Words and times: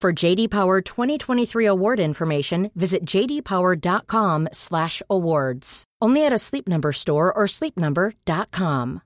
For 0.00 0.12
JD 0.14 0.50
Power 0.50 0.80
2023 0.80 1.66
award 1.66 2.00
information, 2.00 2.70
visit 2.74 3.04
jdpower.com/awards. 3.04 5.84
Only 6.00 6.24
at 6.24 6.32
a 6.32 6.38
Sleep 6.38 6.66
Number 6.66 6.92
store 6.92 7.30
or 7.30 7.44
sleepnumber.com. 7.44 9.02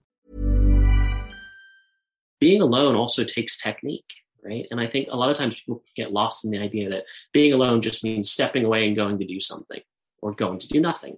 Being 2.39 2.63
alone 2.63 2.95
also 2.95 3.25
takes 3.25 3.61
technique 3.61 4.05
right? 4.45 4.67
And 4.71 4.81
I 4.81 4.87
think 4.87 5.09
a 5.11 5.17
lot 5.17 5.31
of 5.31 5.37
times 5.37 5.59
people 5.59 5.83
get 5.97 6.13
lost 6.13 6.45
in 6.45 6.51
the 6.51 6.59
idea 6.59 6.91
that 6.91 7.05
being 7.33 7.53
alone 7.53 7.81
just 7.81 8.05
means 8.05 8.31
stepping 8.31 8.65
away 8.65 8.87
and 8.87 8.95
going 8.95 9.19
to 9.19 9.27
do 9.27 9.41
something 9.41 9.81
or 10.21 10.35
going 10.35 10.59
to 10.61 10.69
do 10.69 10.81
nothing, 10.81 11.17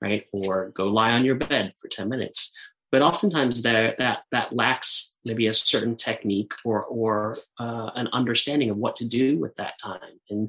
right? 0.00 0.26
Or 0.32 0.70
go 0.70 0.86
lie 0.86 1.12
on 1.12 1.24
your 1.24 1.36
bed 1.36 1.72
for 1.78 1.88
10 1.88 2.08
minutes. 2.08 2.54
But 2.96 3.02
oftentimes 3.02 3.60
there 3.60 3.94
that 3.98 4.20
that 4.32 4.54
lacks 4.54 5.12
maybe 5.22 5.48
a 5.48 5.52
certain 5.52 5.96
technique 5.96 6.52
or 6.64 6.84
or 6.84 7.36
uh, 7.60 7.90
an 7.94 8.08
understanding 8.14 8.70
of 8.70 8.78
what 8.78 8.96
to 8.96 9.04
do 9.04 9.38
with 9.38 9.54
that 9.56 9.76
time. 9.76 10.18
And 10.30 10.48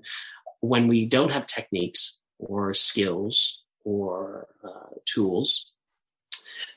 when 0.62 0.88
we 0.88 1.06
don't 1.06 1.34
have 1.34 1.46
techniques 1.46 2.20
or 2.40 2.74
skills 2.74 3.64
or 3.84 4.48
uh, 4.64 4.96
tools, 5.04 5.74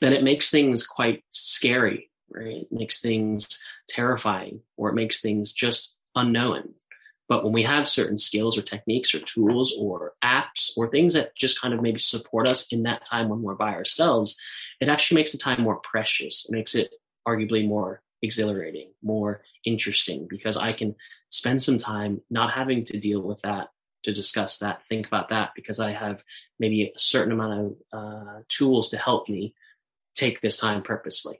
then 0.01 0.11
it 0.11 0.23
makes 0.23 0.51
things 0.51 0.85
quite 0.85 1.23
scary 1.29 2.11
right? 2.33 2.63
It 2.63 2.71
makes 2.71 2.99
things 2.99 3.63
terrifying 3.87 4.59
or 4.75 4.89
it 4.89 4.95
makes 4.95 5.21
things 5.21 5.53
just 5.53 5.95
unknown. 6.15 6.73
But 7.31 7.45
when 7.45 7.53
we 7.53 7.63
have 7.63 7.87
certain 7.87 8.17
skills 8.17 8.57
or 8.57 8.61
techniques 8.61 9.15
or 9.15 9.19
tools 9.19 9.73
or 9.79 10.15
apps 10.21 10.71
or 10.75 10.89
things 10.89 11.13
that 11.13 11.33
just 11.33 11.61
kind 11.61 11.73
of 11.73 11.81
maybe 11.81 11.97
support 11.97 12.45
us 12.45 12.67
in 12.73 12.83
that 12.83 13.05
time 13.05 13.29
when 13.29 13.41
we're 13.41 13.55
by 13.55 13.73
ourselves, 13.73 14.37
it 14.81 14.89
actually 14.89 15.21
makes 15.21 15.31
the 15.31 15.37
time 15.37 15.61
more 15.61 15.77
precious. 15.77 16.45
It 16.45 16.51
makes 16.51 16.75
it 16.75 16.93
arguably 17.25 17.65
more 17.65 18.01
exhilarating, 18.21 18.91
more 19.01 19.43
interesting 19.63 20.27
because 20.29 20.57
I 20.57 20.73
can 20.73 20.93
spend 21.29 21.63
some 21.63 21.77
time 21.77 22.19
not 22.29 22.51
having 22.51 22.83
to 22.83 22.99
deal 22.99 23.21
with 23.21 23.41
that, 23.43 23.69
to 24.03 24.11
discuss 24.11 24.59
that, 24.59 24.81
think 24.89 25.07
about 25.07 25.29
that, 25.29 25.51
because 25.55 25.79
I 25.79 25.93
have 25.93 26.25
maybe 26.59 26.83
a 26.83 26.99
certain 26.99 27.31
amount 27.31 27.77
of 27.93 27.97
uh, 27.97 28.41
tools 28.49 28.89
to 28.89 28.97
help 28.97 29.29
me 29.29 29.55
take 30.17 30.41
this 30.41 30.57
time 30.57 30.81
purposefully. 30.81 31.39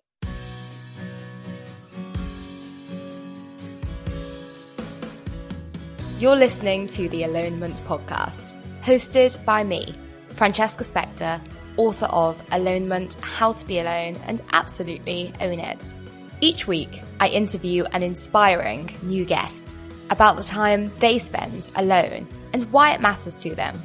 You're 6.22 6.36
listening 6.36 6.86
to 6.90 7.10
the 7.10 7.24
Alonement 7.24 7.82
Podcast, 7.82 8.56
hosted 8.84 9.44
by 9.44 9.64
me, 9.64 9.96
Francesca 10.30 10.84
Specter, 10.84 11.42
author 11.78 12.06
of 12.06 12.38
Alonement 12.50 13.20
How 13.22 13.54
to 13.54 13.66
Be 13.66 13.80
Alone 13.80 14.16
and 14.28 14.40
Absolutely 14.54 15.34
Own 15.42 15.58
It. 15.60 15.92
Each 16.40 16.68
week, 16.68 17.02
I 17.20 17.30
interview 17.30 17.86
an 17.86 18.04
inspiring 18.04 18.96
new 19.02 19.26
guest 19.26 19.80
about 20.12 20.36
the 20.36 20.44
time 20.44 20.92
they 21.00 21.18
spend 21.18 21.72
alone 21.76 22.28
and 22.54 22.72
why 22.72 22.94
it 22.94 23.02
matters 23.02 23.36
to 23.38 23.56
them. 23.56 23.82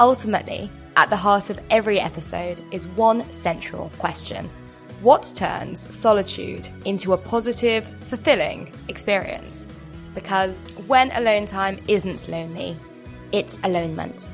Ultimately, 0.00 0.70
at 0.96 1.10
the 1.10 1.16
heart 1.16 1.50
of 1.50 1.60
every 1.68 2.00
episode 2.00 2.62
is 2.72 2.86
one 2.86 3.30
central 3.30 3.90
question 3.98 4.48
What 5.02 5.30
turns 5.36 5.94
solitude 5.94 6.66
into 6.86 7.12
a 7.12 7.18
positive, 7.18 7.86
fulfilling 8.06 8.72
experience? 8.88 9.68
Because 10.14 10.64
when 10.86 11.10
alone 11.12 11.46
time 11.46 11.80
isn't 11.88 12.28
lonely, 12.28 12.76
it's 13.32 13.56
alonement. 13.58 14.30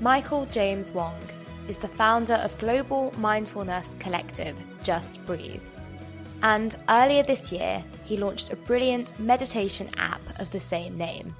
Michael 0.00 0.46
James 0.46 0.92
Wong 0.92 1.18
is 1.66 1.78
the 1.78 1.88
founder 1.88 2.34
of 2.34 2.56
global 2.58 3.12
mindfulness 3.18 3.96
collective 3.98 4.56
Just 4.82 5.24
Breathe. 5.26 5.62
And 6.42 6.76
earlier 6.88 7.22
this 7.22 7.50
year, 7.50 7.84
he 8.04 8.16
launched 8.16 8.52
a 8.52 8.56
brilliant 8.56 9.18
meditation 9.18 9.90
app 9.98 10.20
of 10.40 10.50
the 10.52 10.60
same 10.60 10.96
name. 10.96 11.34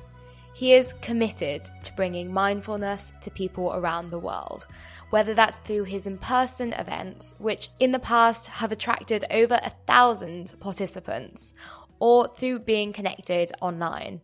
He 0.58 0.72
is 0.72 0.92
committed 1.02 1.70
to 1.84 1.94
bringing 1.94 2.34
mindfulness 2.34 3.12
to 3.22 3.30
people 3.30 3.72
around 3.72 4.10
the 4.10 4.18
world, 4.18 4.66
whether 5.10 5.32
that's 5.32 5.58
through 5.58 5.84
his 5.84 6.04
in 6.04 6.18
person 6.18 6.72
events, 6.72 7.32
which 7.38 7.68
in 7.78 7.92
the 7.92 8.00
past 8.00 8.48
have 8.48 8.72
attracted 8.72 9.24
over 9.30 9.60
a 9.62 9.70
thousand 9.86 10.54
participants, 10.58 11.54
or 12.00 12.26
through 12.26 12.58
being 12.58 12.92
connected 12.92 13.52
online. 13.60 14.20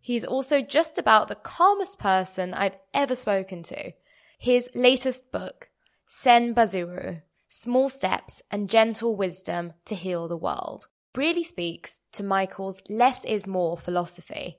He's 0.00 0.24
also 0.24 0.62
just 0.62 0.98
about 0.98 1.28
the 1.28 1.36
calmest 1.36 2.00
person 2.00 2.54
I've 2.54 2.78
ever 2.92 3.14
spoken 3.14 3.62
to. 3.62 3.92
His 4.40 4.68
latest 4.74 5.30
book, 5.30 5.68
Sen 6.08 6.56
Bazuru 6.56 7.22
Small 7.48 7.88
Steps 7.88 8.42
and 8.50 8.68
Gentle 8.68 9.14
Wisdom 9.14 9.74
to 9.84 9.94
Heal 9.94 10.26
the 10.26 10.36
World, 10.36 10.88
really 11.14 11.44
speaks 11.44 12.00
to 12.14 12.24
Michael's 12.24 12.82
less 12.88 13.24
is 13.24 13.46
more 13.46 13.78
philosophy. 13.78 14.58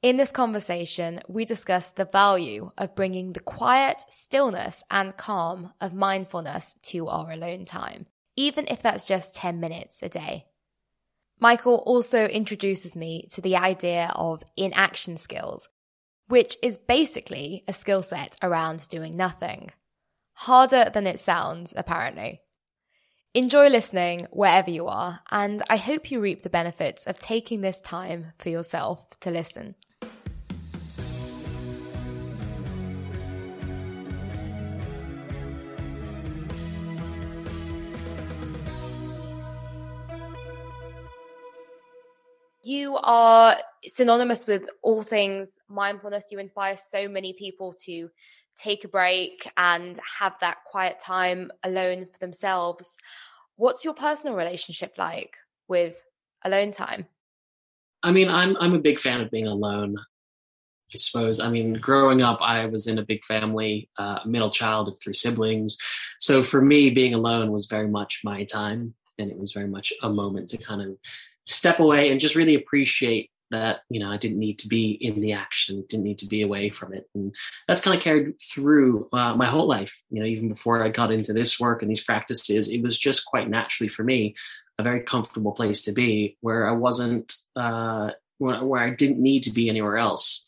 In 0.00 0.16
this 0.16 0.30
conversation, 0.30 1.20
we 1.26 1.44
discuss 1.44 1.88
the 1.88 2.04
value 2.04 2.70
of 2.78 2.94
bringing 2.94 3.32
the 3.32 3.40
quiet, 3.40 4.00
stillness, 4.10 4.84
and 4.92 5.16
calm 5.16 5.72
of 5.80 5.92
mindfulness 5.92 6.76
to 6.82 7.08
our 7.08 7.32
alone 7.32 7.64
time, 7.64 8.06
even 8.36 8.64
if 8.68 8.80
that's 8.80 9.04
just 9.04 9.34
10 9.34 9.58
minutes 9.58 10.00
a 10.00 10.08
day. 10.08 10.46
Michael 11.40 11.82
also 11.84 12.26
introduces 12.26 12.94
me 12.94 13.26
to 13.32 13.40
the 13.40 13.56
idea 13.56 14.12
of 14.14 14.44
inaction 14.56 15.16
skills, 15.16 15.68
which 16.28 16.56
is 16.62 16.78
basically 16.78 17.64
a 17.66 17.72
skill 17.72 18.04
set 18.04 18.36
around 18.40 18.88
doing 18.88 19.16
nothing. 19.16 19.72
Harder 20.34 20.90
than 20.94 21.08
it 21.08 21.18
sounds, 21.18 21.74
apparently. 21.76 22.42
Enjoy 23.34 23.68
listening 23.68 24.28
wherever 24.30 24.70
you 24.70 24.86
are, 24.86 25.20
and 25.32 25.60
I 25.68 25.76
hope 25.76 26.12
you 26.12 26.20
reap 26.20 26.42
the 26.42 26.50
benefits 26.50 27.02
of 27.04 27.18
taking 27.18 27.62
this 27.62 27.80
time 27.80 28.32
for 28.38 28.48
yourself 28.48 29.18
to 29.20 29.32
listen. 29.32 29.74
You 42.68 42.96
are 43.02 43.56
synonymous 43.86 44.46
with 44.46 44.68
all 44.82 45.02
things 45.02 45.58
mindfulness. 45.68 46.26
You 46.30 46.38
inspire 46.38 46.76
so 46.76 47.08
many 47.08 47.32
people 47.32 47.74
to 47.86 48.10
take 48.56 48.84
a 48.84 48.88
break 48.88 49.50
and 49.56 49.98
have 50.18 50.34
that 50.40 50.58
quiet 50.70 51.00
time 51.00 51.50
alone 51.64 52.06
for 52.12 52.18
themselves. 52.18 52.96
What's 53.56 53.84
your 53.84 53.94
personal 53.94 54.36
relationship 54.36 54.94
like 54.98 55.36
with 55.66 56.02
alone 56.44 56.72
time? 56.72 57.06
I 58.02 58.12
mean, 58.12 58.28
I'm 58.28 58.56
I'm 58.58 58.74
a 58.74 58.80
big 58.80 59.00
fan 59.00 59.20
of 59.20 59.30
being 59.30 59.46
alone. 59.46 59.96
I 59.98 60.96
suppose. 60.96 61.38
I 61.38 61.50
mean, 61.50 61.74
growing 61.74 62.22
up, 62.22 62.38
I 62.40 62.64
was 62.64 62.86
in 62.86 62.98
a 62.98 63.04
big 63.04 63.22
family, 63.26 63.90
uh, 63.98 64.20
middle 64.24 64.50
child 64.50 64.88
of 64.88 64.98
three 65.02 65.12
siblings. 65.12 65.76
So 66.18 66.42
for 66.42 66.62
me, 66.62 66.88
being 66.88 67.12
alone 67.12 67.52
was 67.52 67.66
very 67.66 67.88
much 67.88 68.22
my 68.24 68.44
time, 68.44 68.94
and 69.18 69.30
it 69.30 69.38
was 69.38 69.52
very 69.52 69.68
much 69.68 69.92
a 70.02 70.08
moment 70.08 70.48
to 70.50 70.56
kind 70.56 70.80
of 70.80 70.96
step 71.48 71.80
away 71.80 72.10
and 72.10 72.20
just 72.20 72.36
really 72.36 72.54
appreciate 72.54 73.30
that 73.50 73.78
you 73.88 73.98
know 73.98 74.10
i 74.10 74.16
didn't 74.18 74.38
need 74.38 74.58
to 74.58 74.68
be 74.68 74.90
in 75.00 75.20
the 75.20 75.32
action 75.32 75.82
didn't 75.88 76.04
need 76.04 76.18
to 76.18 76.26
be 76.26 76.42
away 76.42 76.68
from 76.68 76.92
it 76.92 77.08
and 77.14 77.34
that's 77.66 77.80
kind 77.80 77.96
of 77.96 78.02
carried 78.02 78.34
through 78.42 79.08
uh, 79.14 79.34
my 79.34 79.46
whole 79.46 79.66
life 79.66 79.94
you 80.10 80.20
know 80.20 80.26
even 80.26 80.50
before 80.50 80.84
i 80.84 80.88
got 80.88 81.10
into 81.10 81.32
this 81.32 81.58
work 81.58 81.80
and 81.80 81.90
these 81.90 82.04
practices 82.04 82.68
it 82.68 82.82
was 82.82 82.98
just 82.98 83.24
quite 83.24 83.48
naturally 83.48 83.88
for 83.88 84.04
me 84.04 84.34
a 84.78 84.82
very 84.82 85.00
comfortable 85.00 85.52
place 85.52 85.82
to 85.82 85.92
be 85.92 86.36
where 86.40 86.68
I 86.68 86.72
wasn't, 86.72 87.34
uh, 87.56 88.10
where, 88.38 88.64
where 88.64 88.80
I 88.80 88.90
didn't 88.90 89.20
need 89.20 89.42
to 89.44 89.52
be 89.52 89.68
anywhere 89.68 89.98
else. 89.98 90.46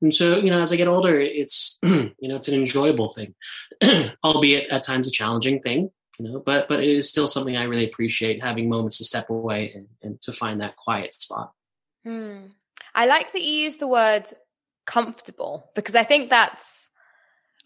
And 0.00 0.14
so, 0.14 0.36
you 0.38 0.50
know, 0.50 0.60
as 0.60 0.72
I 0.72 0.76
get 0.76 0.88
older, 0.88 1.20
it's, 1.20 1.78
you 1.82 2.14
know, 2.20 2.36
it's 2.36 2.48
an 2.48 2.54
enjoyable 2.54 3.12
thing, 3.12 3.34
albeit 4.24 4.70
at 4.70 4.84
times 4.84 5.08
a 5.08 5.12
challenging 5.12 5.60
thing, 5.60 5.90
you 6.22 6.30
know, 6.30 6.38
but, 6.38 6.68
but 6.68 6.80
it 6.80 6.88
is 6.88 7.08
still 7.08 7.26
something 7.26 7.56
I 7.56 7.64
really 7.64 7.84
appreciate 7.84 8.42
having 8.42 8.68
moments 8.68 8.98
to 8.98 9.04
step 9.04 9.28
away 9.28 9.72
and, 9.74 9.88
and 10.02 10.20
to 10.20 10.32
find 10.32 10.60
that 10.60 10.76
quiet 10.76 11.14
spot. 11.14 11.52
Hmm. 12.04 12.46
I 12.94 13.06
like 13.06 13.32
that 13.32 13.42
you 13.42 13.54
use 13.54 13.78
the 13.78 13.88
word 13.88 14.26
comfortable 14.86 15.70
because 15.74 15.96
I 15.96 16.04
think 16.04 16.30
that's 16.30 16.88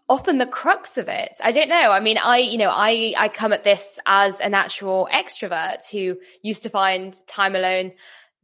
often 0.08 0.38
the 0.38 0.46
crux 0.46 0.96
of 0.96 1.08
it. 1.08 1.32
I 1.42 1.50
don't 1.50 1.68
know. 1.68 1.90
I 1.90 2.00
mean, 2.00 2.16
I, 2.16 2.38
you 2.38 2.56
know, 2.56 2.70
I, 2.70 3.12
I 3.18 3.28
come 3.28 3.52
at 3.52 3.64
this 3.64 3.98
as 4.06 4.40
a 4.40 4.48
natural 4.48 5.08
extrovert 5.12 5.90
who 5.90 6.18
used 6.42 6.62
to 6.62 6.70
find 6.70 7.14
time 7.26 7.54
alone 7.54 7.92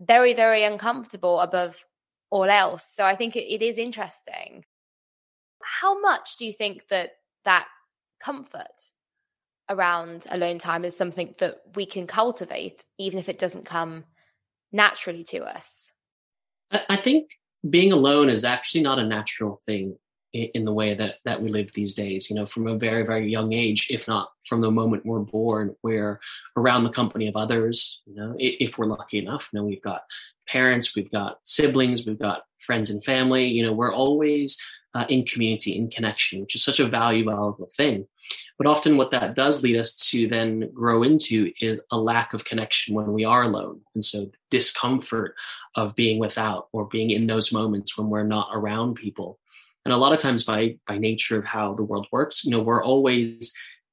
very, 0.00 0.35
very 0.35 0.64
uncomfortable 0.64 1.41
above 1.41 1.87
all 2.31 2.50
else. 2.50 2.85
So 2.94 3.05
I 3.05 3.14
think 3.14 3.37
it, 3.37 3.44
it 3.44 3.62
is 3.62 3.79
interesting. 3.79 4.64
How 5.62 5.99
much 6.00 6.37
do 6.37 6.44
you 6.44 6.53
think 6.53 6.88
that 6.88 7.12
that 7.44 7.69
comfort 8.20 8.93
around 9.73 10.27
alone 10.31 10.59
time 10.59 10.85
is 10.85 10.97
something 10.97 11.35
that 11.39 11.63
we 11.75 11.87
can 11.87 12.07
cultivate, 12.07 12.85
even 12.99 13.19
if 13.19 13.29
it 13.29 13.39
doesn't 13.39 13.65
come 13.65 14.05
naturally 14.71 15.25
to 15.25 15.45
us? 15.45 15.93
I 16.71 16.97
think 16.97 17.31
being 17.69 17.93
alone 17.93 18.29
is 18.29 18.45
actually 18.45 18.83
not 18.83 18.99
a 18.99 19.07
natural 19.07 19.61
thing 19.67 19.97
in 20.33 20.65
the 20.65 20.73
way 20.73 20.95
that 20.95 21.17
that 21.27 21.43
we 21.43 21.51
live 21.51 21.71
these 21.75 21.95
days. 21.95 22.31
You 22.31 22.37
know 22.37 22.47
from 22.47 22.67
a 22.67 22.79
very 22.79 23.05
very 23.05 23.31
young 23.31 23.53
age 23.53 23.89
if 23.91 24.09
not 24.09 24.31
from 24.49 24.63
the 24.63 24.71
moment 24.71 25.05
we're 25.05 25.19
born 25.19 25.77
we're 25.83 26.21
around 26.57 26.85
the 26.85 26.91
company 26.91 27.29
of 27.29 27.37
others 27.37 28.01
you 28.07 28.15
know 28.15 28.35
if 28.39 28.79
we're 28.79 28.87
lucky 28.87 29.19
enough. 29.19 29.49
You 29.53 29.61
know 29.61 29.67
we've 29.67 29.83
got 29.83 30.03
parents 30.49 30.97
we've 30.97 31.11
got 31.11 31.39
siblings 31.45 32.07
we've 32.07 32.19
got 32.19 32.45
friends 32.61 32.91
and 32.91 33.05
family. 33.05 33.47
You 33.47 33.65
know 33.65 33.73
we're 33.73 33.93
always 33.93 34.59
uh, 34.94 35.05
in 35.09 35.25
community 35.25 35.77
in 35.77 35.89
connection 35.89 36.41
which 36.41 36.55
is 36.55 36.65
such 36.65 36.81
a 36.81 36.89
valuable 36.89 37.69
thing. 37.77 38.06
But 38.59 38.67
often 38.67 38.97
what 38.97 39.11
that 39.11 39.35
does 39.35 39.62
lead 39.62 39.77
us 39.77 39.97
to 40.11 40.29
then 40.29 40.71
grow 40.73 41.03
into 41.03 41.53
is 41.61 41.81
a 41.91 41.99
lack 41.99 42.35
of 42.35 42.44
connection 42.44 42.94
when 42.94 43.12
we 43.12 43.25
are 43.25 43.43
alone. 43.43 43.81
And 43.94 44.05
so 44.05 44.31
discomfort 44.50 45.35
of 45.75 45.97
being 45.97 46.19
without 46.19 46.69
or 46.73 46.87
being 46.87 47.11
in 47.11 47.27
those 47.27 47.53
moments 47.53 47.97
when 47.99 48.09
we're 48.09 48.23
not 48.23 48.50
around 48.53 48.94
people. 48.94 49.39
And 49.85 49.93
a 49.93 49.97
lot 49.97 50.12
of 50.12 50.21
times 50.21 50.44
by 50.44 50.79
by 50.87 50.99
nature 50.99 51.38
of 51.38 51.45
how 51.45 51.75
the 51.75 51.85
world 51.85 52.06
works 52.12 52.45
you 52.45 52.50
know 52.50 52.61
we're 52.61 52.85
always 52.85 53.53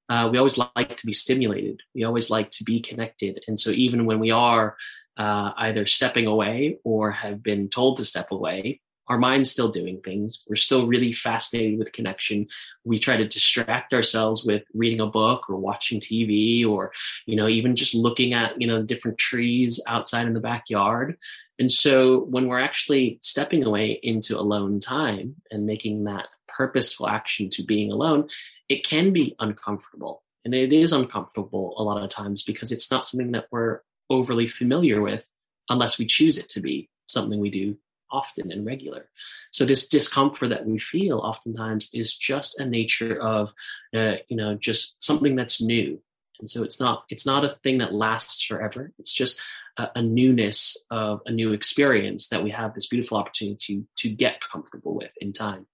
uh, 0.09 0.27
we 0.31 0.39
always 0.39 0.57
like 0.57 0.97
to 0.97 1.05
be 1.05 1.13
stimulated. 1.13 1.81
We 1.93 2.03
always 2.03 2.31
like 2.31 2.49
to 2.51 2.63
be 2.63 2.81
connected. 2.81 3.43
And 3.47 3.59
so 3.59 3.69
even 3.69 4.05
when 4.05 4.19
we 4.19 4.31
are 4.31 4.75
uh, 5.17 5.51
either 5.57 5.85
stepping 5.85 6.25
away 6.25 6.79
or 6.83 7.11
have 7.11 7.43
been 7.43 7.69
told 7.69 7.97
to 7.97 8.05
step 8.05 8.31
away 8.31 8.81
our 9.09 9.17
mind's 9.17 9.49
still 9.49 9.69
doing 9.69 9.99
things. 10.01 10.43
We're 10.47 10.55
still 10.55 10.87
really 10.87 11.11
fascinated 11.11 11.79
with 11.79 11.91
connection. 11.91 12.47
We 12.85 12.99
try 12.99 13.17
to 13.17 13.27
distract 13.27 13.93
ourselves 13.93 14.45
with 14.45 14.63
reading 14.73 15.01
a 15.01 15.07
book 15.07 15.49
or 15.49 15.57
watching 15.57 15.99
tv 15.99 16.65
or 16.65 16.91
you 17.25 17.35
know 17.35 17.47
even 17.47 17.75
just 17.75 17.95
looking 17.95 18.33
at 18.33 18.59
you 18.61 18.67
know 18.67 18.83
different 18.83 19.17
trees 19.17 19.81
outside 19.87 20.27
in 20.27 20.33
the 20.33 20.39
backyard. 20.39 21.17
And 21.57 21.71
so 21.71 22.19
when 22.29 22.47
we're 22.47 22.61
actually 22.61 23.19
stepping 23.21 23.65
away 23.65 23.99
into 24.01 24.39
alone 24.39 24.79
time 24.79 25.35
and 25.51 25.65
making 25.65 26.05
that 26.05 26.27
purposeful 26.47 27.07
action 27.07 27.49
to 27.49 27.63
being 27.63 27.91
alone 27.91 28.29
it 28.69 28.85
can 28.85 29.11
be 29.11 29.35
uncomfortable. 29.39 30.23
And 30.45 30.53
it 30.53 30.71
is 30.71 30.93
uncomfortable 30.93 31.73
a 31.77 31.83
lot 31.83 32.03
of 32.03 32.09
times 32.09 32.43
because 32.43 32.71
it's 32.71 32.89
not 32.89 33.05
something 33.05 33.31
that 33.31 33.47
we're 33.51 33.81
overly 34.09 34.47
familiar 34.47 35.01
with 35.01 35.25
unless 35.69 35.99
we 35.99 36.05
choose 36.05 36.37
it 36.37 36.49
to 36.49 36.61
be 36.61 36.89
something 37.07 37.39
we 37.39 37.49
do 37.49 37.77
often 38.11 38.51
and 38.51 38.65
regular. 38.65 39.09
So 39.51 39.65
this 39.65 39.87
discomfort 39.87 40.49
that 40.49 40.65
we 40.65 40.79
feel 40.79 41.19
oftentimes 41.19 41.89
is 41.93 42.15
just 42.15 42.59
a 42.59 42.65
nature 42.65 43.19
of, 43.19 43.53
uh, 43.95 44.15
you 44.27 44.37
know, 44.37 44.55
just 44.55 45.03
something 45.03 45.35
that's 45.35 45.61
new. 45.61 46.01
And 46.39 46.49
so 46.49 46.63
it's 46.63 46.79
not 46.79 47.03
it's 47.09 47.25
not 47.25 47.43
a 47.43 47.57
thing 47.63 47.79
that 47.79 47.93
lasts 47.93 48.45
forever. 48.45 48.91
It's 48.97 49.13
just 49.13 49.41
a, 49.77 49.89
a 49.95 50.01
newness 50.01 50.77
of 50.89 51.21
a 51.25 51.31
new 51.31 51.51
experience 51.51 52.29
that 52.29 52.43
we 52.43 52.51
have 52.51 52.73
this 52.73 52.87
beautiful 52.87 53.17
opportunity 53.17 53.57
to 53.97 54.07
to 54.07 54.09
get 54.09 54.41
comfortable 54.41 54.95
with 54.95 55.11
in 55.19 55.33
time. 55.33 55.67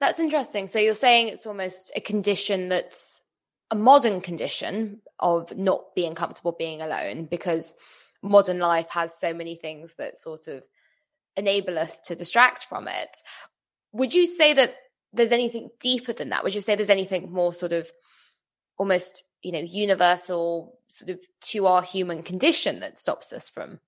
That's 0.00 0.20
interesting. 0.20 0.68
So 0.68 0.78
you're 0.78 0.94
saying 0.94 1.28
it's 1.28 1.46
almost 1.46 1.92
a 1.94 2.00
condition 2.00 2.68
that's 2.68 3.20
a 3.70 3.76
modern 3.76 4.20
condition 4.20 5.00
of 5.18 5.56
not 5.56 5.94
being 5.94 6.14
comfortable 6.14 6.52
being 6.52 6.80
alone 6.80 7.26
because 7.26 7.74
modern 8.22 8.58
life 8.58 8.88
has 8.90 9.18
so 9.18 9.34
many 9.34 9.56
things 9.56 9.94
that 9.98 10.18
sort 10.18 10.48
of 10.48 10.62
enable 11.38 11.78
us 11.78 12.00
to 12.00 12.14
distract 12.14 12.64
from 12.64 12.88
it. 12.88 13.16
Would 13.92 14.12
you 14.12 14.26
say 14.26 14.52
that 14.52 14.74
there's 15.12 15.32
anything 15.32 15.70
deeper 15.80 16.12
than 16.12 16.28
that? 16.30 16.44
Would 16.44 16.54
you 16.54 16.60
say 16.60 16.74
there's 16.74 16.90
anything 16.90 17.32
more 17.32 17.54
sort 17.54 17.72
of 17.72 17.90
almost, 18.76 19.22
you 19.42 19.52
know, 19.52 19.60
universal 19.60 20.78
sort 20.88 21.10
of 21.10 21.20
to 21.40 21.66
our 21.66 21.82
human 21.82 22.22
condition 22.22 22.80
that 22.80 22.98
stops 22.98 23.32
us 23.32 23.48
from 23.48 23.80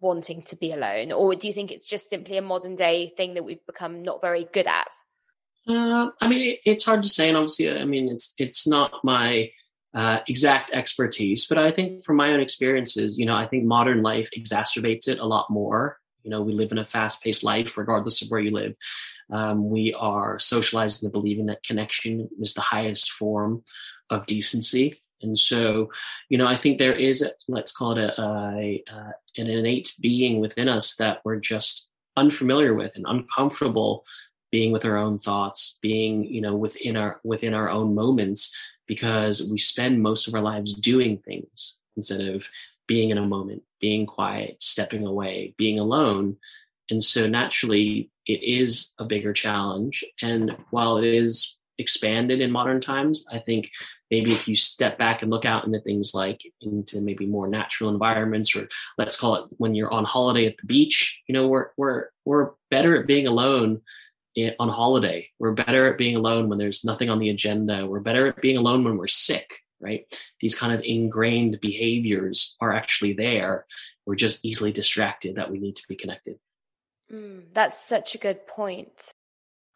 wanting 0.00 0.42
to 0.42 0.56
be 0.56 0.72
alone? 0.72 1.10
Or 1.10 1.34
do 1.34 1.48
you 1.48 1.54
think 1.54 1.72
it's 1.72 1.88
just 1.88 2.08
simply 2.08 2.36
a 2.36 2.42
modern 2.42 2.76
day 2.76 3.12
thing 3.16 3.34
that 3.34 3.44
we've 3.44 3.66
become 3.66 4.02
not 4.02 4.20
very 4.20 4.46
good 4.52 4.66
at? 4.66 4.92
Uh, 5.66 6.10
I 6.20 6.28
mean, 6.28 6.42
it, 6.42 6.58
it's 6.64 6.84
hard 6.84 7.02
to 7.02 7.08
say, 7.08 7.28
and 7.28 7.36
obviously, 7.36 7.72
I 7.72 7.86
mean, 7.86 8.08
it's 8.08 8.34
it's 8.36 8.66
not 8.66 8.92
my 9.02 9.50
uh, 9.94 10.18
exact 10.28 10.70
expertise, 10.72 11.46
but 11.46 11.56
I 11.56 11.70
think 11.70 12.04
from 12.04 12.16
my 12.16 12.32
own 12.32 12.40
experiences, 12.40 13.18
you 13.18 13.24
know, 13.24 13.34
I 13.34 13.46
think 13.46 13.64
modern 13.64 14.02
life 14.02 14.28
exacerbates 14.36 15.08
it 15.08 15.18
a 15.18 15.26
lot 15.26 15.48
more. 15.48 15.98
You 16.24 16.30
know, 16.30 16.42
we 16.42 16.52
live 16.52 16.72
in 16.72 16.78
a 16.78 16.86
fast 16.86 17.22
paced 17.22 17.44
life, 17.44 17.76
regardless 17.78 18.22
of 18.22 18.30
where 18.30 18.40
you 18.40 18.50
live. 18.50 18.74
Um, 19.30 19.70
we 19.70 19.94
are 19.94 20.38
socialized 20.38 21.02
into 21.02 21.12
believing 21.12 21.46
that 21.46 21.62
connection 21.62 22.28
is 22.40 22.54
the 22.54 22.60
highest 22.60 23.12
form 23.12 23.62
of 24.10 24.26
decency. 24.26 25.00
And 25.22 25.38
so, 25.38 25.90
you 26.28 26.36
know, 26.36 26.46
I 26.46 26.56
think 26.56 26.78
there 26.78 26.92
is, 26.92 27.22
a, 27.22 27.30
let's 27.48 27.74
call 27.74 27.96
it 27.96 27.98
a, 27.98 28.20
a, 28.20 28.82
a, 28.90 29.12
an 29.38 29.46
innate 29.46 29.94
being 30.00 30.40
within 30.40 30.68
us 30.68 30.96
that 30.96 31.20
we're 31.24 31.40
just 31.40 31.88
unfamiliar 32.16 32.74
with 32.74 32.92
and 32.94 33.06
uncomfortable 33.08 34.04
being 34.50 34.70
with 34.70 34.84
our 34.84 34.96
own 34.96 35.18
thoughts, 35.18 35.78
being, 35.82 36.24
you 36.24 36.40
know, 36.40 36.54
within 36.54 36.96
our 36.96 37.20
within 37.24 37.54
our 37.54 37.68
own 37.68 37.94
moments, 37.94 38.56
because 38.86 39.48
we 39.50 39.58
spend 39.58 40.00
most 40.02 40.28
of 40.28 40.34
our 40.34 40.42
lives 40.42 40.74
doing 40.74 41.18
things 41.18 41.78
instead 41.96 42.20
of 42.20 42.46
being 42.86 43.10
in 43.10 43.18
a 43.18 43.26
moment, 43.26 43.62
being 43.80 44.06
quiet, 44.06 44.62
stepping 44.62 45.06
away, 45.06 45.54
being 45.58 45.78
alone. 45.78 46.36
And 46.90 47.02
so 47.02 47.26
naturally, 47.26 48.10
it 48.26 48.42
is 48.42 48.92
a 48.98 49.04
bigger 49.04 49.32
challenge. 49.32 50.04
And 50.22 50.56
while 50.70 50.98
it 50.98 51.04
is 51.04 51.58
expanded 51.78 52.40
in 52.40 52.50
modern 52.50 52.80
times, 52.80 53.26
I 53.32 53.38
think 53.38 53.70
maybe 54.10 54.32
if 54.32 54.46
you 54.46 54.54
step 54.54 54.98
back 54.98 55.22
and 55.22 55.30
look 55.30 55.44
out 55.44 55.66
into 55.66 55.80
things 55.80 56.12
like 56.14 56.40
into 56.60 57.00
maybe 57.00 57.26
more 57.26 57.48
natural 57.48 57.90
environments, 57.90 58.54
or 58.56 58.68
let's 58.98 59.18
call 59.18 59.36
it 59.36 59.44
when 59.56 59.74
you're 59.74 59.92
on 59.92 60.04
holiday 60.04 60.46
at 60.46 60.56
the 60.58 60.66
beach, 60.66 61.20
you 61.26 61.32
know, 61.32 61.48
we're 61.48 61.68
we're 61.76 62.06
we're 62.24 62.50
better 62.70 63.00
at 63.00 63.06
being 63.06 63.26
alone 63.26 63.80
on 64.58 64.68
holiday. 64.68 65.28
We're 65.38 65.52
better 65.52 65.90
at 65.90 65.98
being 65.98 66.16
alone 66.16 66.48
when 66.48 66.58
there's 66.58 66.84
nothing 66.84 67.08
on 67.10 67.18
the 67.18 67.30
agenda. 67.30 67.86
We're 67.86 68.00
better 68.00 68.28
at 68.28 68.40
being 68.40 68.56
alone 68.56 68.84
when 68.84 68.96
we're 68.96 69.08
sick 69.08 69.48
right? 69.84 70.06
These 70.40 70.54
kind 70.54 70.72
of 70.72 70.82
ingrained 70.82 71.60
behaviors 71.60 72.56
are 72.60 72.72
actually 72.72 73.12
there. 73.12 73.66
We're 74.06 74.14
just 74.14 74.40
easily 74.42 74.72
distracted 74.72 75.36
that 75.36 75.50
we 75.50 75.58
need 75.58 75.76
to 75.76 75.88
be 75.88 75.94
connected. 75.94 76.38
Mm, 77.12 77.44
that's 77.52 77.86
such 77.86 78.14
a 78.14 78.18
good 78.18 78.46
point. 78.46 79.12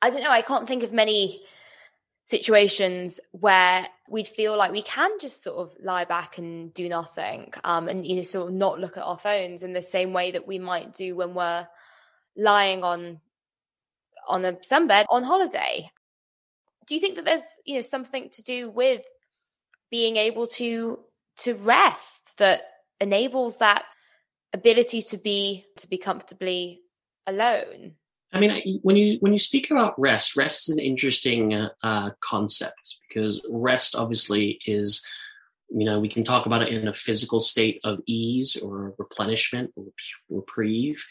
I 0.01 0.11
don't 0.11 0.23
know, 0.23 0.31
I 0.31 0.43
can't 0.43 0.67
think 0.67 0.83
of 0.83 0.93
many 0.93 1.43
situations 2.29 3.21
where 3.33 3.89
we'd 4.09 4.29
feel 4.29 4.55
like 4.57 4.71
we 4.71 4.83
can 4.83 5.11
just 5.19 5.43
sort 5.43 5.57
of 5.59 5.75
lie 5.83 6.05
back 6.05 6.37
and 6.37 6.75
do 6.75 6.87
nothing 6.87 7.51
um, 7.65 7.89
and 7.89 8.07
you 8.07 8.17
know 8.17 8.23
sort 8.23 8.49
of 8.49 8.55
not 8.55 8.79
look 8.79 8.99
at 8.99 9.03
our 9.03 9.19
phones 9.19 9.63
in 9.63 9.73
the 9.73 9.81
same 9.81 10.13
way 10.13 10.31
that 10.31 10.47
we 10.47 10.59
might 10.59 10.93
do 10.93 11.17
when 11.17 11.33
we're 11.33 11.67
lying 12.37 12.85
on 12.85 13.19
on 14.29 14.45
a 14.45 14.53
sunbed 14.53 15.07
on 15.09 15.23
holiday 15.23 15.91
do 16.87 16.95
you 16.95 17.01
think 17.01 17.17
that 17.17 17.25
there's 17.25 17.41
you 17.65 17.77
know 17.77 17.81
something 17.81 18.29
to 18.29 18.43
do 18.43 18.69
with 18.69 19.01
being 19.91 20.17
able 20.17 20.47
to 20.47 20.99
to 21.39 21.55
rest 21.55 22.37
that 22.39 22.63
enables 23.01 23.59
that 23.59 23.85
ability 24.53 25.03
to 25.03 25.17
be 25.19 25.65
to 25.77 25.89
be 25.89 25.99
comfortably 25.99 26.81
alone. 27.27 27.95
I 28.33 28.41
mean 28.41 28.81
when 28.83 28.97
you 28.97 29.19
when 29.21 29.33
you 29.33 29.39
speak 29.39 29.71
about 29.71 29.99
rest 29.99 30.37
rest 30.37 30.69
is 30.69 30.77
an 30.77 30.83
interesting 30.83 31.55
uh, 31.55 31.71
uh, 31.83 32.11
concept 32.21 32.97
because 33.09 33.41
rest 33.51 33.95
obviously 33.95 34.59
is 34.67 35.07
you 35.71 35.85
know 35.85 36.01
we 36.01 36.09
can 36.09 36.25
talk 36.25 36.47
about 36.47 36.63
it 36.63 36.69
in 36.69 36.89
a 36.89 36.95
physical 36.95 37.41
state 37.41 37.81
of 37.85 38.01
ease 38.07 38.57
or 38.57 38.95
replenishment 38.99 39.73
or 39.77 39.85
reprieve. 40.29 41.03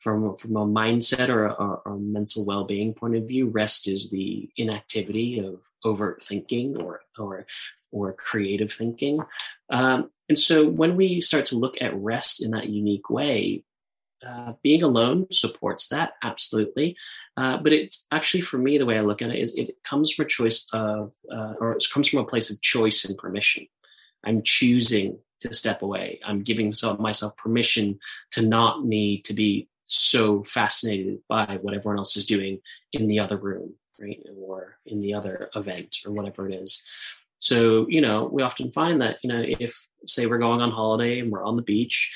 From 0.00 0.36
from 0.38 0.56
a 0.56 0.66
mindset 0.66 1.28
or 1.28 1.46
a, 1.46 1.52
or 1.52 1.82
a 1.86 1.96
mental 1.96 2.44
well-being 2.44 2.92
point 2.92 3.14
of 3.14 3.28
view 3.28 3.48
rest 3.48 3.86
is 3.86 4.10
the 4.10 4.50
inactivity 4.56 5.38
of 5.38 5.60
overt 5.84 6.24
thinking 6.24 6.76
or 6.76 7.02
or 7.16 7.46
or 7.92 8.12
creative 8.12 8.72
thinking. 8.72 9.20
Um, 9.70 10.10
And 10.28 10.38
so 10.38 10.66
when 10.66 10.96
we 10.96 11.20
start 11.20 11.46
to 11.46 11.58
look 11.58 11.76
at 11.80 11.94
rest 11.94 12.42
in 12.42 12.52
that 12.52 12.68
unique 12.68 13.10
way, 13.10 13.64
uh, 14.26 14.52
being 14.62 14.82
alone 14.82 15.26
supports 15.30 15.88
that 15.88 16.12
absolutely. 16.22 16.96
Uh, 17.36 17.58
but 17.58 17.72
it's 17.72 18.06
actually 18.10 18.40
for 18.40 18.56
me 18.56 18.78
the 18.78 18.86
way 18.86 18.96
i 18.96 19.00
look 19.02 19.20
at 19.20 19.30
it 19.30 19.38
is 19.38 19.54
it 19.56 19.76
comes 19.84 20.12
from 20.12 20.24
a 20.24 20.28
choice 20.28 20.66
of 20.72 21.12
uh, 21.30 21.54
or 21.60 21.72
it 21.72 21.84
comes 21.92 22.08
from 22.08 22.20
a 22.20 22.24
place 22.24 22.50
of 22.50 22.60
choice 22.60 23.04
and 23.04 23.18
permission. 23.18 23.66
I'm 24.24 24.42
choosing 24.42 25.18
to 25.40 25.52
step 25.52 25.82
away. 25.82 26.20
I'm 26.24 26.42
giving 26.42 26.66
myself, 26.66 27.00
myself 27.00 27.36
permission 27.36 27.98
to 28.30 28.42
not 28.46 28.84
need 28.84 29.24
to 29.24 29.34
be 29.34 29.68
so 29.86 30.44
fascinated 30.44 31.18
by 31.28 31.58
what 31.60 31.74
everyone 31.74 31.98
else 31.98 32.16
is 32.16 32.24
doing 32.24 32.60
in 32.92 33.08
the 33.08 33.18
other 33.18 33.36
room 33.36 33.74
right 34.00 34.24
or 34.38 34.78
in 34.86 35.00
the 35.00 35.12
other 35.14 35.50
event 35.54 35.98
or 36.06 36.12
whatever 36.12 36.48
it 36.48 36.54
is 36.54 36.82
so 37.42 37.86
you 37.88 38.00
know 38.00 38.28
we 38.32 38.42
often 38.42 38.70
find 38.70 39.00
that 39.00 39.18
you 39.22 39.28
know 39.28 39.42
if 39.44 39.86
say 40.06 40.26
we're 40.26 40.38
going 40.38 40.60
on 40.60 40.70
holiday 40.70 41.18
and 41.18 41.30
we're 41.30 41.44
on 41.44 41.56
the 41.56 41.62
beach 41.62 42.12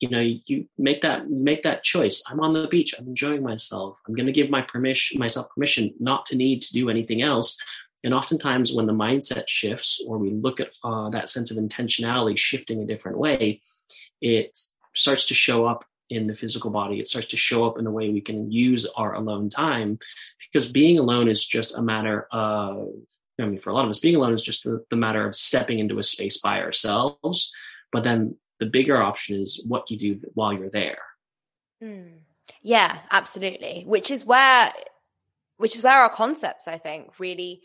you 0.00 0.08
know 0.08 0.20
you 0.46 0.66
make 0.78 1.02
that 1.02 1.28
make 1.28 1.62
that 1.62 1.84
choice. 1.84 2.24
I'm 2.28 2.40
on 2.40 2.54
the 2.54 2.66
beach. 2.66 2.92
I'm 2.98 3.06
enjoying 3.06 3.42
myself. 3.42 3.98
I'm 4.06 4.14
going 4.14 4.26
to 4.26 4.32
give 4.32 4.50
my 4.50 4.62
permission 4.62 5.20
myself 5.20 5.48
permission 5.54 5.94
not 6.00 6.26
to 6.26 6.36
need 6.36 6.62
to 6.62 6.72
do 6.72 6.90
anything 6.90 7.22
else. 7.22 7.56
And 8.04 8.12
oftentimes 8.12 8.72
when 8.72 8.86
the 8.86 8.92
mindset 8.92 9.44
shifts 9.46 10.02
or 10.08 10.18
we 10.18 10.30
look 10.30 10.58
at 10.58 10.70
uh, 10.82 11.08
that 11.10 11.30
sense 11.30 11.52
of 11.52 11.56
intentionality 11.56 12.36
shifting 12.36 12.82
a 12.82 12.86
different 12.86 13.18
way 13.18 13.62
it 14.20 14.58
starts 14.94 15.26
to 15.26 15.34
show 15.34 15.66
up 15.66 15.84
in 16.08 16.26
the 16.26 16.34
physical 16.34 16.70
body. 16.70 17.00
It 17.00 17.08
starts 17.08 17.28
to 17.28 17.36
show 17.36 17.64
up 17.64 17.78
in 17.78 17.84
the 17.84 17.90
way 17.90 18.10
we 18.10 18.20
can 18.20 18.50
use 18.50 18.86
our 18.96 19.14
alone 19.14 19.48
time 19.48 19.98
because 20.52 20.70
being 20.70 20.98
alone 20.98 21.28
is 21.28 21.46
just 21.46 21.76
a 21.76 21.82
matter 21.82 22.26
of 22.30 22.88
I 23.40 23.46
mean, 23.46 23.60
for 23.60 23.70
a 23.70 23.74
lot 23.74 23.84
of 23.84 23.90
us, 23.90 23.98
being 23.98 24.16
alone 24.16 24.34
is 24.34 24.42
just 24.42 24.64
the, 24.64 24.84
the 24.90 24.96
matter 24.96 25.26
of 25.26 25.34
stepping 25.34 25.78
into 25.78 25.98
a 25.98 26.02
space 26.02 26.40
by 26.40 26.60
ourselves. 26.60 27.52
But 27.90 28.04
then 28.04 28.36
the 28.60 28.66
bigger 28.66 29.00
option 29.02 29.40
is 29.40 29.64
what 29.66 29.90
you 29.90 29.98
do 29.98 30.20
while 30.34 30.52
you're 30.52 30.70
there. 30.70 30.98
Mm. 31.82 32.18
Yeah, 32.62 32.98
absolutely. 33.10 33.84
Which 33.86 34.10
is 34.10 34.24
where, 34.24 34.72
which 35.56 35.76
is 35.76 35.82
where 35.82 36.00
our 36.00 36.10
concepts, 36.10 36.68
I 36.68 36.78
think, 36.78 37.18
really 37.18 37.62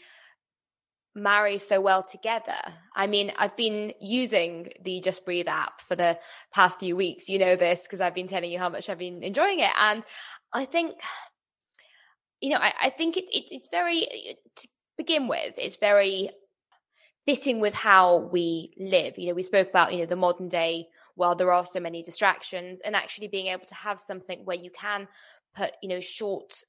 marry 1.13 1.57
so 1.57 1.81
well 1.81 2.03
together. 2.03 2.59
I 2.95 3.07
mean, 3.07 3.31
I've 3.37 3.57
been 3.57 3.93
using 3.99 4.69
the 4.83 5.01
Just 5.01 5.25
Breathe 5.25 5.47
app 5.47 5.81
for 5.81 5.95
the 5.95 6.19
past 6.53 6.79
few 6.79 6.95
weeks. 6.95 7.27
You 7.27 7.39
know 7.39 7.55
this 7.55 7.83
because 7.83 8.01
I've 8.01 8.13
been 8.13 8.27
telling 8.27 8.51
you 8.51 8.59
how 8.59 8.69
much 8.69 8.89
I've 8.89 8.99
been 8.99 9.23
enjoying 9.23 9.59
it, 9.59 9.71
and 9.79 10.03
I 10.53 10.65
think, 10.65 10.99
you 12.39 12.51
know, 12.51 12.57
I, 12.57 12.73
I 12.83 12.89
think 12.91 13.17
it, 13.17 13.25
it, 13.31 13.45
it's 13.49 13.69
very 13.69 14.07
begin 14.97 15.27
with, 15.27 15.53
it's 15.57 15.77
very 15.77 16.31
fitting 17.25 17.59
with 17.59 17.73
how 17.73 18.29
we 18.31 18.73
live. 18.77 19.17
You 19.17 19.29
know, 19.29 19.33
we 19.33 19.43
spoke 19.43 19.69
about, 19.69 19.93
you 19.93 19.99
know, 19.99 20.05
the 20.05 20.15
modern 20.15 20.49
day 20.49 20.87
world, 21.15 21.39
there 21.39 21.51
are 21.51 21.65
so 21.65 21.79
many 21.79 22.01
distractions, 22.01 22.81
and 22.81 22.95
actually 22.95 23.27
being 23.27 23.47
able 23.47 23.65
to 23.65 23.75
have 23.75 23.99
something 23.99 24.45
where 24.45 24.57
you 24.57 24.71
can 24.71 25.07
put, 25.55 25.71
you 25.81 25.89
know, 25.89 25.99
short 25.99 26.63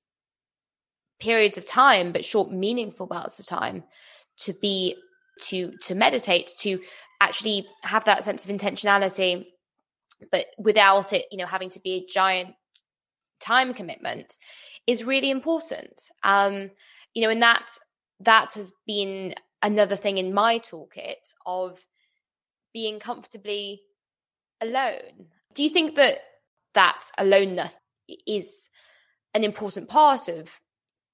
periods 1.20 1.58
of 1.58 1.66
time, 1.66 2.12
but 2.12 2.24
short, 2.24 2.50
meaningful 2.50 3.06
bouts 3.06 3.38
of 3.38 3.46
time 3.46 3.84
to 4.38 4.52
be 4.52 4.96
to 5.40 5.76
to 5.82 5.94
meditate, 5.94 6.50
to 6.58 6.80
actually 7.20 7.66
have 7.82 8.04
that 8.04 8.24
sense 8.24 8.44
of 8.44 8.50
intentionality, 8.50 9.46
but 10.32 10.46
without 10.58 11.12
it, 11.12 11.26
you 11.30 11.38
know, 11.38 11.46
having 11.46 11.70
to 11.70 11.80
be 11.80 11.92
a 11.92 12.12
giant 12.12 12.54
time 13.40 13.74
commitment 13.74 14.36
is 14.86 15.04
really 15.04 15.30
important. 15.30 16.10
Um, 16.22 16.70
you 17.14 17.22
know, 17.22 17.30
and 17.30 17.42
that 17.42 17.68
that 18.20 18.54
has 18.54 18.72
been 18.86 19.34
another 19.62 19.96
thing 19.96 20.18
in 20.18 20.32
my 20.32 20.58
toolkit 20.58 21.34
of 21.46 21.78
being 22.72 22.98
comfortably 22.98 23.82
alone. 24.60 25.26
Do 25.54 25.62
you 25.62 25.70
think 25.70 25.96
that 25.96 26.18
that 26.74 27.10
aloneness 27.16 27.78
is 28.26 28.70
an 29.34 29.44
important 29.44 29.88
part 29.88 30.28
of, 30.28 30.60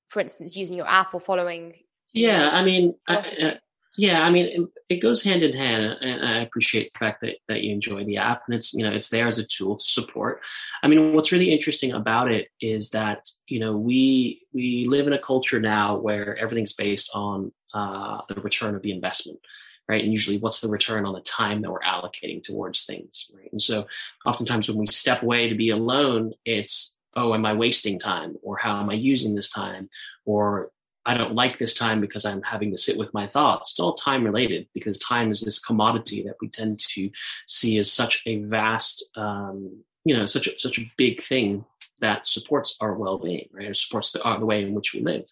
for 0.08 0.20
instance, 0.20 0.56
using 0.56 0.76
your 0.76 0.88
app 0.88 1.14
or 1.14 1.20
following? 1.20 1.74
Yeah, 2.12 2.50
I 2.52 2.62
mean, 2.62 2.94
I, 3.08 3.58
yeah, 3.96 4.22
I 4.22 4.30
mean, 4.30 4.68
it, 4.88 4.98
goes 5.00 5.22
hand 5.22 5.42
in 5.42 5.56
hand, 5.56 5.96
and 6.00 6.26
I 6.26 6.38
appreciate 6.38 6.92
the 6.92 6.98
fact 6.98 7.20
that 7.20 7.36
that 7.48 7.62
you 7.62 7.72
enjoy 7.72 8.04
the 8.04 8.16
app, 8.16 8.42
and 8.46 8.54
it's 8.54 8.74
you 8.74 8.84
know 8.84 8.90
it's 8.90 9.08
there 9.08 9.26
as 9.26 9.38
a 9.38 9.46
tool 9.46 9.76
to 9.76 9.84
support. 9.84 10.40
I 10.82 10.88
mean, 10.88 11.14
what's 11.14 11.30
really 11.30 11.52
interesting 11.52 11.92
about 11.92 12.30
it 12.30 12.48
is 12.60 12.90
that 12.90 13.28
you 13.46 13.60
know 13.60 13.76
we 13.76 14.42
we 14.52 14.84
live 14.88 15.06
in 15.06 15.12
a 15.12 15.18
culture 15.18 15.60
now 15.60 15.96
where 15.96 16.36
everything's 16.36 16.72
based 16.72 17.10
on 17.14 17.52
uh, 17.72 18.20
the 18.28 18.40
return 18.40 18.74
of 18.74 18.82
the 18.82 18.92
investment 18.92 19.38
right? 19.86 20.02
And 20.02 20.12
usually 20.12 20.38
what's 20.38 20.60
the 20.60 20.68
return 20.68 21.04
on 21.04 21.12
the 21.12 21.20
time 21.20 21.60
that 21.62 21.70
we're 21.70 21.80
allocating 21.80 22.42
towards 22.42 22.84
things 22.84 23.30
right? 23.34 23.50
And 23.52 23.60
so 23.60 23.86
oftentimes 24.24 24.68
when 24.68 24.78
we 24.78 24.86
step 24.86 25.22
away 25.22 25.48
to 25.48 25.54
be 25.54 25.70
alone 25.70 26.32
it's 26.44 26.96
oh 27.16 27.34
am 27.34 27.44
i 27.46 27.52
wasting 27.52 27.98
time? 27.98 28.36
Or 28.42 28.56
how 28.56 28.80
am 28.80 28.90
i 28.90 28.94
using 28.94 29.34
this 29.34 29.50
time? 29.50 29.88
Or 30.24 30.70
i 31.06 31.16
don't 31.16 31.34
like 31.34 31.58
this 31.58 31.74
time 31.74 32.00
because 32.00 32.24
i'm 32.24 32.42
having 32.42 32.70
to 32.70 32.78
sit 32.78 32.98
with 32.98 33.12
my 33.14 33.26
thoughts. 33.26 33.70
It's 33.70 33.80
all 33.80 33.94
time 33.94 34.24
related 34.24 34.66
because 34.74 34.98
time 34.98 35.30
is 35.30 35.40
this 35.40 35.58
commodity 35.58 36.22
that 36.22 36.36
we 36.40 36.48
tend 36.48 36.78
to 36.80 37.10
see 37.46 37.78
as 37.78 37.92
such 37.92 38.22
a 38.26 38.38
vast 38.44 39.04
um, 39.16 39.82
you 40.04 40.16
know 40.16 40.26
such 40.26 40.46
a, 40.46 40.58
such 40.58 40.78
a 40.78 40.90
big 40.96 41.22
thing 41.22 41.64
that 42.00 42.26
supports 42.26 42.76
our 42.80 42.94
well-being 42.94 43.48
right? 43.52 43.68
It 43.68 43.76
supports 43.76 44.12
the, 44.12 44.22
uh, 44.22 44.38
the 44.38 44.46
way 44.46 44.62
in 44.62 44.74
which 44.74 44.92
we 44.92 45.00
live. 45.00 45.24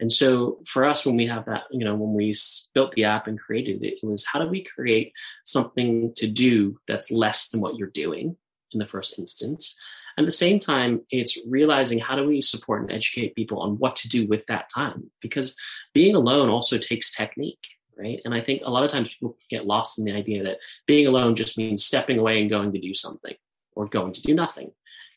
And 0.00 0.10
so 0.10 0.58
for 0.66 0.84
us 0.84 1.06
when 1.06 1.16
we 1.16 1.26
have 1.26 1.46
that 1.46 1.64
you 1.70 1.84
know 1.84 1.94
when 1.94 2.14
we 2.14 2.34
built 2.74 2.92
the 2.92 3.04
app 3.04 3.26
and 3.26 3.38
created 3.38 3.82
it 3.82 3.98
it 4.02 4.06
was 4.06 4.26
how 4.26 4.40
do 4.40 4.48
we 4.48 4.64
create 4.64 5.12
something 5.44 6.12
to 6.16 6.26
do 6.26 6.78
that's 6.88 7.10
less 7.10 7.48
than 7.48 7.60
what 7.60 7.76
you're 7.76 7.88
doing 7.88 8.36
in 8.72 8.78
the 8.78 8.86
first 8.86 9.18
instance 9.18 9.78
at 10.18 10.24
the 10.24 10.30
same 10.30 10.60
time 10.60 11.00
it's 11.10 11.38
realizing 11.48 11.98
how 11.98 12.16
do 12.16 12.26
we 12.26 12.40
support 12.40 12.82
and 12.82 12.92
educate 12.92 13.34
people 13.34 13.60
on 13.60 13.78
what 13.78 13.96
to 13.96 14.08
do 14.08 14.26
with 14.26 14.44
that 14.46 14.68
time 14.74 15.10
because 15.20 15.56
being 15.94 16.14
alone 16.14 16.48
also 16.48 16.78
takes 16.78 17.14
technique 17.14 17.64
right 17.96 18.20
and 18.24 18.34
i 18.34 18.40
think 18.40 18.62
a 18.64 18.70
lot 18.70 18.84
of 18.84 18.90
times 18.90 19.12
people 19.12 19.36
get 19.50 19.66
lost 19.66 19.98
in 19.98 20.04
the 20.04 20.12
idea 20.12 20.42
that 20.42 20.58
being 20.86 21.06
alone 21.06 21.34
just 21.34 21.58
means 21.58 21.84
stepping 21.84 22.18
away 22.18 22.40
and 22.40 22.50
going 22.50 22.72
to 22.72 22.80
do 22.80 22.94
something 22.94 23.34
or 23.74 23.86
going 23.86 24.12
to 24.12 24.22
do 24.22 24.34
nothing 24.34 24.70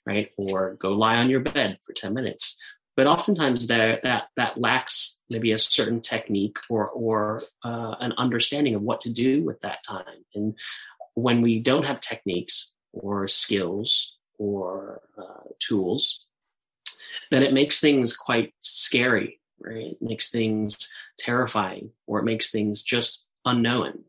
right? 0.06 0.32
Or 0.38 0.76
go 0.76 0.92
lie 0.92 1.18
on 1.18 1.30
your 1.30 1.40
bed 1.40 1.80
for 1.84 1.94
10 1.94 2.14
minutes. 2.14 2.60
But 2.96 3.08
oftentimes 3.08 3.68
there, 3.68 4.00
that, 4.04 4.26
that 4.38 4.60
lacks 4.60 5.20
maybe 5.30 5.52
a 5.52 5.60
certain 5.60 6.00
technique 6.00 6.58
or, 6.70 6.90
or 6.90 7.44
uh, 7.64 7.96
an 8.00 8.14
understanding 8.18 8.76
of 8.76 8.82
what 8.82 9.02
to 9.02 9.12
do 9.12 9.44
with 9.44 9.60
that 9.62 9.84
time. 9.86 10.24
And 10.34 10.56
when 11.16 11.42
we 11.42 11.60
don't 11.60 11.86
have 11.86 12.00
techniques 12.00 12.72
or 12.94 13.28
skills 13.28 14.15
or 14.38 15.02
uh, 15.18 15.50
tools, 15.60 16.26
then 17.32 17.44
it 17.44 17.54
makes 17.54 17.80
things 17.80 18.16
quite 18.16 18.54
scary, 18.60 19.40
right? 19.60 19.94
It 19.94 20.02
makes 20.02 20.32
things 20.32 20.94
terrifying 21.18 21.92
or 22.08 22.20
it 22.20 22.26
makes 22.26 22.52
things 22.52 22.84
just 22.84 23.26
unknown. 23.46 24.04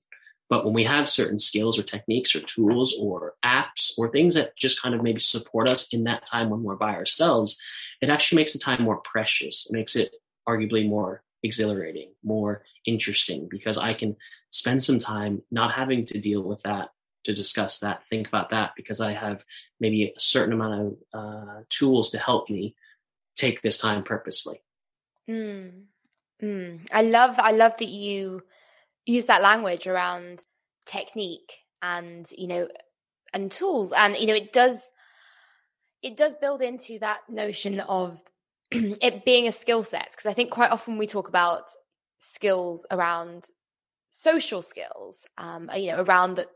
But 0.49 0.65
when 0.65 0.75
we 0.75 0.85
have 0.85 1.11
certain 1.11 1.39
skills 1.39 1.79
or 1.79 1.83
techniques 1.83 2.37
or 2.37 2.41
tools 2.41 2.97
or 3.01 3.35
apps 3.45 3.93
or 3.99 4.09
things 4.09 4.35
that 4.35 4.57
just 4.57 4.81
kind 4.81 4.95
of 4.95 5.03
maybe 5.03 5.19
support 5.19 5.69
us 5.69 5.93
in 5.93 6.05
that 6.05 6.25
time 6.25 6.51
when 6.51 6.63
we're 6.63 6.77
by 6.77 6.95
ourselves, 6.95 7.61
it 8.01 8.11
actually 8.11 8.37
makes 8.37 8.53
the 8.53 8.59
time 8.59 8.83
more 8.83 8.99
precious. 8.99 9.67
It 9.69 9.73
makes 9.73 9.97
it 9.97 10.15
arguably 10.49 10.89
more 10.89 11.25
exhilarating, 11.43 12.13
more 12.23 12.63
interesting 12.87 13.49
because 13.51 13.77
I 13.77 13.93
can 13.93 14.17
spend 14.51 14.83
some 14.85 14.99
time 14.99 15.43
not 15.51 15.73
having 15.73 16.05
to 16.07 16.21
deal 16.21 16.43
with 16.43 16.63
that, 16.63 16.91
to 17.27 17.35
discuss 17.35 17.81
that, 17.81 18.03
think 18.09 18.29
about 18.29 18.51
that, 18.51 18.73
because 18.77 19.01
I 19.01 19.13
have 19.13 19.45
maybe 19.79 20.05
a 20.05 20.21
certain 20.21 20.55
amount 20.55 20.97
of 21.13 21.21
uh, 21.21 21.63
tools 21.69 22.11
to 22.11 22.19
help 22.19 22.51
me 22.51 22.75
take 23.37 23.63
this 23.63 23.79
time 23.79 24.03
purposefully. 24.03 24.63
Mm. 25.29 25.85
Mm. 26.43 26.87
I 26.93 27.03
love, 27.03 27.39
I 27.39 27.53
love 27.53 27.77
that 27.79 27.89
you 27.89 28.43
use 29.07 29.27
that 29.27 29.43
language 29.43 29.87
around 29.87 30.45
technique 30.85 31.53
and 31.83 32.29
you 32.37 32.47
know 32.47 32.69
and 33.33 33.51
tools 33.51 33.93
and 33.97 34.17
you 34.17 34.27
know 34.27 34.35
it 34.35 34.53
does 34.53 34.91
it 36.03 36.17
does 36.17 36.35
build 36.35 36.63
into 36.63 36.99
that 36.99 37.19
notion 37.29 37.81
of 37.81 38.21
it 38.71 39.25
being 39.25 39.47
a 39.47 39.53
skill 39.53 39.83
set 39.83 40.09
because 40.11 40.27
i 40.27 40.33
think 40.33 40.51
quite 40.51 40.71
often 40.71 40.99
we 40.99 41.07
talk 41.07 41.29
about 41.29 41.65
skills 42.19 42.87
around 42.91 43.45
social 44.11 44.63
skills 44.63 45.25
um 45.39 45.71
you 45.77 45.93
know 45.93 46.03
around 46.03 46.37
the 46.37 46.47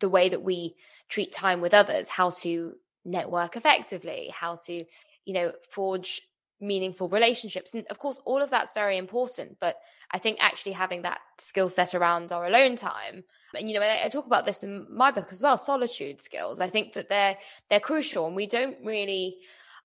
the 0.00 0.08
way 0.08 0.28
that 0.28 0.42
we 0.42 0.74
treat 1.08 1.32
time 1.32 1.60
with 1.60 1.74
others 1.74 2.08
how 2.08 2.30
to 2.30 2.74
network 3.04 3.56
effectively 3.56 4.30
how 4.34 4.56
to 4.56 4.84
you 5.24 5.34
know 5.34 5.52
forge 5.70 6.22
meaningful 6.60 7.08
relationships. 7.08 7.74
And 7.74 7.86
of 7.88 7.98
course, 7.98 8.20
all 8.24 8.42
of 8.42 8.50
that's 8.50 8.72
very 8.72 8.98
important. 8.98 9.56
But 9.60 9.76
I 10.10 10.18
think 10.18 10.38
actually 10.40 10.72
having 10.72 11.02
that 11.02 11.20
skill 11.38 11.68
set 11.68 11.94
around 11.94 12.32
our 12.32 12.46
alone 12.46 12.76
time, 12.76 13.24
and 13.54 13.68
you 13.68 13.74
know, 13.74 13.84
I, 13.84 14.04
I, 14.04 14.08
talk 14.08 14.26
about 14.26 14.46
this 14.46 14.62
in 14.62 14.86
my 14.94 15.10
book 15.10 15.28
as 15.32 15.42
well, 15.42 15.58
solitude 15.58 16.22
skills. 16.22 16.60
I 16.60 16.68
think 16.68 16.92
that 16.92 17.08
they're 17.08 17.36
they're 17.68 17.80
crucial, 17.80 18.26
and 18.26 18.36
we 18.36 18.46
don't 18.46 18.76
really. 18.84 19.38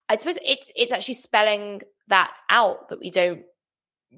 I 0.08 0.18
suppose 0.18 0.38
it's 0.46 0.72
it's 0.76 0.92
actually 0.92 1.16
spelling 1.16 1.82
that 2.08 2.38
out 2.50 2.90
that 2.90 3.00
we 3.00 3.10
don't 3.10 3.44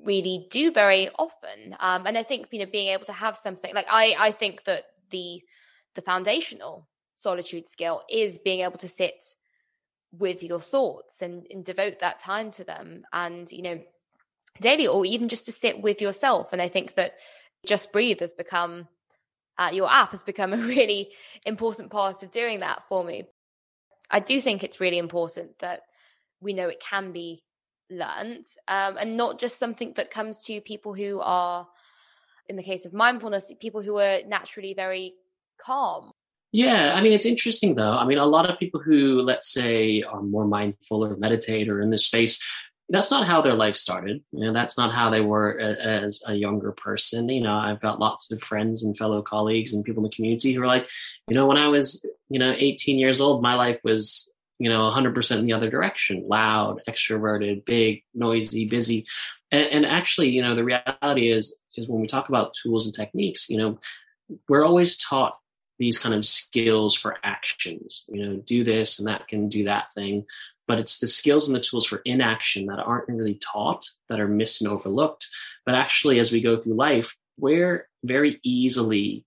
really 0.04 0.48
do 0.50 0.72
very 0.72 1.10
often. 1.18 1.75
Um, 1.80 2.06
and 2.06 2.18
I 2.18 2.24
think 2.24 2.48
you 2.51 2.60
know 2.60 2.72
being 2.72 2.94
able 2.94 3.06
to 3.06 3.13
have 3.13 3.38
something 3.38 3.74
like 3.74 3.88
I 3.89 4.16
I 4.18 4.32
think 4.32 4.63
that 4.66 4.86
the 5.12 5.42
the 5.98 6.01
foundational 6.04 6.88
solitude 7.16 7.68
skill 7.68 8.04
is 8.10 8.38
being 8.38 8.62
able 8.62 8.77
to 8.77 8.88
sit 8.88 9.25
with 10.12 10.44
your 10.44 10.62
thoughts 10.62 11.22
and, 11.22 11.46
and 11.51 11.66
devote 11.66 12.00
that 12.00 12.20
time 12.20 12.51
to 12.51 12.63
them 12.63 13.04
and 13.12 13.51
you 13.51 13.63
know 13.63 13.82
daily 14.62 14.88
or 14.88 15.06
even 15.06 15.27
just 15.27 15.46
to 15.46 15.51
sit 15.51 15.82
with 15.82 16.01
yourself. 16.01 16.54
And 16.54 16.62
i 16.62 16.70
think 16.70 16.94
that 16.94 17.13
just 17.66 17.92
breathe 17.92 18.22
has 18.22 18.32
become 18.32 18.88
uh, 19.58 19.72
your 19.74 19.92
app 19.92 20.12
has 20.12 20.24
become 20.24 20.54
a 20.54 20.58
really 20.58 21.10
important 21.46 21.89
part 21.89 22.22
of 22.22 22.32
doing 22.32 22.60
that 22.60 22.84
for 22.88 23.04
me. 23.04 23.25
I 24.10 24.20
do 24.20 24.39
think 24.39 24.63
it's 24.63 24.80
really 24.80 25.00
important 25.00 25.58
that 25.60 25.82
we 26.39 26.54
know 26.54 26.70
it 26.70 26.80
can 26.80 27.12
be 27.12 27.44
learned 27.89 28.46
um, 28.68 28.98
and 28.98 29.18
not 29.18 29.39
just 29.39 29.58
something 29.58 29.94
that 29.96 30.12
comes 30.12 30.42
to 30.42 30.62
people 30.62 30.94
who 30.94 31.20
are 31.22 31.68
in 32.48 32.56
the 32.56 32.63
case 32.63 32.86
of 32.86 32.94
mindfulness 32.94 33.51
people 33.60 33.82
who 33.82 33.98
are 33.98 34.20
naturally 34.27 34.74
very 34.74 35.13
calm 35.64 36.12
yeah, 36.52 36.94
I 36.96 37.02
mean, 37.02 37.14
it's 37.14 37.26
interesting 37.26 37.76
though. 37.76 37.92
I 37.92 38.06
mean, 38.06 38.18
a 38.18 38.26
lot 38.26 38.50
of 38.50 38.58
people 38.58 38.80
who, 38.80 39.22
let's 39.22 39.52
say, 39.52 40.02
are 40.04 40.22
more 40.22 40.48
mindful 40.48 41.04
or 41.06 41.16
meditate 41.18 41.68
or 41.68 41.82
in 41.82 41.90
this 41.90 42.06
space, 42.06 42.42
that's 42.90 43.12
not 43.12 43.28
how 43.28 43.42
their 43.42 43.54
life 43.54 43.76
started. 43.76 44.24
You 44.32 44.46
know, 44.46 44.54
that's 44.54 44.78
not 44.78 44.94
how 44.94 45.10
they 45.10 45.20
were 45.20 45.60
as 45.60 46.24
a 46.26 46.36
younger 46.36 46.72
person. 46.72 47.28
You 47.28 47.42
know, 47.42 47.54
I've 47.54 47.82
got 47.82 48.00
lots 48.00 48.32
of 48.32 48.42
friends 48.42 48.84
and 48.84 48.98
fellow 48.98 49.22
colleagues 49.22 49.74
and 49.74 49.84
people 49.84 50.04
in 50.04 50.10
the 50.10 50.16
community 50.16 50.54
who 50.54 50.64
are 50.64 50.68
like, 50.68 50.88
you 51.28 51.36
know, 51.36 51.46
when 51.48 51.58
I 51.58 51.68
was, 51.68 52.06
you 52.30 52.40
know, 52.40 52.56
18 52.58 52.98
years 52.98 53.20
old, 53.20 53.44
my 53.44 53.56
life 53.56 53.80
was, 53.84 54.32
you 54.58 54.70
know, 54.70 54.90
100% 54.90 55.38
in 55.38 55.46
the 55.46 55.54
other 55.54 55.70
direction 55.70 56.26
loud, 56.28 56.82
extroverted, 56.88 57.66
big, 57.66 58.04
noisy, 58.14 58.66
busy. 58.66 59.06
And, 59.52 59.68
and 59.68 59.86
actually, 59.86 60.30
you 60.30 60.42
know, 60.42 60.56
the 60.56 60.64
reality 60.64 61.30
is, 61.30 61.58
is 61.76 61.90
when 61.90 62.00
we 62.00 62.08
talk 62.08 62.30
about 62.30 62.54
tools 62.54 62.86
and 62.86 62.96
techniques, 62.96 63.50
you 63.50 63.58
know, 63.58 63.80
we're 64.48 64.66
always 64.66 64.98
taught 64.98 65.38
these 65.79 66.00
kind 66.00 66.15
of 66.15 66.25
skills 66.25 66.96
for 66.96 67.17
actions. 67.24 68.05
You 68.07 68.25
know, 68.25 68.36
do 68.38 68.63
this 68.63 69.00
and 69.00 69.07
that 69.07 69.27
can 69.27 69.50
do 69.50 69.65
that 69.65 69.93
thing. 69.96 70.25
But 70.67 70.79
it's 70.79 71.00
the 71.00 71.07
skills 71.07 71.48
and 71.48 71.55
the 71.55 71.62
tools 71.62 71.86
for 71.86 72.01
inaction 72.03 72.65
that 72.65 72.79
aren't 72.79 73.07
really 73.07 73.36
taught, 73.36 73.89
that 74.10 74.19
are 74.19 74.27
missed 74.27 74.62
and 74.62 74.69
overlooked. 74.69 75.27
But 75.65 75.75
actually, 75.75 76.19
as 76.19 76.31
we 76.31 76.41
go 76.41 76.60
through 76.60 76.74
life, 76.74 77.15
we're 77.38 77.88
very 78.03 78.39
easily 78.43 79.24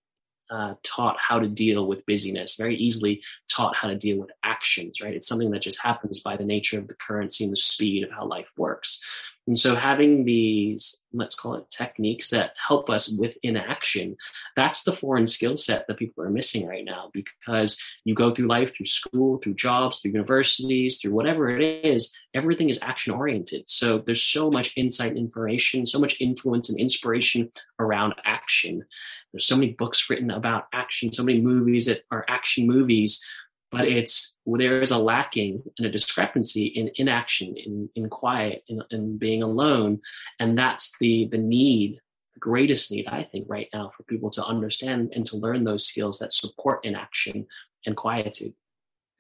uh, 0.51 0.75
taught 0.83 1.17
how 1.19 1.39
to 1.39 1.47
deal 1.47 1.87
with 1.87 2.05
busyness, 2.07 2.57
very 2.57 2.77
easily 2.77 3.23
taught 3.49 3.77
how 3.77 3.89
to 3.89 3.95
deal 3.95 4.19
with 4.19 4.31
actions, 4.43 5.01
right? 5.01 5.15
It's 5.15 5.29
something 5.29 5.53
that 5.53 5.63
just 5.63 5.81
happens 5.81 6.21
by 6.21 6.37
the 6.37 6.45
nature 6.45 6.79
of 6.79 6.89
the 6.89 6.95
currency 6.95 7.45
and 7.45 7.53
the 7.53 7.57
speed 7.57 8.03
of 8.03 8.11
how 8.11 8.27
life 8.27 8.49
works. 8.57 9.01
And 9.47 9.59
so 9.59 9.75
having 9.75 10.25
these, 10.25 11.03
let's 11.13 11.35
call 11.35 11.55
it 11.55 11.71
techniques 11.71 12.31
that 12.31 12.53
help 12.69 12.89
us 12.89 13.13
with 13.19 13.37
inaction, 13.43 14.17
that's 14.55 14.85
the 14.85 14.95
foreign 14.95 15.27
skill 15.27 15.57
set 15.57 15.87
that 15.87 15.97
people 15.97 16.23
are 16.23 16.31
missing 16.31 16.69
right 16.69 16.85
now 16.85 17.11
because 17.13 17.83
you 18.05 18.15
go 18.15 18.33
through 18.33 18.47
life, 18.49 18.75
through 18.75 18.87
school, 18.87 19.39
through 19.39 19.55
jobs, 19.55 19.99
through 19.99 20.13
universities, 20.13 20.99
through 20.99 21.13
whatever 21.13 21.51
it 21.51 21.85
is, 21.85 22.15
everything 22.35 22.69
is 22.69 22.79
action 22.83 23.13
oriented. 23.13 23.65
So 23.67 23.99
there's 23.99 24.23
so 24.23 24.51
much 24.51 24.77
insight 24.77 25.11
and 25.11 25.19
information, 25.19 25.87
so 25.87 25.99
much 25.99 26.21
influence 26.21 26.71
and 26.71 26.79
inspiration 26.79 27.51
around 27.79 28.15
action. 28.25 28.85
There's 29.33 29.47
so 29.47 29.57
many 29.57 29.73
books 29.73 30.11
written 30.11 30.31
about 30.31 30.67
action, 30.73 31.13
so 31.13 31.25
many 31.25 31.41
movies 31.41 31.87
that 31.87 32.03
are 32.11 32.25
action 32.29 32.67
movies 32.67 33.25
but 33.71 33.87
it's 33.87 34.37
there 34.47 34.83
is 34.83 34.91
a 34.91 34.99
lacking 34.99 35.63
and 35.79 35.87
a 35.87 35.91
discrepancy 35.91 36.67
in 36.67 36.91
inaction 36.97 37.57
in 37.57 37.89
in 37.95 38.09
quiet 38.09 38.65
in, 38.69 38.83
in 38.91 39.17
being 39.17 39.43
alone. 39.43 40.01
And 40.39 40.59
that's 40.59 40.97
the 41.01 41.29
the 41.31 41.39
need 41.39 42.01
the 42.35 42.41
greatest 42.41 42.91
need 42.93 43.07
i 43.09 43.23
think 43.23 43.47
right 43.49 43.69
now 43.73 43.91
for 43.97 44.03
people 44.05 44.31
to 44.31 44.45
understand 44.45 45.13
and 45.15 45.27
to 45.27 45.37
learn 45.37 45.65
those 45.65 45.87
skills 45.87 46.19
that 46.19 46.33
support 46.33 46.85
inaction 46.85 47.47
and 47.87 47.97
quietude. 47.97 48.55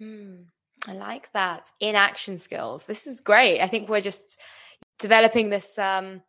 Mm, 0.02 0.46
i 0.88 0.92
like 0.92 1.32
that. 1.32 1.70
Inaction 1.80 2.38
skills. 2.38 2.86
This 2.86 3.06
is 3.06 3.20
great. 3.20 3.60
I 3.60 3.68
think 3.68 3.88
we're 3.88 4.00
just 4.00 4.38
developing 4.98 5.50
this 5.50 5.78
um 5.78 6.22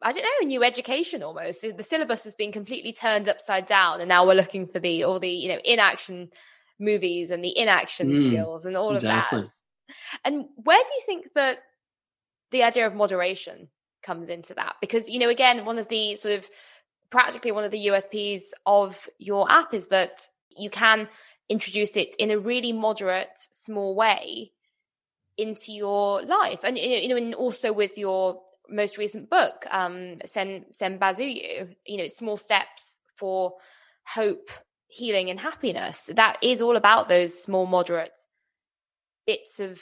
I 0.00 0.12
don't 0.12 0.22
know, 0.22 0.28
a 0.42 0.44
new 0.44 0.62
education 0.62 1.24
almost. 1.24 1.60
The, 1.60 1.72
the, 1.72 1.82
syllabus 1.82 2.22
has 2.22 2.36
been 2.36 2.52
completely 2.52 2.92
turned 2.92 3.28
upside 3.28 3.66
down, 3.66 4.00
and 4.00 4.08
now 4.08 4.24
we're 4.24 4.34
looking 4.34 4.68
for 4.68 4.78
the 4.78 5.02
all 5.02 5.18
the 5.18 5.28
you 5.28 5.48
know 5.48 5.58
inaction 5.64 6.30
movies 6.78 7.30
and 7.30 7.44
the 7.44 7.56
inaction 7.56 8.10
mm, 8.10 8.26
skills 8.26 8.66
and 8.66 8.76
all 8.76 8.94
exactly. 8.94 9.40
of 9.40 9.44
that. 9.44 9.52
And 10.24 10.46
where 10.56 10.78
do 10.78 10.94
you 10.94 11.02
think 11.06 11.32
that 11.34 11.58
the 12.50 12.62
idea 12.62 12.86
of 12.86 12.94
moderation 12.94 13.68
comes 14.02 14.28
into 14.28 14.54
that? 14.54 14.76
Because, 14.80 15.08
you 15.08 15.18
know, 15.18 15.28
again, 15.28 15.64
one 15.64 15.78
of 15.78 15.88
the 15.88 16.16
sort 16.16 16.38
of 16.38 16.48
practically 17.10 17.52
one 17.52 17.64
of 17.64 17.70
the 17.70 17.86
USPs 17.86 18.50
of 18.66 19.08
your 19.18 19.50
app 19.50 19.74
is 19.74 19.86
that 19.88 20.28
you 20.56 20.70
can 20.70 21.08
introduce 21.48 21.96
it 21.96 22.14
in 22.18 22.30
a 22.30 22.38
really 22.38 22.72
moderate, 22.72 23.30
small 23.36 23.94
way 23.94 24.52
into 25.38 25.72
your 25.72 26.22
life. 26.22 26.60
And, 26.62 26.76
you 26.76 27.08
know, 27.08 27.16
and 27.16 27.34
also 27.34 27.72
with 27.72 27.96
your 27.96 28.40
most 28.68 28.98
recent 28.98 29.30
book, 29.30 29.66
um, 29.70 30.18
Sen, 30.26 30.66
Senbasuyu, 30.78 31.74
you 31.86 31.96
know, 31.96 32.08
small 32.08 32.36
steps 32.36 32.98
for 33.16 33.54
hope 34.06 34.50
healing 34.88 35.30
and 35.30 35.38
happiness. 35.38 36.10
That 36.12 36.38
is 36.42 36.60
all 36.60 36.76
about 36.76 37.08
those 37.08 37.40
small, 37.40 37.66
moderate 37.66 38.18
bits 39.26 39.60
of 39.60 39.80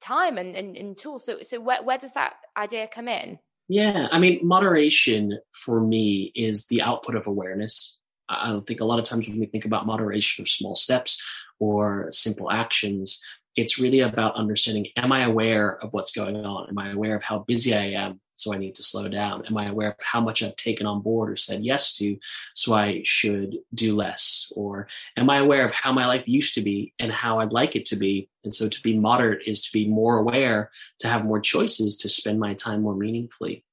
time 0.00 0.38
and, 0.38 0.56
and, 0.56 0.76
and 0.76 0.96
tools. 0.96 1.26
So, 1.26 1.38
so 1.42 1.60
where, 1.60 1.82
where 1.82 1.98
does 1.98 2.12
that 2.12 2.34
idea 2.56 2.86
come 2.86 3.08
in? 3.08 3.38
Yeah, 3.68 4.08
I 4.12 4.18
mean, 4.18 4.40
moderation 4.46 5.38
for 5.52 5.80
me 5.80 6.32
is 6.34 6.66
the 6.66 6.82
output 6.82 7.16
of 7.16 7.26
awareness. 7.26 7.98
I 8.28 8.60
think 8.66 8.80
a 8.80 8.84
lot 8.84 8.98
of 8.98 9.04
times 9.04 9.28
when 9.28 9.38
we 9.38 9.46
think 9.46 9.64
about 9.64 9.86
moderation 9.86 10.42
or 10.42 10.46
small 10.46 10.74
steps 10.74 11.22
or 11.58 12.08
simple 12.10 12.50
actions, 12.50 13.22
it's 13.56 13.78
really 13.78 14.00
about 14.00 14.34
understanding 14.34 14.86
am 14.96 15.12
I 15.12 15.24
aware 15.24 15.78
of 15.82 15.92
what's 15.92 16.12
going 16.12 16.36
on? 16.36 16.68
Am 16.68 16.78
I 16.78 16.90
aware 16.90 17.14
of 17.14 17.22
how 17.22 17.44
busy 17.46 17.74
I 17.74 17.92
am? 17.92 18.20
So 18.34 18.52
I 18.52 18.58
need 18.58 18.74
to 18.76 18.82
slow 18.82 19.08
down. 19.08 19.46
Am 19.46 19.56
I 19.56 19.66
aware 19.66 19.90
of 19.90 19.96
how 20.02 20.20
much 20.20 20.42
I've 20.42 20.56
taken 20.56 20.86
on 20.86 21.02
board 21.02 21.30
or 21.30 21.36
said 21.36 21.64
yes 21.64 21.92
to? 21.98 22.16
So 22.54 22.74
I 22.74 23.02
should 23.04 23.58
do 23.74 23.94
less. 23.94 24.52
Or 24.54 24.88
am 25.16 25.30
I 25.30 25.38
aware 25.38 25.64
of 25.64 25.72
how 25.72 25.92
my 25.92 26.06
life 26.06 26.26
used 26.26 26.54
to 26.54 26.62
be 26.62 26.92
and 26.98 27.12
how 27.12 27.40
I'd 27.40 27.52
like 27.52 27.76
it 27.76 27.86
to 27.86 27.96
be? 27.96 28.28
And 28.42 28.52
so 28.52 28.68
to 28.68 28.82
be 28.82 28.98
moderate 28.98 29.46
is 29.46 29.62
to 29.62 29.72
be 29.72 29.88
more 29.88 30.18
aware, 30.18 30.70
to 30.98 31.08
have 31.08 31.24
more 31.24 31.40
choices, 31.40 31.96
to 31.98 32.08
spend 32.08 32.40
my 32.40 32.54
time 32.54 32.82
more 32.82 32.96
meaningfully. 32.96 33.64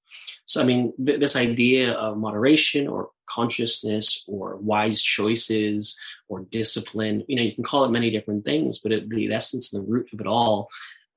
So, 0.46 0.62
I 0.62 0.66
mean, 0.66 0.94
th- 1.04 1.20
this 1.20 1.36
idea 1.36 1.94
of 1.94 2.18
moderation 2.18 2.88
or 2.88 3.10
consciousness 3.30 4.24
or 4.28 4.58
wise 4.58 5.02
choices 5.02 5.98
or 6.28 6.42
discipline, 6.42 7.24
you 7.28 7.36
know, 7.36 7.42
you 7.42 7.56
can 7.56 7.64
call 7.64 7.86
it 7.86 7.92
many 7.92 8.12
different 8.12 8.44
things, 8.44 8.80
but 8.80 8.92
it, 8.92 9.10
the 9.10 9.32
essence 9.32 9.74
and 9.74 9.82
the 9.82 9.90
root 9.90 10.10
of 10.14 10.20
it 10.20 10.28
all, 10.28 10.70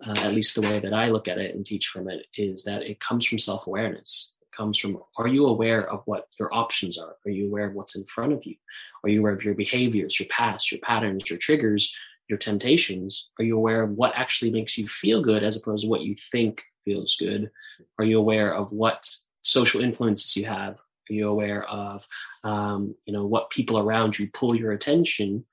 uh, 0.06 0.14
at 0.18 0.34
least 0.34 0.54
the 0.54 0.62
way 0.62 0.80
that 0.80 0.92
I 0.92 1.08
look 1.08 1.28
at 1.28 1.38
it 1.38 1.54
and 1.54 1.64
teach 1.64 1.88
from 1.88 2.08
it, 2.08 2.26
is 2.36 2.64
that 2.64 2.82
it 2.82 3.00
comes 3.00 3.26
from 3.26 3.38
self 3.38 3.66
awareness. 3.66 4.34
It 4.42 4.56
comes 4.56 4.78
from 4.78 4.98
are 5.16 5.28
you 5.28 5.46
aware 5.46 5.90
of 5.90 6.02
what 6.06 6.28
your 6.38 6.54
options 6.54 6.98
are? 6.98 7.16
Are 7.24 7.30
you 7.30 7.48
aware 7.48 7.66
of 7.66 7.74
what's 7.74 7.96
in 7.96 8.04
front 8.04 8.32
of 8.32 8.44
you? 8.44 8.56
Are 9.02 9.08
you 9.08 9.20
aware 9.20 9.32
of 9.32 9.42
your 9.42 9.54
behaviors, 9.54 10.18
your 10.18 10.28
past, 10.28 10.70
your 10.70 10.80
patterns, 10.80 11.28
your 11.28 11.38
triggers, 11.38 11.94
your 12.28 12.38
temptations? 12.38 13.30
Are 13.38 13.44
you 13.44 13.56
aware 13.56 13.82
of 13.82 13.90
what 13.90 14.12
actually 14.14 14.50
makes 14.50 14.76
you 14.78 14.86
feel 14.88 15.22
good 15.22 15.42
as 15.42 15.56
opposed 15.56 15.84
to 15.84 15.90
what 15.90 16.02
you 16.02 16.14
think 16.14 16.62
feels 16.84 17.16
good? 17.16 17.50
Are 17.98 18.04
you 18.04 18.18
aware 18.18 18.54
of 18.54 18.72
what 18.72 19.08
social 19.42 19.82
influences 19.82 20.36
you 20.36 20.46
have? 20.46 20.80
Are 21.10 21.12
you 21.12 21.28
aware 21.28 21.64
of, 21.64 22.06
um, 22.44 22.94
you 23.04 23.12
know, 23.12 23.26
what 23.26 23.50
people 23.50 23.78
around 23.78 24.18
you 24.18 24.30
pull 24.32 24.54
your 24.54 24.72
attention? 24.72 25.44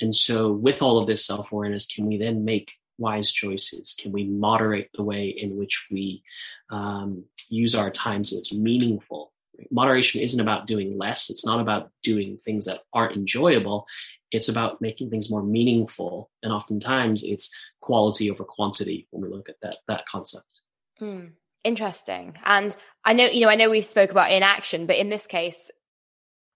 And 0.00 0.14
so, 0.14 0.52
with 0.52 0.82
all 0.82 0.98
of 0.98 1.06
this 1.06 1.24
self 1.24 1.52
awareness, 1.52 1.86
can 1.86 2.06
we 2.06 2.18
then 2.18 2.44
make 2.44 2.72
wise 3.00 3.32
choices? 3.32 3.96
Can 3.98 4.12
we 4.12 4.24
moderate 4.24 4.90
the 4.94 5.02
way 5.02 5.28
in 5.28 5.56
which 5.56 5.88
we 5.90 6.22
um, 6.70 7.24
use 7.48 7.74
our 7.74 7.90
time 7.90 8.22
so 8.22 8.38
it's 8.38 8.52
meaningful? 8.52 9.32
Moderation 9.70 10.20
isn't 10.22 10.40
about 10.40 10.66
doing 10.66 10.96
less. 10.96 11.28
It's 11.28 11.44
not 11.44 11.60
about 11.60 11.90
doing 12.02 12.38
things 12.44 12.64
that 12.66 12.80
aren't 12.92 13.16
enjoyable. 13.16 13.86
It's 14.30 14.48
about 14.48 14.80
making 14.80 15.10
things 15.10 15.30
more 15.30 15.42
meaningful. 15.42 16.30
And 16.42 16.52
oftentimes 16.52 17.24
it's 17.24 17.52
quality 17.80 18.30
over 18.30 18.44
quantity 18.44 19.06
when 19.10 19.22
we 19.22 19.36
look 19.36 19.48
at 19.48 19.60
that, 19.62 19.76
that 19.88 20.06
concept. 20.06 20.60
Mm. 21.00 21.32
Interesting. 21.62 22.36
And 22.44 22.74
I 23.04 23.12
know, 23.12 23.26
you 23.26 23.42
know, 23.42 23.50
I 23.50 23.56
know 23.56 23.68
we 23.68 23.82
spoke 23.82 24.10
about 24.10 24.32
inaction, 24.32 24.86
but 24.86 24.96
in 24.96 25.10
this 25.10 25.26
case, 25.26 25.70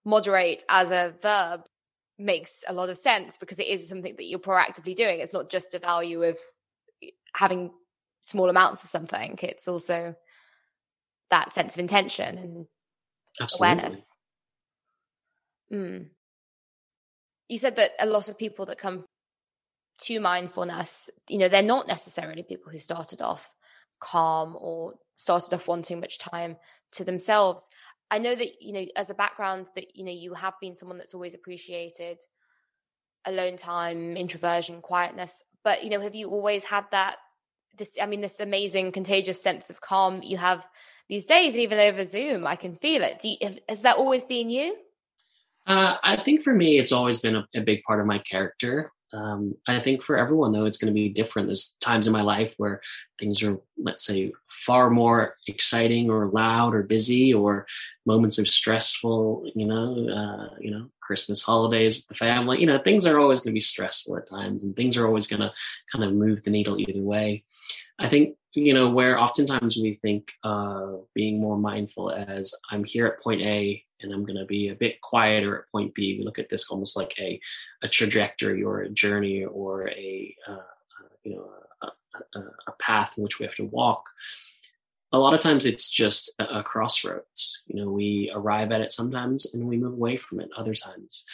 moderate 0.05 0.65
as 0.69 0.91
a 0.91 1.15
verb 1.21 1.65
makes 2.19 2.63
a 2.69 2.73
lot 2.73 2.91
of 2.91 2.99
sense 2.99 3.37
because 3.37 3.59
it 3.59 3.67
is 3.67 3.89
something 3.89 4.15
that 4.17 4.25
you're 4.25 4.39
proactively 4.39 4.95
doing. 4.95 5.21
It's 5.21 5.33
not 5.33 5.51
just 5.51 5.75
a 5.75 5.79
value 5.79 6.23
of 6.23 6.39
having 7.37 7.71
small 8.23 8.49
amounts 8.49 8.85
of 8.85 8.91
something, 8.91 9.39
it's 9.43 9.69
also 9.69 10.15
that 11.31 11.53
sense 11.53 11.75
of 11.75 11.81
intention 11.81 12.39
and 12.39 12.67
Absolutely. 13.41 13.67
awareness. 13.67 14.07
Mm. 15.73 16.09
You 17.49 17.59
said 17.59 17.77
that 17.77 17.91
a 18.01 18.07
lot 18.07 18.29
of 18.29 18.39
people 18.39 18.67
that 18.67 18.79
come 18.79 19.05
to 20.03 20.21
mindfulness, 20.21 21.11
you 21.29 21.39
know, 21.39 21.49
they're 21.49 21.63
not 21.63 21.89
necessarily 21.89 22.43
people 22.43 22.73
who 22.73 22.79
started 22.79 23.21
off 23.21 23.49
calm 24.01 24.57
or 24.59 24.95
started 25.17 25.55
off 25.55 25.69
wanting 25.69 26.01
much 26.01 26.19
time 26.19 26.57
to 26.93 27.05
themselves. 27.05 27.69
I 28.11 28.19
know 28.19 28.35
that, 28.35 28.63
you 28.63 28.73
know, 28.73 28.87
as 28.97 29.11
a 29.11 29.15
background 29.15 29.69
that, 29.75 29.97
you 29.97 30.05
know, 30.05 30.13
you 30.13 30.35
have 30.35 30.55
been 30.61 30.77
someone 30.77 30.99
that's 30.99 31.15
always 31.15 31.35
appreciated 31.35 32.19
alone 33.25 33.57
time, 33.57 34.17
introversion, 34.17 34.81
quietness. 34.81 35.43
But 35.63 35.83
you 35.85 35.91
know, 35.91 36.01
have 36.01 36.15
you 36.15 36.29
always 36.29 36.65
had 36.65 36.85
that? 36.91 37.17
This, 37.77 37.97
I 38.01 38.07
mean, 38.07 38.21
this 38.21 38.39
amazing 38.39 38.93
contagious 38.93 39.43
sense 39.43 39.69
of 39.69 39.81
calm 39.81 40.23
you 40.23 40.37
have 40.37 40.65
these 41.09 41.27
days, 41.27 41.57
even 41.57 41.79
over 41.79 42.05
Zoom. 42.05 42.47
I 42.47 42.57
can 42.57 42.77
feel 42.77 43.03
it. 43.03 43.25
You, 43.25 43.59
has 43.69 43.81
that 43.81 43.97
always 43.97 44.25
been 44.25 44.49
you? 44.49 44.77
Uh, 45.67 45.97
I 46.03 46.17
think 46.17 46.43
for 46.43 46.55
me, 46.55 46.79
it's 46.79 46.93
always 46.93 47.21
been 47.21 47.37
a, 47.37 47.47
a 47.57 47.63
big 47.63 47.83
part 47.83 48.01
of 48.01 48.07
my 48.07 48.19
character. 48.19 48.93
Um, 49.15 49.55
I 49.69 49.79
think 49.79 50.03
for 50.03 50.17
everyone, 50.17 50.53
though, 50.53 50.65
it's 50.65 50.79
going 50.79 50.93
to 50.93 50.95
be 50.95 51.09
different. 51.09 51.49
There's 51.49 51.77
times 51.81 52.07
in 52.07 52.13
my 52.13 52.23
life 52.23 52.55
where 52.57 52.81
things 53.19 53.43
are, 53.43 53.57
let's 53.79 54.05
say, 54.05 54.33
far 54.49 54.91
more 54.91 55.37
exciting 55.47 56.11
or 56.11 56.27
loud 56.27 56.75
or 56.75 56.83
busy, 56.83 57.33
or 57.33 57.67
moments 58.07 58.39
of 58.39 58.49
stressful, 58.49 59.51
you 59.55 59.67
know, 59.67 60.09
uh, 60.09 60.55
you 60.59 60.71
know, 60.71 60.89
Christmas 61.01 61.43
holidays, 61.43 62.07
the 62.07 62.15
family, 62.15 62.61
you 62.61 62.67
know, 62.67 62.79
things 62.79 63.07
are 63.07 63.19
always 63.19 63.41
going 63.41 63.53
to 63.53 63.57
be 63.57 63.61
stressful 63.61 64.17
at 64.17 64.27
times, 64.27 64.65
and 64.65 64.75
things 64.75 64.97
are 64.97 65.07
always 65.07 65.27
going 65.27 65.41
to 65.41 65.53
kind 65.93 66.05
of 66.05 66.13
move 66.13 66.43
the 66.43 66.51
needle 66.51 66.79
either 66.79 67.01
way. 67.01 67.45
I 67.99 68.09
think 68.09 68.37
you 68.55 68.73
know 68.73 68.89
where 68.89 69.19
oftentimes 69.19 69.77
we 69.77 69.99
think 70.03 70.33
uh, 70.43 70.93
being 71.15 71.41
more 71.41 71.59
mindful 71.59 72.11
as 72.11 72.55
I'm 72.71 72.85
here 72.85 73.07
at 73.07 73.23
point 73.23 73.43
A 73.43 73.85
and 74.05 74.13
I'm 74.13 74.25
going 74.25 74.39
to 74.39 74.45
be 74.45 74.69
a 74.69 74.75
bit 74.75 75.01
quieter 75.01 75.59
at 75.59 75.71
point 75.73 75.95
B. 75.95 76.17
We 76.19 76.25
look 76.25 76.39
at 76.39 76.49
this 76.49 76.71
almost 76.71 76.97
like 76.97 77.15
a 77.19 77.41
a 77.83 77.89
trajectory 77.89 78.63
or 78.63 78.81
a 78.81 78.91
journey 78.91 79.45
or 79.45 79.89
a 79.89 80.37
uh, 80.47 80.53
uh, 80.53 81.09
you 81.25 81.35
know 81.35 81.51
a, 81.83 82.39
a, 82.39 82.43
a, 82.69 82.73
path 82.79 83.15
in 83.17 83.25
which 83.25 83.39
we 83.39 83.47
have 83.47 83.57
to 83.57 83.65
walk. 83.65 84.05
A 85.13 85.19
lot 85.19 85.35
of 85.35 85.41
times 85.41 85.65
it's 85.65 85.91
just 85.91 86.35
a, 86.39 86.59
a 86.59 86.63
crossroads. 86.63 87.63
You 87.67 87.77
know, 87.81 87.91
we 87.91 88.31
arrive 88.35 88.71
at 88.73 88.81
it 88.81 88.93
sometimes 88.93 89.53
and 89.53 89.67
we 89.67 89.77
move 89.77 89.95
away 89.95 90.17
from 90.17 90.41
it 90.41 90.51
other 90.57 90.75
times 90.75 91.25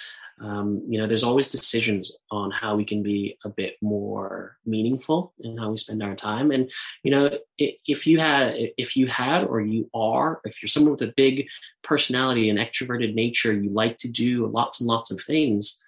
um, 0.41 0.83
you 0.89 0.99
know 0.99 1.07
there's 1.07 1.23
always 1.23 1.51
decisions 1.51 2.17
on 2.31 2.51
how 2.51 2.75
we 2.75 2.85
can 2.85 3.03
be 3.03 3.37
a 3.45 3.49
bit 3.49 3.77
more 3.83 4.57
meaningful 4.65 5.35
in 5.41 5.57
how 5.59 5.71
we 5.71 5.77
spend 5.77 6.03
our 6.03 6.17
time. 6.17 6.51
And 6.51 6.71
you 7.03 7.11
know 7.11 7.39
if 7.59 8.07
you 8.07 8.19
had 8.19 8.55
if 8.57 8.97
you 8.97 9.07
had 9.07 9.45
or 9.45 9.61
you 9.61 9.91
are 9.95 10.41
if 10.45 10.63
you're 10.63 10.69
someone 10.69 10.93
with 10.93 11.03
a 11.03 11.15
big 11.17 11.47
personality 11.83 12.49
and 12.49 12.59
extroverted 12.59 13.15
nature 13.15 13.53
you 13.53 13.71
like 13.71 13.97
to 13.99 14.09
do 14.11 14.47
lots 14.47 14.81
and 14.81 14.89
lots 14.89 15.11
of 15.11 15.21
things 15.21 15.79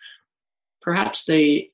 perhaps 0.81 1.27
the 1.27 1.71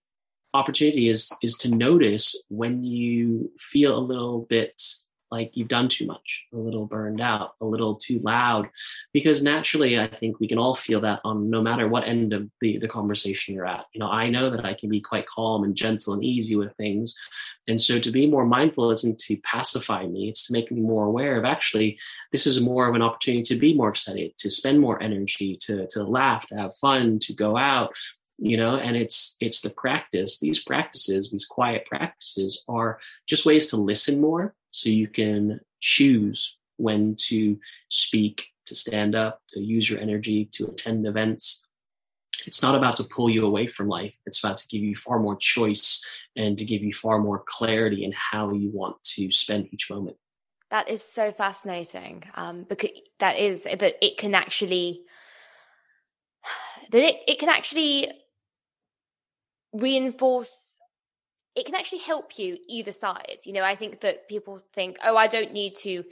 opportunity 0.55 1.09
is 1.09 1.31
is 1.43 1.55
to 1.55 1.75
notice 1.75 2.37
when 2.49 2.83
you 2.85 3.51
feel 3.59 3.97
a 3.97 4.01
little 4.01 4.43
bit 4.49 4.83
like 5.31 5.51
you've 5.55 5.69
done 5.69 5.88
too 5.88 6.07
much, 6.07 6.47
a 6.53 6.57
little 6.57 6.87
burned 6.87 7.21
out, 7.21 7.55
a 7.61 7.64
little 7.64 7.97
too 7.97 8.19
loud. 8.21 8.69
Because 9.12 9.43
naturally, 9.43 9.99
I 9.99 10.09
think 10.09 10.41
we 10.41 10.49
can 10.49 10.59
all 10.59 10.75
feel 10.75 11.01
that 11.03 11.21
on 11.25 11.51
no 11.51 11.62
matter 11.62 11.88
what 11.88 12.07
end 12.07 12.33
of 12.33 12.49
the, 12.61 12.79
the 12.79 12.88
conversation 12.88 13.55
you're 13.55 13.67
at. 13.67 13.87
You 13.93 14.01
know, 14.01 14.09
I 14.09 14.31
know 14.31 14.51
that 14.51 14.64
I 14.64 14.75
can 14.75 14.88
be 14.88 15.01
quite 15.01 15.27
calm 15.27 15.64
and 15.64 15.77
gentle 15.77 16.14
and 16.14 16.25
easy 16.25 16.57
with 16.57 16.75
things. 16.77 17.14
And 17.67 17.81
so 17.81 17.99
to 17.99 18.11
be 18.11 18.27
more 18.27 18.47
mindful 18.47 18.91
isn't 18.91 19.19
to 19.21 19.37
pacify 19.38 20.07
me, 20.07 20.29
it's 20.29 20.47
to 20.47 20.53
make 20.53 20.71
me 20.71 20.81
more 20.81 21.07
aware 21.07 21.37
of 21.37 21.45
actually, 21.45 21.99
this 22.33 22.47
is 22.47 22.61
more 22.61 22.88
of 22.88 22.95
an 22.95 23.03
opportunity 23.03 23.43
to 23.43 23.57
be 23.57 23.75
more 23.75 23.91
excited, 23.91 24.37
to 24.38 24.51
spend 24.51 24.81
more 24.81 25.03
energy, 25.03 25.59
to, 25.62 25.87
to 25.88 26.03
laugh, 26.03 26.47
to 26.47 26.57
have 26.57 26.77
fun, 26.77 27.19
to 27.21 27.35
go 27.35 27.57
out, 27.57 27.93
you 28.38 28.57
know 28.57 28.77
and 28.77 28.97
it's 28.97 29.37
it's 29.41 29.61
the 29.61 29.71
practice 29.71 30.38
these 30.38 30.62
practices 30.62 31.31
these 31.31 31.45
quiet 31.45 31.85
practices 31.87 32.64
are 32.69 32.99
just 33.27 33.45
ways 33.45 33.67
to 33.67 33.77
listen 33.77 34.21
more 34.21 34.55
so 34.79 34.91
you 34.91 35.09
can 35.09 35.61
choose 35.81 36.59
when 36.77 37.17
to 37.17 37.59
speak, 37.88 38.47
to 38.67 38.75
stand 38.75 39.14
up, 39.14 39.43
to 39.51 39.61
use 39.61 39.91
your 39.91 40.01
energy, 40.01 40.49
to 40.53 40.67
attend 40.67 41.07
events. 41.07 41.64
It's 42.47 42.62
not 42.62 42.77
about 42.77 42.97
to 42.97 43.05
pull 43.05 43.29
you 43.29 43.45
away 43.45 43.67
from 43.67 43.88
life. 43.88 44.14
It's 44.25 44.43
about 44.43 44.59
to 44.59 44.69
give 44.69 44.83
you 44.83 44.95
far 44.95 45.19
more 45.19 45.37
choice 45.37 46.07
and 46.37 46.57
to 46.57 46.64
give 46.64 46.83
you 46.83 46.95
far 46.95 47.19
more 47.19 47.43
clarity 47.47 48.05
in 48.05 48.12
how 48.12 48.53
you 48.53 48.71
want 48.73 49.03
to 49.14 49.33
spend 49.33 49.69
each 49.73 49.91
moment. 49.91 50.17
That 50.71 50.88
is 50.88 51.03
so 51.03 51.33
fascinating 51.33 52.25
um, 52.35 52.64
because 52.69 52.91
that 53.19 53.38
is 53.38 53.64
that 53.64 53.83
it 54.05 54.19
can 54.19 54.35
actually 54.35 55.03
that 56.91 57.03
it, 57.03 57.17
it 57.27 57.38
can 57.38 57.49
actually 57.49 58.12
reinforce 59.73 60.78
it 61.59 61.66
can 61.66 61.75
actually 61.75 61.99
help 61.99 62.38
you 62.38 62.57
either 62.68 62.92
side. 62.92 63.38
You 63.44 63.53
know, 63.53 63.64
I 63.64 63.75
think 63.75 64.01
that 64.01 64.29
people 64.29 64.61
think, 64.73 64.97
oh, 65.05 65.16
I 65.16 65.27
don't 65.27 65.53
need 65.53 65.75
to, 65.79 66.05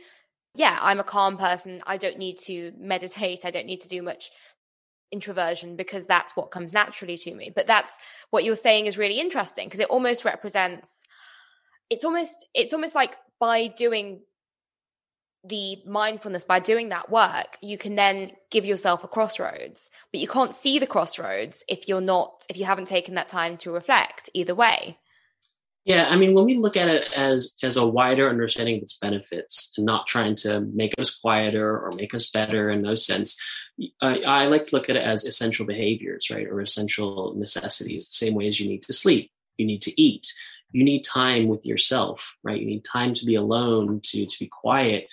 yeah, 0.55 0.79
I'm 0.83 0.99
a 0.99 1.05
calm 1.05 1.37
person. 1.37 1.83
I 1.87 1.97
don't 1.97 2.19
need 2.19 2.39
to 2.47 2.73
meditate. 2.77 3.45
I 3.45 3.53
don't 3.53 3.67
need 3.67 3.81
to 3.83 3.89
do 3.89 4.03
much 4.03 4.31
introversion 5.13 5.77
because 5.77 6.07
that's 6.07 6.35
what 6.37 6.51
comes 6.51 6.73
naturally 6.73 7.17
to 7.19 7.35
me. 7.35 7.53
But 7.55 7.69
that's 7.69 7.97
what 8.31 8.43
you're 8.43 8.57
saying 8.57 8.87
is 8.87 8.99
really 8.99 9.21
interesting 9.21 9.69
because 9.69 9.81
it 9.81 9.89
almost 9.89 10.25
represents, 10.25 11.03
it's 11.91 12.05
almost, 12.05 12.47
it's 12.53 12.73
almost 12.73 12.97
like 12.97 13.17
by 13.39 13.69
doing 13.69 14.23
the 15.45 15.79
mindfulness 15.87 16.43
by 16.43 16.59
doing 16.59 16.89
that 16.89 17.09
work 17.09 17.57
you 17.61 17.79
can 17.79 17.95
then 17.95 18.33
give 18.51 18.67
yourself 18.67 19.05
a 19.05 19.07
crossroads 19.07 19.89
but 20.11 20.21
you 20.21 20.27
can't 20.27 20.57
see 20.57 20.81
the 20.81 20.89
crossroads 20.89 21.63
if 21.69 21.87
you're 21.87 22.01
not 22.01 22.45
if 22.49 22.57
you 22.57 22.65
haven't 22.65 22.89
taken 22.89 23.15
that 23.15 23.29
time 23.29 23.57
to 23.57 23.71
reflect 23.71 24.29
either 24.35 24.57
way 24.57 24.99
yeah, 25.87 26.09
I 26.11 26.17
mean, 26.17 26.35
when 26.35 26.45
we 26.45 26.57
look 26.57 26.77
at 26.77 26.89
it 26.89 27.13
as 27.13 27.55
as 27.63 27.77
a 27.77 27.87
wider 27.87 28.29
understanding 28.29 28.79
of 28.79 28.83
its 28.83 28.99
benefits, 28.99 29.73
and 29.77 29.87
not 29.87 30.09
trying 30.09 30.35
to 30.37 30.61
make 30.61 30.93
us 30.99 31.17
quieter 31.17 31.79
or 31.79 31.93
make 31.93 32.13
us 32.13 32.29
better 32.29 32.71
in 32.71 32.83
no 32.83 32.97
sense, 32.97 33.41
I, 34.03 34.19
I 34.19 34.47
like 34.47 34.65
to 34.65 34.75
look 34.75 34.91
at 34.91 34.97
it 34.97 35.05
as 35.05 35.25
essential 35.25 35.65
behaviors, 35.65 36.29
right, 36.29 36.49
or 36.49 36.61
essential 36.61 37.35
necessities. 37.37 38.09
The 38.09 38.27
same 38.27 38.35
way 38.35 38.49
as 38.49 38.59
you 38.59 38.69
need 38.69 38.83
to 38.83 38.93
sleep, 38.93 39.31
you 39.59 39.65
need 39.65 39.81
to 39.83 40.03
eat, 40.03 40.27
you 40.73 40.83
need 40.83 41.05
time 41.05 41.47
with 41.47 41.65
yourself, 41.65 42.37
right? 42.43 42.61
You 42.61 42.67
need 42.67 42.85
time 42.85 43.15
to 43.15 43.25
be 43.25 43.37
alone, 43.37 44.01
to 44.07 44.27
to 44.27 44.39
be 44.41 44.49
quiet. 44.49 45.07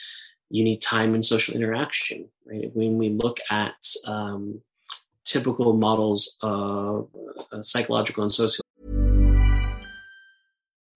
You 0.49 0.63
need 0.63 0.81
time 0.81 1.13
in 1.13 1.21
social 1.21 1.55
interaction, 1.55 2.29
right? 2.47 2.71
When 2.73 2.97
we 2.97 3.09
look 3.09 3.37
at 3.51 3.75
um, 4.07 4.61
typical 5.23 5.73
models 5.73 6.35
of 6.41 7.09
uh, 7.51 7.61
psychological 7.61 8.23
and 8.23 8.33
social 8.33 8.65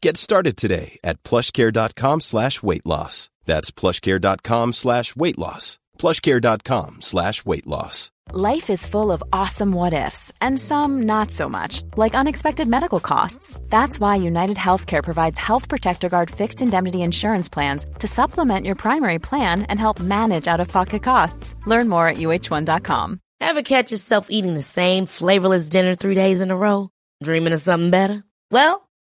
Get 0.00 0.16
started 0.16 0.56
today 0.56 0.98
at 1.04 1.22
plushcare.com 1.22 2.20
slash 2.20 2.62
weight 2.62 2.86
loss. 2.86 3.30
That's 3.44 3.70
plushcare.com 3.70 4.72
slash 4.72 5.14
weight 5.16 5.38
loss 5.38 5.78
plushcare.com 6.00 7.02
slash 7.02 7.44
weight 7.44 7.66
loss. 7.66 8.10
Life 8.32 8.70
is 8.70 8.86
full 8.86 9.10
of 9.10 9.22
awesome 9.32 9.72
what 9.72 9.92
ifs 9.92 10.32
and 10.40 10.58
some 10.58 11.02
not 11.02 11.30
so 11.32 11.48
much, 11.48 11.82
like 11.96 12.14
unexpected 12.14 12.68
medical 12.68 13.00
costs. 13.00 13.60
That's 13.68 14.00
why 14.00 14.16
United 14.16 14.56
Healthcare 14.56 15.02
provides 15.02 15.38
Health 15.38 15.68
Protector 15.68 16.08
Guard 16.08 16.30
fixed 16.30 16.62
indemnity 16.62 17.02
insurance 17.02 17.48
plans 17.48 17.86
to 17.98 18.06
supplement 18.06 18.66
your 18.66 18.76
primary 18.76 19.18
plan 19.18 19.64
and 19.64 19.78
help 19.78 20.00
manage 20.00 20.48
out 20.48 20.60
of 20.60 20.68
pocket 20.68 21.02
costs. 21.02 21.54
Learn 21.66 21.88
more 21.88 22.08
at 22.08 22.16
uh1.com. 22.16 23.20
Ever 23.40 23.62
catch 23.62 23.90
yourself 23.90 24.28
eating 24.30 24.54
the 24.54 24.62
same 24.62 25.06
flavorless 25.06 25.68
dinner 25.68 25.94
three 25.94 26.14
days 26.14 26.40
in 26.40 26.50
a 26.50 26.56
row? 26.56 26.88
Dreaming 27.22 27.52
of 27.52 27.60
something 27.60 27.90
better? 27.90 28.22
Well, 28.52 28.88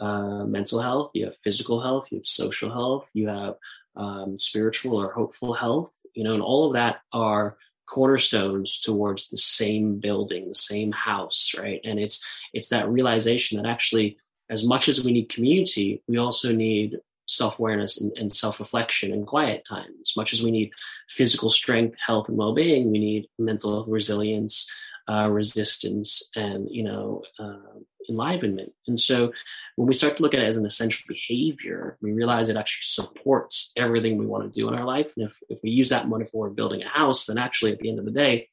uh, 0.00 0.44
mental 0.44 0.80
health, 0.80 1.10
you 1.14 1.26
have 1.26 1.36
physical 1.44 1.80
health, 1.80 2.08
you 2.10 2.18
have 2.18 2.26
social 2.26 2.70
health, 2.70 3.08
you 3.12 3.28
have 3.28 3.54
um, 3.96 4.38
spiritual 4.38 4.96
or 4.96 5.12
hopeful 5.12 5.52
health, 5.52 5.92
you 6.14 6.24
know, 6.24 6.32
and 6.32 6.42
all 6.42 6.66
of 6.66 6.74
that 6.74 7.00
are 7.12 7.56
cornerstones 7.86 8.80
towards 8.80 9.28
the 9.28 9.36
same 9.36 9.98
building, 9.98 10.48
the 10.48 10.54
same 10.54 10.92
house, 10.92 11.54
right? 11.58 11.80
And 11.84 11.98
it's 11.98 12.24
it's 12.54 12.68
that 12.68 12.88
realization 12.88 13.60
that 13.60 13.68
actually, 13.68 14.16
as 14.48 14.66
much 14.66 14.88
as 14.88 15.04
we 15.04 15.12
need 15.12 15.28
community, 15.28 16.02
we 16.08 16.16
also 16.16 16.52
need 16.52 16.98
self-awareness 17.26 18.00
and, 18.00 18.12
and, 18.16 18.32
self-reflection 18.32 19.12
and 19.12 19.24
quiet 19.24 19.64
time 19.64 19.90
as 20.02 20.16
much 20.16 20.32
as 20.32 20.42
we 20.42 20.50
need 20.50 20.72
physical 21.08 21.48
strength 21.48 21.96
health 22.04 22.28
and 22.28 22.36
well-being 22.36 22.90
we 22.90 22.98
need 22.98 23.28
mental 23.38 23.84
resilience 23.86 24.68
uh, 25.10 25.28
resistance 25.28 26.22
and 26.36 26.68
you 26.70 26.84
know 26.84 27.22
uh, 27.38 27.78
enlivenment. 28.08 28.72
And 28.86 28.98
so 28.98 29.32
when 29.76 29.88
we 29.88 29.94
start 29.94 30.16
to 30.16 30.22
look 30.22 30.34
at 30.34 30.40
it 30.40 30.46
as 30.46 30.56
an 30.56 30.66
essential 30.66 31.04
behavior 31.08 31.98
we 32.00 32.12
realize 32.12 32.48
it 32.48 32.56
actually 32.56 33.04
supports 33.04 33.72
everything 33.76 34.16
we 34.16 34.26
want 34.26 34.44
to 34.44 34.60
do 34.60 34.68
in 34.68 34.74
our 34.74 34.84
life. 34.84 35.08
And 35.16 35.26
if, 35.26 35.36
if 35.48 35.58
we 35.62 35.70
use 35.70 35.88
that 35.88 36.08
metaphor 36.08 36.48
of 36.48 36.56
building 36.56 36.82
a 36.82 36.88
house 36.88 37.26
then 37.26 37.38
actually 37.38 37.72
at 37.72 37.78
the 37.80 37.90
end 37.90 37.98
of 37.98 38.04
the 38.04 38.10
day 38.10 38.48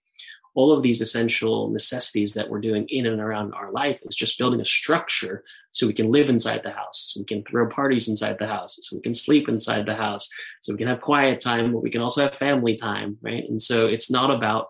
all 0.56 0.72
of 0.72 0.82
these 0.82 1.02
essential 1.02 1.70
necessities 1.70 2.34
that 2.34 2.50
we're 2.50 2.60
doing 2.60 2.88
in 2.90 3.06
and 3.06 3.22
around 3.22 3.54
our 3.54 3.72
life 3.72 4.00
is 4.10 4.16
just 4.16 4.40
building 4.40 4.60
a 4.60 4.66
structure 4.66 5.44
so 5.72 5.86
we 5.86 5.94
can 5.94 6.12
live 6.12 6.30
inside 6.30 6.62
the 6.64 6.72
house 6.72 7.12
so 7.14 7.22
we 7.22 7.26
can 7.26 7.44
throw 7.44 7.70
parties 7.70 8.08
inside 8.10 8.38
the 8.40 8.48
house 8.48 8.80
so 8.82 8.96
we 8.96 9.02
can 9.04 9.14
sleep 9.14 9.48
inside 9.48 9.86
the 9.86 9.94
house 9.94 10.28
so 10.62 10.74
we 10.74 10.80
can 10.80 10.88
have 10.88 11.00
quiet 11.00 11.40
time 11.40 11.72
but 11.72 11.84
we 11.84 11.92
can 11.92 12.02
also 12.02 12.24
have 12.24 12.34
family 12.34 12.76
time 12.76 13.18
right? 13.22 13.44
And 13.48 13.62
so 13.62 13.86
it's 13.86 14.10
not 14.10 14.32
about 14.32 14.66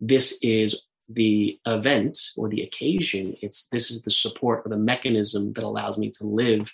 this 0.00 0.38
is 0.42 0.86
the 1.08 1.58
event 1.66 2.18
or 2.36 2.48
the 2.48 2.62
occasion 2.62 3.36
it's 3.40 3.68
this 3.68 3.90
is 3.90 4.02
the 4.02 4.10
support 4.10 4.62
or 4.64 4.68
the 4.68 4.76
mechanism 4.76 5.52
that 5.52 5.62
allows 5.62 5.96
me 5.98 6.10
to 6.10 6.26
live 6.26 6.72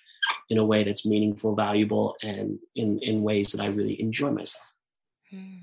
in 0.48 0.56
a 0.56 0.64
way 0.64 0.82
that's 0.82 1.04
meaningful 1.04 1.54
valuable 1.54 2.16
and 2.22 2.58
in 2.74 2.98
in 3.00 3.22
ways 3.22 3.52
that 3.52 3.62
i 3.62 3.66
really 3.66 4.00
enjoy 4.00 4.30
myself 4.30 4.64
mm. 5.32 5.60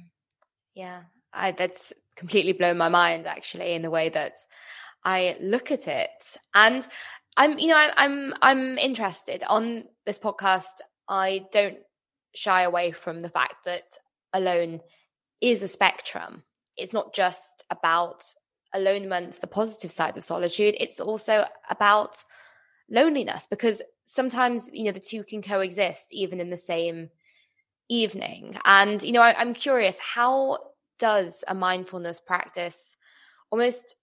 yeah 0.75 1.01
I, 1.33 1.51
that's 1.51 1.93
completely 2.15 2.53
blown 2.53 2.77
my 2.77 2.89
mind 2.89 3.27
actually 3.27 3.73
in 3.73 3.81
the 3.81 3.89
way 3.89 4.09
that 4.09 4.33
I 5.03 5.37
look 5.39 5.71
at 5.71 5.87
it. 5.87 6.37
And 6.53 6.87
I'm, 7.37 7.57
you 7.57 7.67
know, 7.67 7.77
I, 7.77 7.91
I'm 7.95 8.33
I'm 8.41 8.77
interested 8.77 9.43
on 9.47 9.85
this 10.05 10.19
podcast. 10.19 10.81
I 11.07 11.45
don't 11.51 11.79
shy 12.35 12.63
away 12.63 12.91
from 12.91 13.21
the 13.21 13.29
fact 13.29 13.65
that 13.65 13.83
alone 14.33 14.81
is 15.41 15.63
a 15.63 15.67
spectrum. 15.67 16.43
It's 16.77 16.93
not 16.93 17.13
just 17.13 17.63
about 17.69 18.23
alonement, 18.75 19.39
the 19.39 19.47
positive 19.47 19.91
side 19.91 20.17
of 20.17 20.23
solitude. 20.23 20.75
It's 20.79 20.99
also 20.99 21.45
about 21.69 22.23
loneliness 22.89 23.47
because 23.49 23.81
sometimes 24.05 24.69
you 24.73 24.85
know 24.85 24.91
the 24.91 24.99
two 24.99 25.23
can 25.23 25.41
coexist 25.41 26.07
even 26.11 26.39
in 26.39 26.49
the 26.49 26.57
same 26.57 27.09
evening. 27.89 28.57
And 28.65 29.01
you 29.03 29.11
know, 29.11 29.21
I, 29.21 29.39
I'm 29.39 29.53
curious 29.53 29.99
how 29.99 30.59
does 30.99 31.43
a 31.47 31.55
mindfulness 31.55 32.21
practice 32.21 32.97
almost 33.51 33.95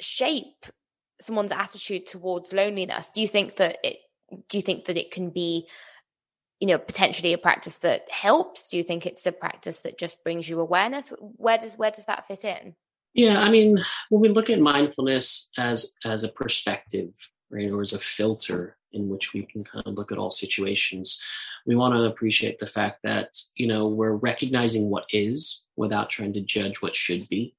shape 0.00 0.66
someone's 1.20 1.52
attitude 1.52 2.06
towards 2.06 2.52
loneliness 2.52 3.10
do 3.10 3.20
you 3.20 3.28
think 3.28 3.56
that 3.56 3.78
it 3.84 3.98
do 4.48 4.56
you 4.56 4.62
think 4.62 4.86
that 4.86 4.96
it 4.96 5.10
can 5.10 5.30
be 5.30 5.68
you 6.58 6.66
know 6.66 6.78
potentially 6.78 7.32
a 7.32 7.38
practice 7.38 7.76
that 7.78 8.10
helps 8.10 8.70
do 8.70 8.76
you 8.76 8.82
think 8.82 9.04
it's 9.04 9.26
a 9.26 9.32
practice 9.32 9.80
that 9.80 9.98
just 9.98 10.24
brings 10.24 10.48
you 10.48 10.58
awareness 10.58 11.12
where 11.36 11.58
does 11.58 11.76
where 11.76 11.90
does 11.90 12.06
that 12.06 12.26
fit 12.26 12.44
in 12.44 12.74
yeah 13.14 13.40
i 13.40 13.50
mean 13.50 13.78
when 14.10 14.20
we 14.20 14.28
look 14.28 14.50
at 14.50 14.60
mindfulness 14.60 15.50
as 15.58 15.92
as 16.04 16.24
a 16.24 16.28
perspective 16.28 17.12
right 17.50 17.70
or 17.70 17.80
as 17.80 17.92
a 17.92 17.98
filter 17.98 18.76
in 18.92 19.08
which 19.08 19.32
we 19.32 19.42
can 19.42 19.64
kind 19.64 19.86
of 19.86 19.94
look 19.94 20.12
at 20.12 20.18
all 20.18 20.30
situations. 20.30 21.20
We 21.66 21.76
want 21.76 21.94
to 21.94 22.04
appreciate 22.04 22.58
the 22.58 22.66
fact 22.66 23.00
that, 23.04 23.38
you 23.56 23.66
know, 23.66 23.88
we're 23.88 24.12
recognizing 24.12 24.90
what 24.90 25.04
is 25.10 25.62
without 25.76 26.10
trying 26.10 26.32
to 26.34 26.40
judge 26.40 26.82
what 26.82 26.96
should 26.96 27.28
be. 27.28 27.54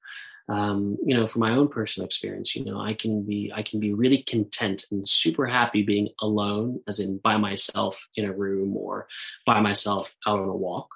Um, 0.50 0.98
you 1.06 1.16
know, 1.16 1.26
from 1.26 1.40
my 1.40 1.52
own 1.52 1.70
personal 1.70 2.06
experience, 2.06 2.54
you 2.54 2.66
know, 2.66 2.80
I 2.80 2.94
can 2.94 3.24
be 3.24 3.52
I 3.56 3.64
can 3.64 3.80
be 3.80 3.94
really 3.94 4.24
content 4.24 4.86
and 4.92 5.08
super 5.08 5.46
happy 5.46 5.84
being 5.84 6.10
alone, 6.22 6.82
as 6.86 7.00
in 7.00 7.20
by 7.20 7.38
myself 7.38 8.06
in 8.18 8.26
a 8.26 8.34
room 8.34 8.76
or 8.76 9.08
by 9.46 9.62
myself 9.62 10.14
out 10.28 10.40
on 10.40 10.50
a 10.50 10.56
walk. 10.56 10.90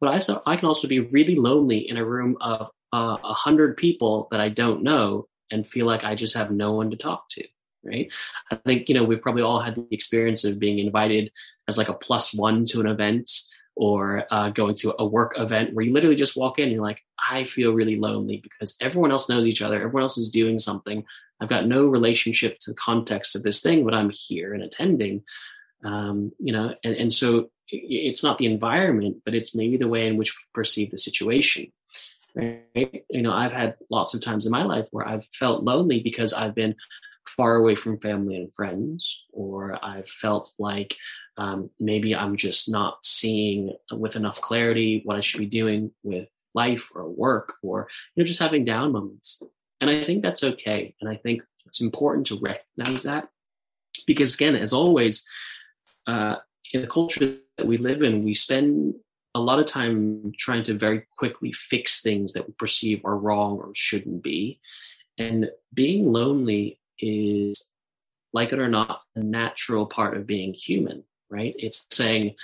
But 0.00 0.08
I 0.08 0.50
I 0.50 0.56
can 0.56 0.66
also 0.66 0.88
be 0.88 0.98
really 0.98 1.36
lonely 1.36 1.88
in 1.88 1.96
a 1.96 2.04
room 2.04 2.36
of 2.40 2.70
a 2.92 2.96
uh, 2.96 3.34
hundred 3.34 3.76
people 3.76 4.28
that 4.30 4.40
I 4.40 4.48
don't 4.48 4.82
know 4.82 5.28
and 5.50 5.66
feel 5.66 5.86
like 5.86 6.04
I 6.04 6.14
just 6.14 6.36
have 6.36 6.50
no 6.50 6.72
one 6.72 6.90
to 6.90 6.96
talk 6.96 7.28
to 7.30 7.44
right? 7.84 8.10
I 8.50 8.56
think, 8.56 8.88
you 8.88 8.94
know, 8.94 9.04
we've 9.04 9.22
probably 9.22 9.42
all 9.42 9.60
had 9.60 9.76
the 9.76 9.86
experience 9.90 10.44
of 10.44 10.58
being 10.58 10.78
invited 10.78 11.30
as 11.66 11.78
like 11.78 11.88
a 11.88 11.94
plus 11.94 12.34
one 12.34 12.64
to 12.66 12.80
an 12.80 12.86
event 12.86 13.30
or 13.76 14.24
uh, 14.30 14.50
going 14.50 14.74
to 14.74 14.94
a 14.98 15.06
work 15.06 15.34
event 15.38 15.72
where 15.72 15.84
you 15.84 15.92
literally 15.92 16.16
just 16.16 16.36
walk 16.36 16.58
in 16.58 16.64
and 16.64 16.72
you're 16.72 16.82
like, 16.82 17.02
I 17.18 17.44
feel 17.44 17.72
really 17.72 17.96
lonely 17.96 18.38
because 18.42 18.76
everyone 18.80 19.12
else 19.12 19.28
knows 19.28 19.46
each 19.46 19.62
other. 19.62 19.76
Everyone 19.76 20.02
else 20.02 20.18
is 20.18 20.30
doing 20.30 20.58
something. 20.58 21.04
I've 21.40 21.48
got 21.48 21.66
no 21.66 21.86
relationship 21.86 22.58
to 22.60 22.70
the 22.70 22.76
context 22.76 23.36
of 23.36 23.44
this 23.44 23.60
thing, 23.60 23.84
but 23.84 23.94
I'm 23.94 24.10
here 24.10 24.52
and 24.52 24.62
attending. 24.62 25.22
Um, 25.84 26.32
you 26.40 26.52
know, 26.52 26.74
and, 26.82 26.96
and 26.96 27.12
so 27.12 27.50
it's 27.68 28.24
not 28.24 28.38
the 28.38 28.46
environment, 28.46 29.18
but 29.24 29.34
it's 29.34 29.54
maybe 29.54 29.76
the 29.76 29.86
way 29.86 30.08
in 30.08 30.16
which 30.16 30.36
we 30.36 30.42
perceive 30.52 30.90
the 30.90 30.98
situation. 30.98 31.70
Right? 32.34 33.04
You 33.10 33.22
know, 33.22 33.32
I've 33.32 33.52
had 33.52 33.76
lots 33.90 34.14
of 34.14 34.22
times 34.22 34.46
in 34.46 34.52
my 34.52 34.64
life 34.64 34.86
where 34.90 35.06
I've 35.06 35.26
felt 35.32 35.64
lonely 35.64 36.00
because 36.00 36.32
I've 36.32 36.54
been 36.54 36.74
far 37.26 37.56
away 37.56 37.76
from 37.76 38.00
family 38.00 38.36
and 38.36 38.54
friends, 38.54 39.24
or 39.32 39.78
I've 39.84 40.08
felt 40.08 40.52
like 40.58 40.96
um, 41.36 41.70
maybe 41.78 42.14
I'm 42.14 42.36
just 42.36 42.70
not 42.70 43.04
seeing 43.04 43.72
with 43.92 44.16
enough 44.16 44.40
clarity 44.40 45.02
what 45.04 45.16
I 45.16 45.20
should 45.20 45.40
be 45.40 45.46
doing 45.46 45.90
with 46.02 46.28
life 46.54 46.90
or 46.94 47.08
work, 47.08 47.54
or 47.62 47.88
you 48.14 48.22
know, 48.22 48.26
just 48.26 48.40
having 48.40 48.64
down 48.64 48.92
moments. 48.92 49.42
And 49.80 49.90
I 49.90 50.04
think 50.04 50.22
that's 50.22 50.42
okay. 50.42 50.94
And 51.00 51.08
I 51.08 51.16
think 51.16 51.42
it's 51.66 51.80
important 51.80 52.26
to 52.28 52.40
recognize 52.40 53.02
that 53.04 53.28
because, 54.06 54.34
again, 54.34 54.56
as 54.56 54.72
always, 54.72 55.26
uh, 56.06 56.36
in 56.72 56.82
the 56.82 56.88
culture 56.88 57.36
that 57.56 57.66
we 57.66 57.76
live 57.76 58.02
in, 58.02 58.24
we 58.24 58.34
spend 58.34 58.94
a 59.34 59.40
lot 59.40 59.58
of 59.58 59.66
time 59.66 60.32
trying 60.38 60.62
to 60.64 60.74
very 60.74 61.06
quickly 61.16 61.52
fix 61.52 62.00
things 62.00 62.32
that 62.32 62.46
we 62.46 62.54
perceive 62.58 63.04
are 63.04 63.16
wrong 63.16 63.58
or 63.58 63.70
shouldn't 63.74 64.22
be. 64.22 64.60
And 65.18 65.50
being 65.74 66.12
lonely 66.12 66.80
is, 66.98 67.70
like 68.32 68.52
it 68.52 68.58
or 68.58 68.68
not, 68.68 69.02
a 69.16 69.20
natural 69.20 69.86
part 69.86 70.16
of 70.16 70.26
being 70.26 70.54
human, 70.54 71.04
right? 71.30 71.54
It's 71.58 71.86
saying, 71.90 72.34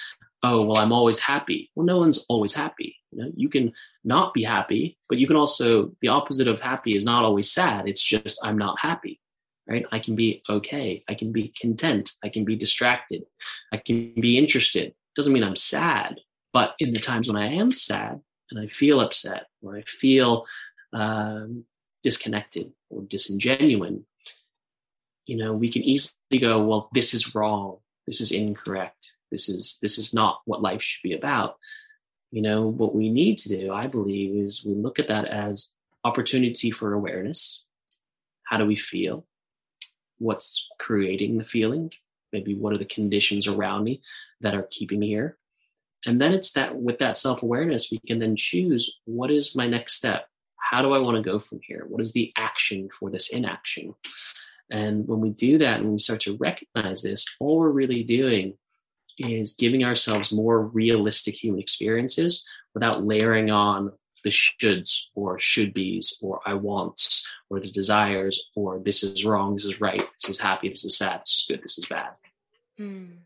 oh, 0.43 0.67
well, 0.67 0.77
I'm 0.77 0.93
always 0.93 1.19
happy. 1.19 1.71
Well, 1.75 1.87
no 1.87 1.99
one's 1.99 2.27
always 2.29 2.55
happy. 2.55 2.97
You 3.11 3.23
know, 3.23 3.33
you 3.35 3.49
can 3.49 3.73
not 4.03 4.35
be 4.35 4.43
happy, 4.43 4.99
but 5.09 5.19
you 5.19 5.27
can 5.27 5.37
also, 5.37 5.93
the 6.03 6.09
opposite 6.09 6.49
of 6.49 6.61
happy 6.61 6.95
is 6.95 7.05
not 7.05 7.25
always 7.25 7.51
sad. 7.51 7.89
It's 7.89 8.03
just, 8.03 8.45
I'm 8.45 8.59
not 8.59 8.79
happy, 8.79 9.21
right? 9.69 9.87
I 9.93 9.99
can 10.01 10.15
be 10.15 10.43
okay. 10.49 11.05
I 11.09 11.15
can 11.15 11.33
be 11.33 11.55
content. 11.59 12.13
I 12.23 12.29
can 12.29 12.45
be 12.45 12.57
distracted. 12.57 13.25
I 13.73 13.79
can 13.79 14.15
be 14.21 14.37
interested. 14.37 14.95
Doesn't 15.17 15.33
mean 15.33 15.45
I'm 15.45 15.57
sad, 15.57 16.21
but 16.55 16.77
in 16.79 16.93
the 16.93 17.01
times 17.01 17.29
when 17.29 17.43
I 17.43 17.53
am 17.53 17.73
sad 17.73 18.21
and 18.51 18.61
I 18.61 18.69
feel 18.69 19.01
upset 19.01 19.49
or 19.61 19.77
I 19.77 19.83
feel 19.83 20.47
um, 20.93 21.65
disconnected 22.03 22.73
or 22.89 23.03
disingenuous, 23.03 23.95
you 25.27 25.37
know 25.37 25.53
we 25.53 25.71
can 25.71 25.83
easily 25.83 26.39
go 26.39 26.63
well 26.65 26.89
this 26.95 27.13
is 27.13 27.35
wrong. 27.35 27.79
This 28.07 28.21
is 28.21 28.33
incorrect. 28.33 29.13
This 29.31 29.49
is 29.49 29.79
this 29.83 29.99
is 29.99 30.15
not 30.15 30.41
what 30.45 30.63
life 30.63 30.81
should 30.81 31.03
be 31.03 31.15
about. 31.15 31.57
You 32.31 32.41
know 32.41 32.69
what 32.69 32.95
we 32.95 33.11
need 33.11 33.39
to 33.39 33.49
do 33.49 33.73
i 33.73 33.87
believe 33.87 34.45
is 34.45 34.65
we 34.67 34.75
look 34.75 34.99
at 34.99 35.07
that 35.09 35.27
as 35.27 35.71
opportunity 36.05 36.71
for 36.71 36.93
awareness. 36.93 37.65
How 38.45 38.59
do 38.59 38.67
we 38.67 38.77
feel? 38.77 39.27
What's 40.19 40.69
creating 40.79 41.39
the 41.39 41.45
feeling? 41.45 41.93
Maybe 42.33 42.55
what 42.55 42.73
are 42.73 42.79
the 42.79 42.85
conditions 42.85 43.49
around 43.49 43.85
me 43.85 44.03
that 44.41 44.55
are 44.55 44.69
keeping 44.71 45.01
me 45.01 45.09
here 45.09 45.39
and 46.07 46.21
then 46.21 46.33
it's 46.33 46.53
that 46.53 46.75
with 46.77 46.99
that 46.99 47.17
self-awareness 47.17 47.91
we 47.91 47.99
can 48.07 48.19
then 48.19 48.37
choose 48.37 48.99
what 49.05 49.31
is 49.31 49.57
my 49.57 49.67
next 49.67 49.95
step 49.95 50.27
how 50.57 50.83
do 50.83 50.93
i 50.93 50.99
want 50.99 51.17
to 51.17 51.23
go 51.23 51.39
from 51.39 51.61
here 51.63 51.85
what 51.89 52.01
is 52.01 52.13
the 52.13 52.33
action 52.37 52.89
for 52.99 53.11
this 53.11 53.31
inaction 53.31 53.95
and 54.71 55.07
when 55.07 55.21
we 55.21 55.31
do 55.31 55.59
that 55.59 55.81
and 55.81 55.93
we 55.93 55.99
start 55.99 56.21
to 56.23 56.37
recognize 56.37 57.03
this, 57.03 57.27
all 57.41 57.59
we're 57.59 57.71
really 57.71 58.03
doing 58.03 58.55
is 59.19 59.53
giving 59.53 59.85
ourselves 59.85 60.33
more 60.33 60.67
realistic 60.67 61.43
human 61.43 61.61
experiences 61.61 62.47
without 62.75 63.05
layering 63.05 63.51
on 63.51 63.93
the 64.25 64.31
shoulds 64.31 65.09
or 65.15 65.39
should 65.39 65.75
be's 65.75 66.19
or 66.23 66.41
I 66.47 66.55
wants 66.55 67.29
or 67.51 67.61
the 67.61 67.71
desires 67.71 68.51
or 68.57 68.81
this 68.81 69.03
is 69.05 69.25
wrong, 69.25 69.55
this 69.55 69.67
is 69.67 69.81
right, 69.81 70.05
this 70.19 70.31
is 70.31 70.41
happy, 70.41 70.71
this 70.71 70.85
is 70.85 70.97
sad, 70.97 71.21
this 71.21 71.37
is 71.37 71.47
good, 71.49 71.63
this 71.63 71.79
is 71.79 71.87
bad. 71.87 72.11
Mm. 72.81 73.19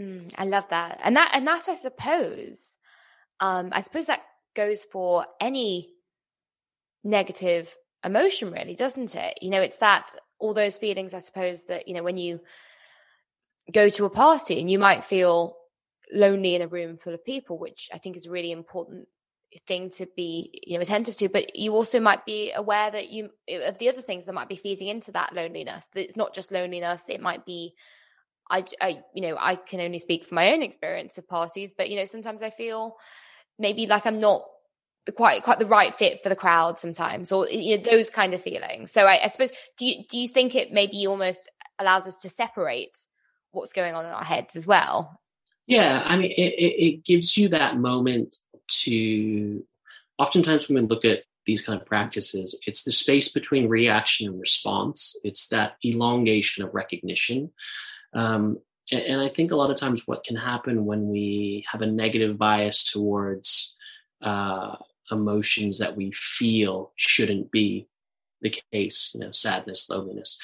Mm, 0.00 0.32
I 0.38 0.44
love 0.44 0.66
that. 0.70 1.00
And 1.02 1.16
that 1.16 1.30
and 1.34 1.46
that 1.46 1.68
I 1.68 1.74
suppose 1.74 2.78
um 3.40 3.68
I 3.72 3.82
suppose 3.82 4.06
that 4.06 4.22
goes 4.54 4.84
for 4.84 5.26
any 5.40 5.90
negative 7.04 7.74
emotion, 8.04 8.50
really, 8.50 8.74
doesn't 8.74 9.14
it? 9.14 9.38
You 9.42 9.50
know, 9.50 9.60
it's 9.60 9.76
that 9.78 10.14
all 10.38 10.54
those 10.54 10.78
feelings, 10.78 11.12
I 11.12 11.18
suppose, 11.18 11.64
that, 11.64 11.86
you 11.86 11.94
know, 11.94 12.02
when 12.02 12.16
you 12.16 12.40
go 13.70 13.88
to 13.90 14.06
a 14.06 14.10
party 14.10 14.58
and 14.58 14.70
you 14.70 14.78
might 14.78 15.04
feel 15.04 15.56
lonely 16.12 16.54
in 16.54 16.62
a 16.62 16.66
room 16.66 16.96
full 16.96 17.14
of 17.14 17.24
people, 17.24 17.58
which 17.58 17.88
I 17.92 17.98
think 17.98 18.16
is 18.16 18.26
a 18.26 18.30
really 18.30 18.52
important 18.52 19.06
thing 19.66 19.90
to 19.90 20.06
be 20.16 20.48
you 20.64 20.76
know 20.76 20.80
attentive 20.80 21.16
to 21.16 21.28
but 21.28 21.56
you 21.56 21.74
also 21.74 21.98
might 21.98 22.24
be 22.24 22.52
aware 22.52 22.88
that 22.88 23.10
you 23.10 23.30
of 23.48 23.78
the 23.78 23.88
other 23.88 24.00
things 24.00 24.24
that 24.24 24.32
might 24.32 24.48
be 24.48 24.54
feeding 24.54 24.86
into 24.86 25.10
that 25.10 25.34
loneliness 25.34 25.88
that 25.92 26.04
it's 26.04 26.16
not 26.16 26.32
just 26.32 26.52
loneliness 26.52 27.08
it 27.08 27.20
might 27.20 27.44
be 27.44 27.74
I, 28.50 28.64
I 28.80 29.02
you 29.14 29.22
know 29.22 29.36
i 29.40 29.56
can 29.56 29.80
only 29.80 29.98
speak 29.98 30.24
from 30.24 30.36
my 30.36 30.52
own 30.52 30.62
experience 30.62 31.18
of 31.18 31.28
parties 31.28 31.70
but 31.76 31.90
you 31.90 31.96
know 31.96 32.04
sometimes 32.04 32.42
i 32.42 32.50
feel 32.50 32.96
maybe 33.58 33.86
like 33.86 34.06
i'm 34.06 34.20
not 34.20 34.44
quite 35.16 35.42
quite 35.42 35.58
the 35.58 35.66
right 35.66 35.94
fit 35.94 36.22
for 36.22 36.28
the 36.28 36.36
crowd 36.36 36.78
sometimes 36.78 37.32
or 37.32 37.48
you 37.48 37.76
know 37.76 37.82
those 37.82 38.10
kind 38.10 38.34
of 38.34 38.42
feelings 38.42 38.92
so 38.92 39.06
I, 39.06 39.24
I 39.24 39.28
suppose 39.28 39.50
do 39.78 39.86
you 39.86 40.04
do 40.08 40.18
you 40.18 40.28
think 40.28 40.54
it 40.54 40.72
maybe 40.72 41.06
almost 41.06 41.50
allows 41.78 42.06
us 42.06 42.20
to 42.20 42.28
separate 42.28 43.06
what's 43.52 43.72
going 43.72 43.94
on 43.94 44.04
in 44.04 44.12
our 44.12 44.24
heads 44.24 44.54
as 44.54 44.66
well 44.66 45.20
yeah, 45.70 46.02
I 46.04 46.16
mean, 46.16 46.32
it, 46.32 46.54
it, 46.58 46.84
it 46.84 47.04
gives 47.04 47.36
you 47.36 47.48
that 47.50 47.78
moment 47.78 48.38
to. 48.82 49.64
Oftentimes, 50.18 50.68
when 50.68 50.82
we 50.82 50.88
look 50.88 51.04
at 51.04 51.22
these 51.46 51.64
kind 51.64 51.80
of 51.80 51.86
practices, 51.86 52.58
it's 52.66 52.82
the 52.82 52.90
space 52.90 53.32
between 53.32 53.68
reaction 53.68 54.26
and 54.26 54.40
response. 54.40 55.16
It's 55.22 55.46
that 55.48 55.76
elongation 55.84 56.64
of 56.64 56.74
recognition. 56.74 57.52
Um, 58.12 58.58
and, 58.90 59.02
and 59.02 59.20
I 59.20 59.28
think 59.28 59.50
a 59.50 59.56
lot 59.56 59.70
of 59.70 59.76
times, 59.76 60.06
what 60.06 60.24
can 60.24 60.36
happen 60.36 60.86
when 60.86 61.08
we 61.08 61.64
have 61.70 61.82
a 61.82 61.86
negative 61.86 62.38
bias 62.38 62.84
towards 62.84 63.74
uh, 64.22 64.76
emotions 65.10 65.78
that 65.78 65.96
we 65.96 66.12
feel 66.12 66.92
shouldn't 66.96 67.50
be 67.50 67.88
the 68.42 68.54
case, 68.72 69.12
you 69.14 69.20
know, 69.20 69.32
sadness, 69.32 69.88
loneliness. 69.90 70.38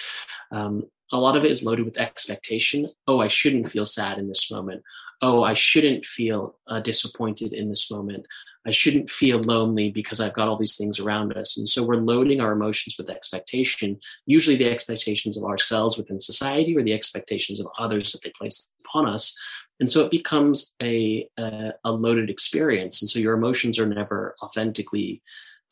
Um, 0.50 0.84
a 1.12 1.18
lot 1.18 1.36
of 1.36 1.44
it 1.44 1.50
is 1.50 1.62
loaded 1.62 1.84
with 1.84 1.98
expectation. 1.98 2.90
Oh, 3.06 3.20
I 3.20 3.28
shouldn't 3.28 3.70
feel 3.70 3.86
sad 3.86 4.18
in 4.18 4.28
this 4.28 4.50
moment 4.50 4.82
oh, 5.22 5.42
I 5.42 5.54
shouldn't 5.54 6.04
feel 6.04 6.58
uh, 6.66 6.80
disappointed 6.80 7.52
in 7.52 7.70
this 7.70 7.90
moment. 7.90 8.26
I 8.66 8.70
shouldn't 8.70 9.10
feel 9.10 9.38
lonely 9.38 9.90
because 9.90 10.20
I've 10.20 10.34
got 10.34 10.48
all 10.48 10.58
these 10.58 10.76
things 10.76 10.98
around 10.98 11.36
us. 11.36 11.56
And 11.56 11.68
so 11.68 11.84
we're 11.84 11.96
loading 11.96 12.40
our 12.40 12.52
emotions 12.52 12.96
with 12.98 13.08
expectation, 13.08 13.98
usually 14.26 14.56
the 14.56 14.68
expectations 14.68 15.38
of 15.38 15.44
ourselves 15.44 15.96
within 15.96 16.18
society 16.18 16.76
or 16.76 16.82
the 16.82 16.92
expectations 16.92 17.60
of 17.60 17.68
others 17.78 18.12
that 18.12 18.22
they 18.22 18.32
place 18.36 18.68
upon 18.84 19.08
us. 19.08 19.38
And 19.78 19.88
so 19.90 20.04
it 20.04 20.10
becomes 20.10 20.74
a, 20.82 21.28
a, 21.38 21.72
a 21.84 21.92
loaded 21.92 22.28
experience. 22.28 23.02
And 23.02 23.08
so 23.08 23.20
your 23.20 23.34
emotions 23.34 23.78
are 23.78 23.86
never 23.86 24.34
authentically 24.42 25.22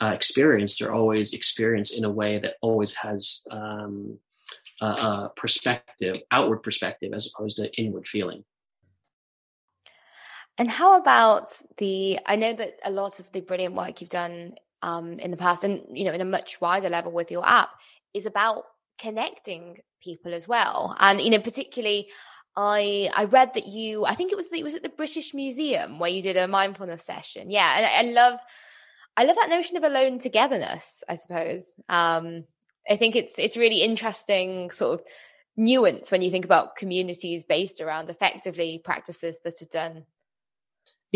uh, 0.01 0.13
experienced. 0.15 0.79
They're 0.79 0.95
always 0.95 1.33
experienced 1.33 1.99
in 1.99 2.05
a 2.05 2.11
way 2.11 2.39
that 2.39 2.55
always 2.61 2.95
has 2.95 3.43
um, 3.51 4.19
a, 4.81 4.87
a 4.87 5.33
perspective, 5.37 6.17
outward 6.31 6.63
perspective, 6.63 7.13
as 7.13 7.33
opposed 7.35 7.57
to 7.57 7.73
inward 7.75 8.07
feeling. 8.07 8.45
And 10.59 10.71
how 10.71 10.99
about 10.99 11.59
the? 11.79 12.21
I 12.27 12.37
know 12.37 12.53
that 12.53 12.79
a 12.85 12.91
lot 12.91 13.19
of 13.19 13.31
the 13.33 13.41
brilliant 13.41 13.75
work 13.75 14.01
you've 14.01 14.11
done 14.11 14.55
um, 14.83 15.15
in 15.15 15.31
the 15.31 15.37
past, 15.37 15.65
and 15.65 15.83
you 15.97 16.05
know, 16.05 16.13
in 16.13 16.21
a 16.21 16.25
much 16.27 16.61
wider 16.61 16.89
level 16.89 17.13
with 17.13 17.31
your 17.31 17.47
app, 17.47 17.71
is 18.13 18.27
about 18.27 18.65
connecting 18.99 19.79
people 20.01 20.33
as 20.33 20.47
well. 20.47 20.97
And 21.01 21.21
you 21.21 21.31
know, 21.31 21.41
particularly, 21.41 22.09
I 22.57 23.11
I 23.15 23.25
read 23.25 23.55
that 23.55 23.67
you, 23.67 24.05
I 24.05 24.15
think 24.15 24.31
it 24.31 24.37
was 24.37 24.47
it 24.53 24.63
was 24.63 24.77
at 24.77 24.85
the 24.85 24.89
British 24.91 25.35
Museum 25.35 25.99
where 25.99 26.11
you 26.11 26.23
did 26.23 26.37
a 26.37 26.47
mindfulness 26.47 27.03
session. 27.03 27.51
Yeah, 27.51 27.77
and 27.77 27.87
I, 27.87 28.11
I 28.11 28.13
love, 28.13 28.39
I 29.17 29.25
love 29.25 29.37
that 29.37 29.51
notion 29.51 29.77
of 29.77 29.83
alone 29.83 30.21
togetherness. 30.21 31.03
I 31.09 31.17
suppose. 31.17 31.75
Um, 31.89 32.45
I 32.89 32.97
think 32.97 33.17
it's 33.17 33.39
it's 33.39 33.57
really 33.57 33.83
interesting, 33.83 34.71
sort 34.71 35.01
of 35.01 35.07
nuance 35.57 36.13
when 36.13 36.23
you 36.23 36.31
think 36.31 36.45
about 36.45 36.77
communities 36.77 37.45
based 37.45 37.81
around 37.81 38.11
effectively 38.11 38.81
practices 38.85 39.39
that 39.45 39.63
are 39.63 39.67
done 39.67 40.05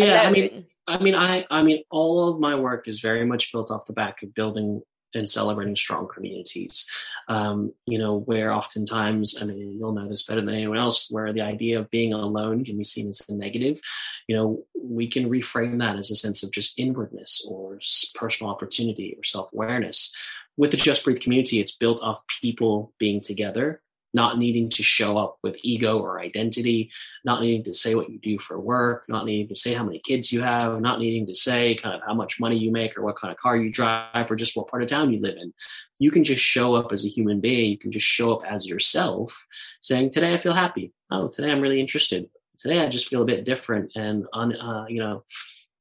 yeah, 0.07 0.23
I 0.23 0.31
mean, 0.31 0.67
I 0.87 0.99
mean, 0.99 1.15
I, 1.15 1.45
I 1.51 1.63
mean, 1.63 1.83
all 1.91 2.33
of 2.33 2.41
my 2.41 2.55
work 2.55 2.89
is 2.89 3.01
very 3.01 3.27
much 3.27 3.53
built 3.53 3.71
off 3.71 3.87
the 3.87 3.93
back 3.93 4.23
of 4.23 4.35
building 4.35 4.83
and 5.15 5.29
celebrating 5.29 5.75
strong 5.75 6.07
communities. 6.07 6.89
Um, 7.29 7.73
you 7.87 7.99
know, 7.99 8.21
where 8.21 8.53
oftentimes, 8.53 9.39
I 9.41 9.45
mean, 9.45 9.77
you'll 9.79 9.93
know 9.93 10.09
this 10.09 10.25
better 10.25 10.41
than 10.41 10.55
anyone 10.55 10.79
else, 10.79 11.11
where 11.11 11.33
the 11.33 11.41
idea 11.41 11.81
of 11.81 11.91
being 11.91 12.13
alone 12.13 12.65
can 12.65 12.77
be 12.77 12.85
seen 12.85 13.09
as 13.09 13.23
a 13.29 13.35
negative. 13.35 13.81
You 14.29 14.37
know, 14.37 14.65
we 14.81 15.11
can 15.11 15.29
reframe 15.29 15.79
that 15.79 15.97
as 15.97 16.11
a 16.11 16.17
sense 16.17 16.43
of 16.43 16.53
just 16.53 16.79
inwardness 16.79 17.47
or 17.49 17.81
personal 18.15 18.53
opportunity 18.53 19.15
or 19.19 19.25
self 19.25 19.53
awareness. 19.53 20.15
With 20.57 20.73
the 20.73 20.77
Just 20.77 21.05
Breathe 21.05 21.21
community, 21.21 21.61
it's 21.61 21.77
built 21.77 22.03
off 22.03 22.23
people 22.41 22.93
being 22.99 23.21
together 23.21 23.81
not 24.19 24.37
needing 24.37 24.69
to 24.69 24.83
show 24.83 25.17
up 25.17 25.39
with 25.45 25.55
ego 25.63 26.01
or 26.01 26.19
identity, 26.19 26.91
not 27.25 27.41
needing 27.41 27.63
to 27.63 27.73
say 27.73 27.95
what 27.95 28.11
you 28.11 28.19
do 28.19 28.37
for 28.41 28.59
work, 28.59 29.05
not 29.09 29.25
needing 29.25 29.47
to 29.47 29.55
say 29.55 29.73
how 29.75 29.85
many 29.85 30.01
kids 30.05 30.33
you 30.33 30.43
have, 30.43 30.81
not 30.81 30.99
needing 30.99 31.25
to 31.25 31.37
say 31.37 31.79
kind 31.81 31.95
of 31.95 32.01
how 32.05 32.15
much 32.15 32.41
money 32.41 32.59
you 32.59 32.73
make 32.73 32.99
or 32.99 33.03
what 33.05 33.17
kind 33.17 33.31
of 33.31 33.39
car 33.39 33.57
you 33.57 33.71
drive 33.71 34.29
or 34.29 34.35
just 34.35 34.57
what 34.57 34.67
part 34.67 34.83
of 34.83 34.89
town 34.89 35.13
you 35.13 35.21
live 35.21 35.37
in. 35.37 35.55
You 36.01 36.11
can 36.11 36.25
just 36.25 36.43
show 36.43 36.75
up 36.75 36.93
as 36.93 37.07
a 37.07 37.15
human 37.17 37.39
being. 37.41 37.71
You 37.71 37.79
can 37.79 37.93
just 37.93 38.09
show 38.09 38.33
up 38.33 38.43
as 38.45 38.67
yourself 38.67 39.47
saying, 39.81 40.11
today 40.11 40.35
I 40.35 40.41
feel 40.41 40.53
happy. 40.53 40.93
Oh, 41.13 41.29
today 41.29 41.53
I'm 41.53 41.61
really 41.61 41.81
interested. 41.81 42.29
Today 42.59 42.81
I 42.81 42.89
just 42.89 43.07
feel 43.07 43.23
a 43.23 43.33
bit 43.33 43.45
different 43.45 43.93
and, 43.95 44.27
un, 44.33 44.57
uh, 44.57 44.87
you 44.89 44.99
know, 44.99 45.23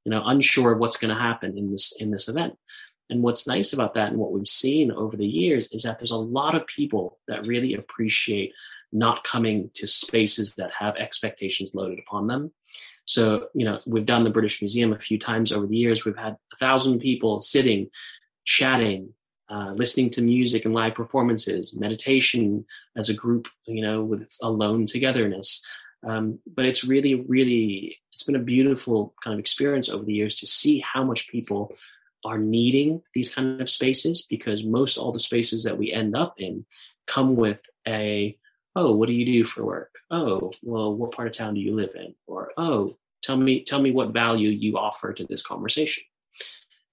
you 0.06 0.12
know, 0.12 0.21
unsure 0.26 0.73
of 0.73 0.80
what's 0.80 0.97
going 0.97 1.13
to 1.13 1.19
happen 1.19 1.58
in 1.58 1.71
this, 1.71 1.95
in 2.00 2.12
this 2.12 2.30
event. 2.30 2.54
And 3.10 3.22
what's 3.22 3.48
nice 3.48 3.74
about 3.74 3.93
that 3.93 4.10
and 4.10 4.17
what 4.17 4.32
we've 4.32 4.48
seen 4.48 4.91
over 4.91 5.15
the 5.15 5.26
years 5.26 5.72
is 5.72 5.84
that 5.84 6.00
there's 6.00 6.12
a 6.12 6.17
lot 6.17 6.56
of 6.56 6.67
people 6.67 7.20
that 7.28 7.46
really 7.46 7.74
appreciate 7.74 8.54
not 8.91 9.24
coming 9.24 9.70
to 9.76 9.88
spaces 9.88 10.56
that 10.56 10.72
have 10.72 10.96
expectations 10.96 11.74
loaded 11.74 12.00
upon 12.00 12.28
them. 12.28 12.52
So, 13.06 13.48
you 13.54 13.65
know, 13.65 13.80
we've 13.86 14.06
done 14.06 14.24
the 14.24 14.30
British 14.30 14.62
Museum 14.62 14.93
a 14.93 15.00
few 15.00 15.17
times 15.17 15.52
over 15.52 15.65
the 15.65 15.78
years. 15.78 16.06
We've 16.06 16.17
had 16.17 16.38
a 16.54 16.58
thousand 16.58 17.00
people 17.00 17.41
sitting, 17.41 17.89
chatting, 18.46 19.13
uh, 19.50 19.74
listening 19.76 20.10
to 20.12 20.22
music 20.22 20.65
and 20.65 20.74
live 20.74 20.93
performances, 20.93 21.74
meditation 21.74 22.65
as 22.98 23.10
a 23.10 23.13
group, 23.13 23.48
you 23.65 23.82
know, 23.82 24.04
with 24.04 24.30
alone 24.41 24.86
togetherness. 24.86 25.65
Um, 26.06 26.39
but 26.46 26.65
it's 26.65 26.84
really, 26.84 27.15
really, 27.15 27.98
it's 28.12 28.24
been 28.24 28.36
a 28.36 28.39
beautiful 28.39 29.13
kind 29.24 29.34
of 29.34 29.39
experience 29.39 29.89
over 29.89 30.04
the 30.04 30.13
years 30.13 30.36
to 30.38 30.48
see 30.48 30.80
how 30.80 31.04
much 31.04 31.30
people 31.30 31.76
are 32.26 32.38
needing 32.38 33.02
these 33.14 33.34
kind 33.34 33.62
of 33.62 33.70
spaces 33.70 34.26
because 34.30 34.64
most 34.64 34.98
all 34.98 35.12
the 35.12 35.20
spaces 35.20 35.64
that 35.64 35.78
we 35.78 35.92
end 35.92 36.16
up 36.16 36.36
in 36.38 36.66
come 37.08 37.36
with 37.36 37.60
a 37.88 38.38
oh 38.76 38.96
what 38.96 39.08
do 39.08 39.14
you 39.14 39.26
do 39.26 39.46
for 39.46 39.64
work? 39.66 39.96
Oh 40.10 40.52
well 40.62 40.94
what 40.94 41.12
part 41.12 41.28
of 41.28 41.34
town 41.34 41.54
do 41.54 41.62
you 41.62 41.76
live 41.76 41.92
in? 41.96 42.16
Or 42.26 42.52
oh 42.58 42.98
tell 43.22 43.38
me 43.38 43.64
tell 43.64 43.82
me 43.82 43.92
what 43.92 44.14
value 44.14 44.50
you 44.50 44.78
offer 44.78 45.14
to 45.14 45.26
this 45.26 45.44
conversation. 45.44 46.04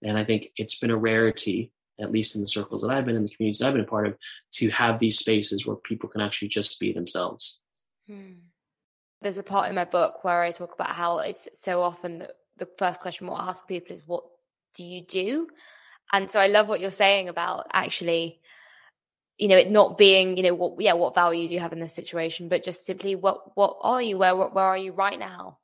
And 0.03 0.19
i 0.19 0.25
think 0.25 0.51
it's 0.57 0.79
been 0.79 0.91
a 0.91 0.97
rarity 0.97 1.73
at 2.01 2.11
least 2.11 2.35
in 2.35 2.41
the 2.41 2.49
circles 2.49 2.83
that 2.83 2.91
i've 2.91 3.05
been 3.05 3.17
in 3.17 3.23
the 3.23 3.35
communities 3.35 3.63
i've 3.63 3.73
been 3.73 3.83
a 3.83 3.87
part 3.87 4.07
of 4.07 4.17
to 4.53 4.69
have 4.71 4.99
these 4.99 5.19
spaces 5.19 5.65
where 5.65 5.77
people 5.77 6.09
can 6.09 6.21
actually 6.21 6.49
just 6.49 6.79
be 6.81 6.93
themselves. 6.93 7.61
Hmm. 8.07 8.33
there's 9.23 9.39
a 9.39 9.43
part 9.43 9.69
in 9.69 9.75
my 9.75 9.87
book 9.87 10.25
where 10.25 10.43
i 10.43 10.51
talk 10.51 10.75
about 10.75 10.91
how 10.91 11.19
it's 11.19 11.49
so 11.55 11.81
often 11.81 12.19
the, 12.19 12.29
the 12.59 12.69
first 12.79 13.01
question 13.01 13.27
we'll 13.27 13.39
ask 13.39 13.67
people 13.67 13.95
is 13.95 14.03
what 14.07 14.25
do 14.75 14.85
you 14.85 15.03
do? 15.03 15.49
And 16.13 16.31
so 16.31 16.39
I 16.39 16.47
love 16.47 16.69
what 16.69 16.81
you're 16.81 16.91
saying 16.91 17.29
about 17.29 17.67
actually, 17.73 18.41
you 19.39 19.49
know, 19.49 19.57
it 19.57 19.71
not 19.71 19.99
being, 19.99 20.37
you 20.37 20.43
know, 20.45 20.55
what 20.55 20.81
yeah, 20.81 20.93
what 20.93 21.15
value 21.15 21.49
do 21.49 21.55
you 21.55 21.61
have 21.61 21.73
in 21.73 21.81
this 21.81 21.95
situation, 21.95 22.49
but 22.49 22.63
just 22.63 22.87
simply 22.87 23.15
what 23.15 23.57
what 23.57 23.77
are 23.81 24.03
you? 24.03 24.19
Where 24.19 24.35
where 24.37 24.65
are 24.65 24.79
you 24.79 24.93
right 24.93 25.19
now? 25.19 25.59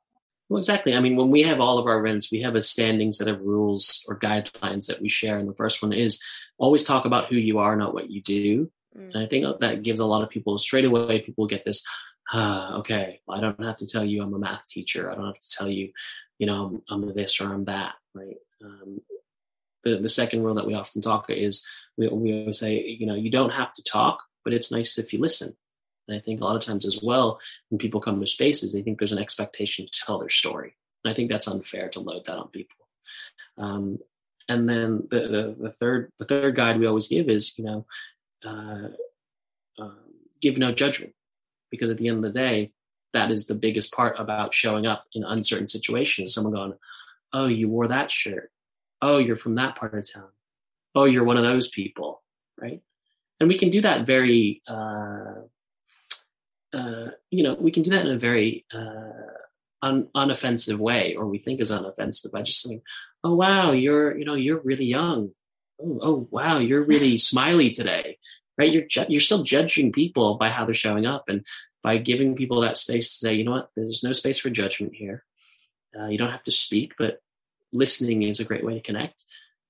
Well, 0.49 0.59
exactly. 0.59 0.93
I 0.93 0.99
mean, 0.99 1.15
when 1.15 1.29
we 1.29 1.43
have 1.43 1.61
all 1.61 1.77
of 1.77 1.87
our 1.87 2.05
events, 2.05 2.29
we 2.29 2.41
have 2.41 2.55
a 2.55 2.61
standing 2.61 3.13
set 3.13 3.29
of 3.29 3.39
rules 3.39 4.05
or 4.09 4.19
guidelines 4.19 4.87
that 4.87 5.01
we 5.01 5.07
share. 5.07 5.39
And 5.39 5.47
the 5.47 5.55
first 5.55 5.81
one 5.81 5.93
is 5.93 6.21
always 6.57 6.83
talk 6.83 7.05
about 7.05 7.29
who 7.29 7.37
you 7.37 7.59
are, 7.59 7.77
not 7.77 7.93
what 7.93 8.09
you 8.09 8.21
do. 8.21 8.69
Mm. 8.97 9.13
And 9.13 9.23
I 9.23 9.27
think 9.27 9.45
that 9.61 9.83
gives 9.83 10.01
a 10.01 10.05
lot 10.05 10.23
of 10.23 10.29
people 10.29 10.57
straight 10.57 10.83
away, 10.83 11.21
people 11.21 11.47
get 11.47 11.63
this, 11.63 11.85
ah, 12.33 12.79
okay, 12.79 13.21
well, 13.25 13.37
I 13.37 13.41
don't 13.41 13.63
have 13.63 13.77
to 13.77 13.87
tell 13.87 14.03
you 14.03 14.21
I'm 14.21 14.33
a 14.33 14.39
math 14.39 14.67
teacher. 14.67 15.09
I 15.09 15.15
don't 15.15 15.27
have 15.27 15.39
to 15.39 15.55
tell 15.57 15.69
you, 15.69 15.93
you 16.37 16.47
know, 16.47 16.81
I'm, 16.89 17.03
I'm 17.03 17.15
this 17.15 17.39
or 17.39 17.45
I'm 17.45 17.63
that, 17.65 17.93
right? 18.13 18.35
Um, 18.63 19.01
the, 19.83 19.97
the 19.97 20.09
second 20.09 20.43
rule 20.43 20.55
that 20.55 20.67
we 20.67 20.73
often 20.73 21.01
talk 21.01 21.29
is 21.29 21.65
we, 21.97 22.07
we 22.07 22.39
always 22.39 22.59
say, 22.59 22.79
you 22.81 23.05
know, 23.05 23.15
you 23.15 23.31
don't 23.31 23.51
have 23.51 23.73
to 23.73 23.83
talk, 23.83 24.21
but 24.43 24.53
it's 24.53 24.71
nice 24.71 24.97
if 24.97 25.13
you 25.13 25.19
listen. 25.19 25.55
And 26.07 26.17
I 26.17 26.21
think 26.21 26.41
a 26.41 26.43
lot 26.43 26.55
of 26.55 26.61
times 26.61 26.85
as 26.85 27.01
well, 27.01 27.39
when 27.69 27.79
people 27.79 28.01
come 28.01 28.19
to 28.19 28.25
spaces, 28.25 28.73
they 28.73 28.81
think 28.81 28.99
there's 28.99 29.11
an 29.11 29.19
expectation 29.19 29.85
to 29.85 29.99
tell 30.05 30.19
their 30.19 30.29
story. 30.29 30.75
And 31.03 31.11
I 31.11 31.15
think 31.15 31.29
that's 31.29 31.47
unfair 31.47 31.89
to 31.89 31.99
load 31.99 32.25
that 32.25 32.37
on 32.37 32.49
people. 32.49 32.75
Um, 33.57 33.99
and 34.51 34.67
then 34.67 35.07
the, 35.09 35.19
the, 35.19 35.55
the, 35.59 35.71
third 35.71 36.11
the 36.19 36.25
third 36.25 36.55
guide 36.55 36.79
we 36.79 36.87
always 36.87 37.07
give 37.07 37.29
is 37.29 37.57
you 37.57 37.63
know 37.63 37.85
uh, 38.45 38.89
uh, 39.81 39.91
give 40.41 40.57
no 40.57 40.71
judgment 40.71 41.13
because 41.69 41.89
at 41.89 41.97
the 41.97 42.07
end 42.07 42.17
of 42.17 42.23
the 42.23 42.37
day 42.37 42.71
that 43.13 43.31
is 43.31 43.47
the 43.47 43.55
biggest 43.55 43.93
part 43.93 44.19
about 44.19 44.53
showing 44.53 44.85
up 44.85 45.05
in 45.13 45.23
uncertain 45.23 45.67
situations 45.67 46.33
someone 46.33 46.53
going 46.53 46.73
oh 47.33 47.47
you 47.47 47.69
wore 47.69 47.87
that 47.87 48.11
shirt 48.11 48.51
oh, 49.01 49.17
you're 49.17 49.35
from 49.35 49.55
that 49.55 49.75
part 49.75 49.95
of 49.95 50.11
town. 50.11 50.29
Oh, 50.93 51.05
you're 51.05 51.23
one 51.23 51.37
of 51.37 51.43
those 51.43 51.69
people, 51.69 52.21
right? 52.59 52.81
And 53.39 53.49
we 53.49 53.57
can 53.57 53.69
do 53.69 53.81
that 53.81 54.05
very, 54.05 54.61
uh, 54.67 55.41
uh, 56.73 57.07
you 57.29 57.43
know, 57.43 57.55
we 57.55 57.71
can 57.71 57.83
do 57.83 57.91
that 57.91 58.05
in 58.05 58.11
a 58.13 58.19
very 58.19 58.65
uh, 58.73 59.11
un- 59.81 60.09
unoffensive 60.15 60.77
way, 60.77 61.15
or 61.15 61.25
we 61.25 61.39
think 61.39 61.59
is 61.59 61.71
unoffensive 61.71 62.31
by 62.31 62.43
just 62.43 62.61
saying, 62.61 62.81
"Oh, 63.23 63.35
wow, 63.35 63.71
you're, 63.71 64.17
you 64.17 64.25
know, 64.25 64.35
you're 64.35 64.59
really 64.59 64.85
young. 64.85 65.31
Oh, 65.81 65.99
oh 66.01 66.27
wow, 66.29 66.59
you're 66.59 66.83
really 66.83 67.17
smiley 67.31 67.71
today." 67.71 68.17
Right? 68.57 68.71
You're 68.71 68.85
ju- 68.85 69.05
you're 69.09 69.21
still 69.21 69.43
judging 69.43 69.91
people 69.91 70.35
by 70.35 70.49
how 70.49 70.65
they're 70.65 70.75
showing 70.75 71.05
up, 71.05 71.25
and 71.27 71.43
by 71.83 71.97
giving 71.97 72.35
people 72.35 72.61
that 72.61 72.77
space 72.77 73.09
to 73.09 73.15
say, 73.15 73.33
you 73.33 73.43
know 73.43 73.51
what, 73.51 73.71
there's 73.75 74.03
no 74.03 74.11
space 74.11 74.39
for 74.39 74.51
judgment 74.51 74.93
here. 74.93 75.25
Uh, 75.97 76.07
you 76.07 76.17
don't 76.17 76.31
have 76.31 76.43
to 76.43 76.51
speak, 76.51 76.93
but 76.97 77.21
listening 77.73 78.23
is 78.23 78.39
a 78.39 78.45
great 78.45 78.65
way 78.65 78.75
to 78.75 78.81
connect. 78.81 79.25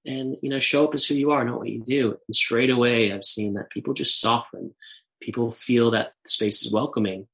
And 0.06 0.38
you 0.42 0.50
know, 0.50 0.60
show 0.60 0.86
up 0.86 0.94
as 0.94 1.06
who 1.06 1.16
you 1.16 1.32
are, 1.32 1.44
not 1.44 1.60
what 1.60 1.70
you 1.70 1.84
do. 1.84 2.18
And 2.28 2.36
straight 2.36 2.70
away, 2.70 3.12
I've 3.12 3.26
seen 3.26 3.54
that 3.54 3.70
people 3.70 3.94
just 3.94 4.20
soften. 4.20 4.74
People 5.22 5.52
feel 5.52 5.92
that 5.92 6.14
the 6.24 6.30
space 6.30 6.66
is 6.66 6.74
welcoming, 6.74 7.28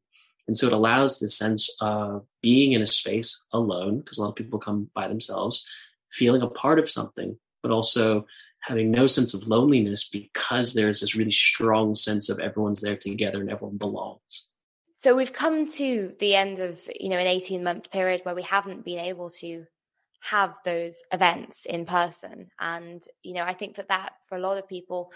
and 0.48 0.58
so 0.58 0.68
it 0.68 0.74
allows 0.74 1.20
the 1.20 1.30
sense 1.30 1.74
of 1.80 2.26
being 2.42 2.74
in 2.74 2.82
a 2.82 2.88
space 2.88 3.46
alone, 3.54 4.00
because 4.00 4.18
a 4.18 4.22
lot 4.22 4.30
of 4.30 4.36
people 4.36 4.60
come 4.60 4.90
by 4.94 5.08
themselves, 5.08 5.66
feeling 6.12 6.42
a 6.42 6.48
part 6.48 6.80
of 6.80 6.92
something, 6.92 7.38
but 7.62 7.72
also 7.72 8.26
having 8.62 8.92
no 8.92 9.08
sense 9.08 9.34
of 9.34 9.48
loneliness 9.48 10.10
because 10.10 10.74
there's 10.74 11.00
this 11.00 11.16
really 11.16 11.32
strong 11.32 11.96
sense 11.96 12.30
of 12.30 12.40
everyone's 12.40 12.82
there 12.82 12.98
together 12.98 13.40
and 13.40 13.50
everyone 13.50 13.78
belongs. 13.78 14.50
So 15.00 15.16
we've 15.16 15.32
come 15.32 15.68
to 15.68 16.16
the 16.20 16.34
end 16.34 16.60
of, 16.60 16.82
you 17.00 17.10
know, 17.10 17.20
an 17.20 17.28
18 17.28 17.64
month 17.64 17.92
period 17.92 18.22
where 18.24 18.34
we 18.34 18.42
haven't 18.42 18.84
been 18.84 18.98
able 18.98 19.30
to 19.42 19.66
have 20.22 20.56
those 20.66 21.04
events 21.12 21.66
in 21.66 21.86
person. 21.86 22.50
And, 22.60 23.04
you 23.22 23.36
know, 23.36 23.44
I 23.44 23.54
think 23.54 23.76
that 23.76 23.90
that 23.90 24.14
for 24.28 24.38
a 24.38 24.42
lot 24.42 24.58
of 24.58 24.68
people, 24.68 25.12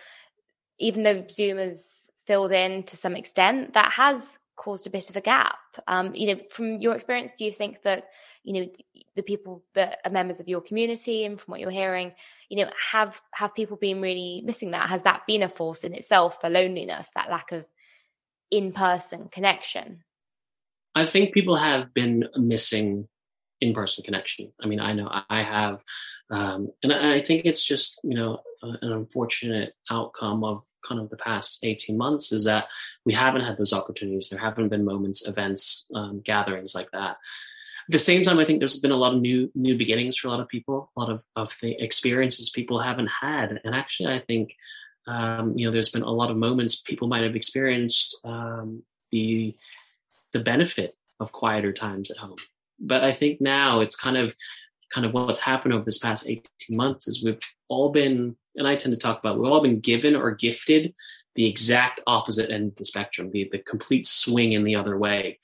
even 0.77 1.01
though 1.01 1.25
Zoom 1.31 1.57
has 1.57 2.11
filled 2.27 2.51
in 2.51 2.83
to 2.83 2.95
some 2.95 3.15
extent, 3.15 3.73
that 3.73 3.91
has 3.93 4.37
caused 4.55 4.85
a 4.85 4.91
bit 4.91 5.09
of 5.09 5.17
a 5.17 5.21
gap. 5.21 5.57
Um, 5.87 6.13
you 6.13 6.27
know, 6.27 6.41
from 6.51 6.79
your 6.79 6.93
experience, 6.93 7.35
do 7.35 7.45
you 7.45 7.51
think 7.51 7.81
that, 7.81 8.09
you 8.43 8.53
know, 8.53 8.71
the 9.15 9.23
people 9.23 9.63
that 9.73 9.97
are 10.05 10.11
members 10.11 10.39
of 10.39 10.47
your 10.47 10.61
community 10.61 11.25
and 11.25 11.41
from 11.41 11.53
what 11.53 11.59
you're 11.59 11.71
hearing, 11.71 12.13
you 12.49 12.57
know, 12.57 12.69
have 12.91 13.19
have 13.33 13.55
people 13.55 13.77
been 13.77 13.99
really 13.99 14.43
missing 14.45 14.71
that? 14.71 14.89
Has 14.89 15.01
that 15.01 15.25
been 15.25 15.41
a 15.41 15.49
force 15.49 15.83
in 15.83 15.95
itself 15.95 16.39
for 16.39 16.51
loneliness, 16.51 17.09
that 17.15 17.31
lack 17.31 17.51
of 17.51 17.65
in 18.51 18.71
person 18.71 19.29
connection? 19.31 20.03
I 20.93 21.05
think 21.05 21.33
people 21.33 21.55
have 21.55 21.93
been 21.93 22.27
missing 22.35 23.07
in 23.61 23.73
person 23.73 24.03
connection. 24.03 24.51
I 24.61 24.67
mean, 24.67 24.79
I 24.79 24.93
know 24.93 25.09
I 25.29 25.43
have, 25.43 25.79
um, 26.29 26.69
and 26.83 26.91
I 26.91 27.21
think 27.21 27.45
it's 27.45 27.63
just 27.63 27.99
you 28.03 28.15
know 28.15 28.41
an 28.61 28.91
unfortunate 28.91 29.73
outcome 29.89 30.43
of 30.43 30.63
kind 30.87 30.99
of 30.99 31.09
the 31.09 31.17
past 31.17 31.59
18 31.63 31.97
months 31.97 32.31
is 32.31 32.43
that 32.45 32.65
we 33.05 33.13
haven't 33.13 33.41
had 33.41 33.57
those 33.57 33.73
opportunities. 33.73 34.29
There 34.29 34.39
haven't 34.39 34.69
been 34.69 34.83
moments, 34.83 35.27
events, 35.27 35.85
um, 35.93 36.21
gatherings 36.21 36.73
like 36.73 36.89
that. 36.91 37.17
At 37.87 37.91
the 37.91 37.99
same 37.99 38.23
time, 38.23 38.39
I 38.39 38.45
think 38.45 38.59
there's 38.59 38.79
been 38.79 38.91
a 38.91 38.97
lot 38.97 39.13
of 39.13 39.21
new 39.21 39.51
new 39.55 39.77
beginnings 39.77 40.17
for 40.17 40.27
a 40.27 40.31
lot 40.31 40.39
of 40.39 40.47
people, 40.47 40.91
a 40.95 40.99
lot 40.99 41.11
of, 41.11 41.21
of 41.35 41.55
the 41.61 41.81
experiences 41.81 42.49
people 42.49 42.79
haven't 42.79 43.09
had. 43.21 43.59
And 43.63 43.75
actually, 43.75 44.13
I 44.13 44.19
think 44.19 44.55
um, 45.07 45.57
you 45.57 45.65
know, 45.65 45.71
there's 45.71 45.89
been 45.89 46.03
a 46.03 46.09
lot 46.09 46.31
of 46.31 46.37
moments 46.37 46.81
people 46.81 47.07
might 47.07 47.23
have 47.23 47.35
experienced 47.35 48.19
um, 48.23 48.83
the 49.11 49.55
the 50.33 50.39
benefit 50.39 50.95
of 51.19 51.31
quieter 51.31 51.73
times 51.73 52.09
at 52.09 52.17
home. 52.17 52.37
But 52.79 53.03
I 53.03 53.13
think 53.13 53.41
now 53.41 53.81
it's 53.81 53.95
kind 53.95 54.17
of 54.17 54.35
kind 54.91 55.05
of 55.05 55.13
what's 55.13 55.39
happened 55.39 55.73
over 55.73 55.85
this 55.85 55.97
past 55.97 56.27
18 56.27 56.45
months 56.75 57.07
is 57.07 57.23
we've 57.23 57.39
all 57.69 57.89
been, 57.89 58.35
and 58.55 58.67
I 58.67 58.75
tend 58.75 58.93
to 58.93 58.99
talk 58.99 59.19
about, 59.19 59.39
we've 59.39 59.49
all 59.49 59.61
been 59.61 59.79
given 59.79 60.15
or 60.15 60.31
gifted 60.35 60.93
the 61.35 61.47
exact 61.47 62.01
opposite 62.07 62.49
end 62.49 62.71
of 62.71 62.75
the 62.75 62.85
spectrum, 62.85 63.31
the, 63.31 63.47
the 63.51 63.59
complete 63.59 64.05
swing 64.05 64.51
in 64.51 64.65
the 64.65 64.75
other 64.75 64.97
way. 64.97 65.39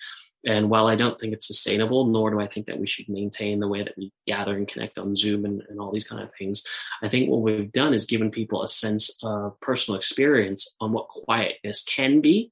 And 0.45 0.69
while 0.69 0.87
I 0.87 0.95
don't 0.95 1.19
think 1.19 1.33
it's 1.33 1.47
sustainable, 1.47 2.05
nor 2.05 2.31
do 2.31 2.39
I 2.39 2.47
think 2.47 2.67
that 2.67 2.79
we 2.79 2.87
should 2.87 3.09
maintain 3.09 3.59
the 3.59 3.67
way 3.67 3.83
that 3.83 3.97
we 3.97 4.13
gather 4.27 4.55
and 4.55 4.67
connect 4.67 4.97
on 4.97 5.15
Zoom 5.15 5.45
and, 5.45 5.61
and 5.67 5.79
all 5.79 5.91
these 5.91 6.07
kind 6.07 6.21
of 6.21 6.29
things, 6.37 6.63
I 7.01 7.09
think 7.09 7.29
what 7.29 7.41
we've 7.41 7.71
done 7.71 7.93
is 7.93 8.05
given 8.05 8.31
people 8.31 8.61
a 8.61 8.67
sense 8.67 9.17
of 9.23 9.59
personal 9.59 9.97
experience 9.97 10.75
on 10.79 10.93
what 10.93 11.09
quietness 11.09 11.83
can 11.83 12.21
be. 12.21 12.51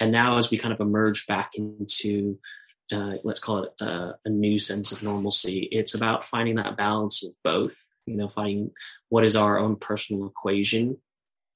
And 0.00 0.10
now, 0.10 0.36
as 0.36 0.50
we 0.50 0.58
kind 0.58 0.74
of 0.74 0.80
emerge 0.80 1.26
back 1.26 1.52
into, 1.54 2.38
uh, 2.90 3.14
let's 3.22 3.40
call 3.40 3.64
it 3.64 3.72
a, 3.80 4.14
a 4.24 4.28
new 4.28 4.58
sense 4.58 4.90
of 4.90 5.02
normalcy, 5.02 5.68
it's 5.70 5.94
about 5.94 6.26
finding 6.26 6.56
that 6.56 6.76
balance 6.76 7.24
of 7.24 7.32
both. 7.44 7.76
You 8.06 8.16
know, 8.16 8.28
finding 8.28 8.72
what 9.10 9.24
is 9.24 9.36
our 9.36 9.60
own 9.60 9.76
personal 9.76 10.26
equation 10.26 10.98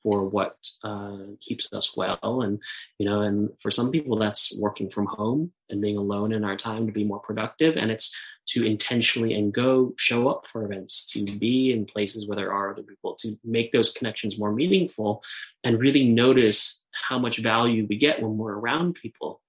for 0.07 0.23
what 0.23 0.57
uh, 0.85 1.17
keeps 1.41 1.73
us 1.73 1.97
well 1.97 2.43
and 2.43 2.61
you 2.99 3.05
know 3.05 3.23
and 3.23 3.51
for 3.61 3.73
some 3.73 3.91
people 3.91 4.17
that's 4.17 4.57
working 4.61 4.89
from 4.89 5.05
home 5.07 5.51
and 5.69 5.81
being 5.81 5.97
alone 5.97 6.33
in 6.33 6.45
our 6.45 6.57
time 6.57 6.87
to 6.87 6.93
be 6.93 7.03
more 7.03 7.19
productive 7.19 7.77
and 7.77 7.91
it's 7.91 8.17
to 8.47 8.65
intentionally 8.65 9.35
and 9.35 9.53
go 9.53 9.93
show 9.99 10.29
up 10.29 10.47
for 10.47 10.65
events 10.65 11.05
to 11.07 11.25
be 11.39 11.73
in 11.73 11.85
places 11.85 12.29
where 12.29 12.37
there 12.37 12.53
are 12.53 12.71
other 12.71 12.85
people 12.85 13.17
to 13.17 13.37
make 13.43 13.73
those 13.73 13.93
connections 13.93 14.39
more 14.39 14.53
meaningful 14.53 15.25
and 15.65 15.81
really 15.81 16.05
notice 16.05 16.81
how 16.93 17.19
much 17.19 17.39
value 17.39 17.85
we 17.91 17.99
get 17.99 18.23
when 18.23 18.37
we're 18.37 18.55
around 18.55 18.95
people 18.95 19.41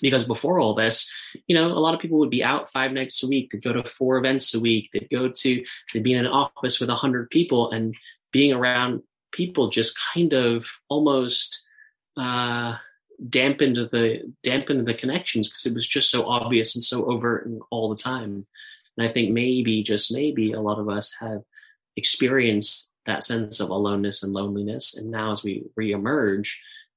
because 0.00 0.24
before 0.24 0.60
all 0.60 0.76
this, 0.76 1.12
you 1.48 1.56
know, 1.56 1.66
a 1.66 1.82
lot 1.82 1.92
of 1.92 1.98
people 1.98 2.20
would 2.20 2.30
be 2.30 2.44
out 2.44 2.70
five 2.70 2.92
nights 2.92 3.20
a 3.24 3.26
week. 3.26 3.50
They'd 3.50 3.64
go 3.64 3.72
to 3.72 3.82
four 3.82 4.16
events 4.16 4.54
a 4.54 4.60
week. 4.60 4.90
They'd 4.92 5.10
go 5.10 5.28
to, 5.28 5.64
they'd 5.92 6.04
be 6.04 6.12
in 6.12 6.24
an 6.24 6.30
office 6.30 6.78
with 6.78 6.88
a 6.88 6.94
hundred 6.94 7.30
people 7.30 7.72
and 7.72 7.96
being 8.30 8.52
around 8.52 9.02
people 9.32 9.70
just 9.70 9.98
kind 10.14 10.32
of 10.32 10.66
almost 10.88 11.64
uh, 12.16 12.76
dampened 13.28 13.76
the 13.76 14.32
dampened 14.42 14.86
the 14.86 14.94
connections 14.94 15.48
because 15.48 15.66
it 15.66 15.74
was 15.74 15.86
just 15.86 16.10
so 16.10 16.26
obvious 16.26 16.74
and 16.74 16.82
so 16.82 17.04
overt 17.06 17.46
and 17.46 17.60
all 17.70 17.88
the 17.88 18.02
time. 18.02 18.46
And 18.96 19.08
I 19.08 19.12
think 19.12 19.30
maybe, 19.30 19.82
just 19.82 20.12
maybe, 20.12 20.52
a 20.52 20.60
lot 20.60 20.78
of 20.78 20.88
us 20.88 21.14
have 21.20 21.42
experienced 21.96 22.90
that 23.06 23.24
sense 23.24 23.60
of 23.60 23.70
aloneness 23.70 24.22
and 24.22 24.32
loneliness. 24.32 24.96
And 24.96 25.10
now, 25.10 25.30
as 25.30 25.44
we 25.44 25.64
reemerge, 25.78 26.50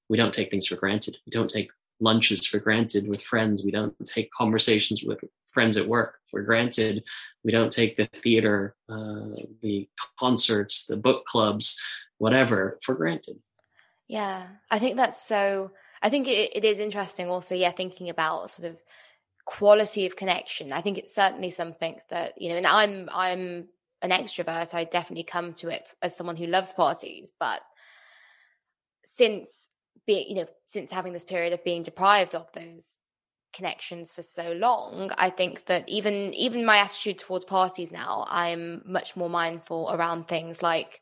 we 0.09 0.17
don't 0.17 0.34
take 0.34 0.49
things 0.49 0.67
for 0.67 0.75
granted. 0.75 1.17
We 1.25 1.32
don't 1.32 1.49
take 1.49 1.69
lunches 1.99 2.45
for 2.45 2.59
granted 2.59 3.07
with 3.07 3.23
friends. 3.23 3.63
We 3.63 3.71
don't 3.71 3.95
take 4.05 4.32
conversations 4.32 5.03
with 5.03 5.19
friends 5.53 5.77
at 5.77 5.88
work 5.88 6.17
for 6.29 6.41
granted. 6.41 7.03
We 7.43 7.51
don't 7.51 7.71
take 7.71 7.97
the 7.97 8.09
theater, 8.23 8.75
uh, 8.89 9.45
the 9.61 9.88
concerts, 10.19 10.88
the 10.88 10.97
book 10.97 11.25
clubs, 11.25 11.79
whatever 12.22 12.78
for 12.84 12.93
granted. 12.93 13.38
Yeah, 14.07 14.47
I 14.69 14.78
think 14.78 14.95
that's 14.95 15.19
so. 15.19 15.72
I 16.03 16.09
think 16.09 16.28
it, 16.28 16.55
it 16.55 16.63
is 16.63 16.78
interesting 16.80 17.30
also, 17.30 17.55
yeah, 17.55 17.72
thinking 17.72 18.09
about 18.09 18.51
sort 18.51 18.69
of 18.69 18.78
quality 19.45 20.05
of 20.05 20.15
connection. 20.15 20.72
I 20.72 20.82
think 20.82 20.97
it's 20.97 21.15
certainly 21.15 21.49
something 21.49 21.99
that, 22.09 22.39
you 22.39 22.49
know, 22.49 22.57
and 22.57 22.67
I'm, 22.67 23.09
I'm 23.11 23.67
an 24.01 24.11
extrovert. 24.11 24.74
I 24.74 24.84
definitely 24.84 25.24
come 25.24 25.53
to 25.53 25.69
it 25.69 25.89
as 26.01 26.15
someone 26.15 26.36
who 26.36 26.45
loves 26.45 26.74
parties, 26.74 27.32
but 27.39 27.61
since 29.03 29.69
being, 30.05 30.30
you 30.30 30.36
know, 30.36 30.47
since 30.65 30.91
having 30.91 31.13
this 31.13 31.26
period 31.26 31.53
of 31.53 31.63
being 31.63 31.84
deprived 31.84 32.36
of 32.36 32.51
those 32.53 32.97
connections 33.53 34.13
for 34.13 34.24
so 34.24 34.53
long 34.53 35.11
i 35.17 35.30
think 35.30 35.65
that 35.65 35.84
even 35.89 36.34
even 36.34 36.63
my 36.63 36.78
attitude 36.78 37.19
towards 37.19 37.43
parties 37.43 37.91
now 37.91 38.26
i'm 38.30 38.82
much 38.86 39.17
more 39.17 39.30
mindful 39.30 39.89
around 39.91 40.26
things 40.26 40.61
like 40.61 41.01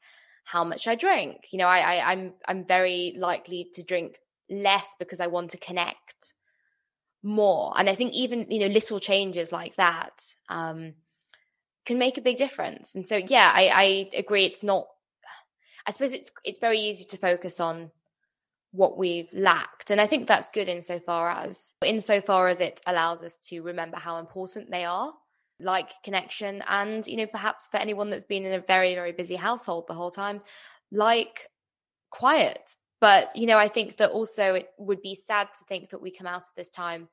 how 0.51 0.63
much 0.63 0.87
I 0.87 0.95
drink. 0.95 1.47
You 1.51 1.59
know, 1.59 1.67
I, 1.67 1.79
I 1.79 2.11
I'm 2.11 2.33
I'm 2.47 2.65
very 2.65 3.15
likely 3.17 3.69
to 3.75 3.83
drink 3.83 4.17
less 4.49 4.95
because 4.97 5.19
I 5.19 5.27
want 5.27 5.51
to 5.51 5.57
connect 5.57 6.33
more. 7.21 7.71
And 7.77 7.87
I 7.87 7.93
think 7.93 8.13
even 8.13 8.47
you 8.49 8.61
know 8.61 8.73
little 8.73 8.99
changes 8.99 9.51
like 9.51 9.75
that 9.75 10.23
um, 10.49 10.95
can 11.85 11.99
make 11.99 12.17
a 12.17 12.21
big 12.21 12.37
difference. 12.37 12.95
And 12.95 13.05
so 13.07 13.17
yeah, 13.17 13.51
I, 13.53 13.67
I 13.67 14.17
agree. 14.17 14.45
It's 14.45 14.63
not. 14.63 14.87
I 15.85 15.91
suppose 15.91 16.13
it's 16.13 16.31
it's 16.43 16.59
very 16.59 16.79
easy 16.79 17.05
to 17.05 17.17
focus 17.17 17.59
on 17.59 17.91
what 18.71 18.97
we've 18.97 19.29
lacked, 19.31 19.91
and 19.91 20.01
I 20.01 20.07
think 20.07 20.27
that's 20.27 20.49
good 20.49 20.67
insofar 20.67 21.29
as 21.29 21.73
insofar 21.85 22.47
as 22.47 22.59
it 22.59 22.81
allows 22.87 23.23
us 23.23 23.39
to 23.49 23.61
remember 23.61 23.97
how 23.97 24.17
important 24.17 24.71
they 24.71 24.85
are 24.85 25.13
like 25.59 25.91
connection 26.03 26.63
and 26.67 27.05
you 27.07 27.17
know 27.17 27.25
perhaps 27.27 27.67
for 27.67 27.77
anyone 27.77 28.09
that's 28.09 28.23
been 28.23 28.45
in 28.45 28.53
a 28.53 28.61
very 28.61 28.95
very 28.95 29.11
busy 29.11 29.35
household 29.35 29.85
the 29.87 29.93
whole 29.93 30.11
time 30.11 30.41
like 30.91 31.49
quiet. 32.09 32.75
But 33.01 33.33
you 33.35 33.45
know 33.45 33.57
i 33.57 33.67
think 33.67 33.97
that 33.97 34.11
also 34.11 34.55
it 34.55 34.69
would 34.77 35.01
be 35.01 35.15
sad 35.15 35.47
to 35.57 35.65
think 35.65 35.89
that 35.89 36.01
we 36.01 36.11
come 36.11 36.27
out 36.27 36.41
of 36.41 36.55
this 36.57 36.69
time 36.69 37.07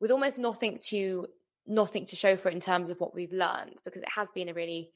with 0.00 0.10
almost 0.10 0.38
nothing 0.38 0.78
to 0.88 1.26
nothing 1.66 2.04
to 2.06 2.16
show 2.16 2.36
for 2.36 2.48
it 2.50 2.54
in 2.54 2.60
terms 2.60 2.90
of 2.90 3.00
what 3.00 3.14
we've 3.14 3.32
learned 3.32 3.80
because 3.84 4.02
it 4.02 4.08
has 4.14 4.30
been 4.30 4.48
a 4.48 4.54
really 4.54 4.90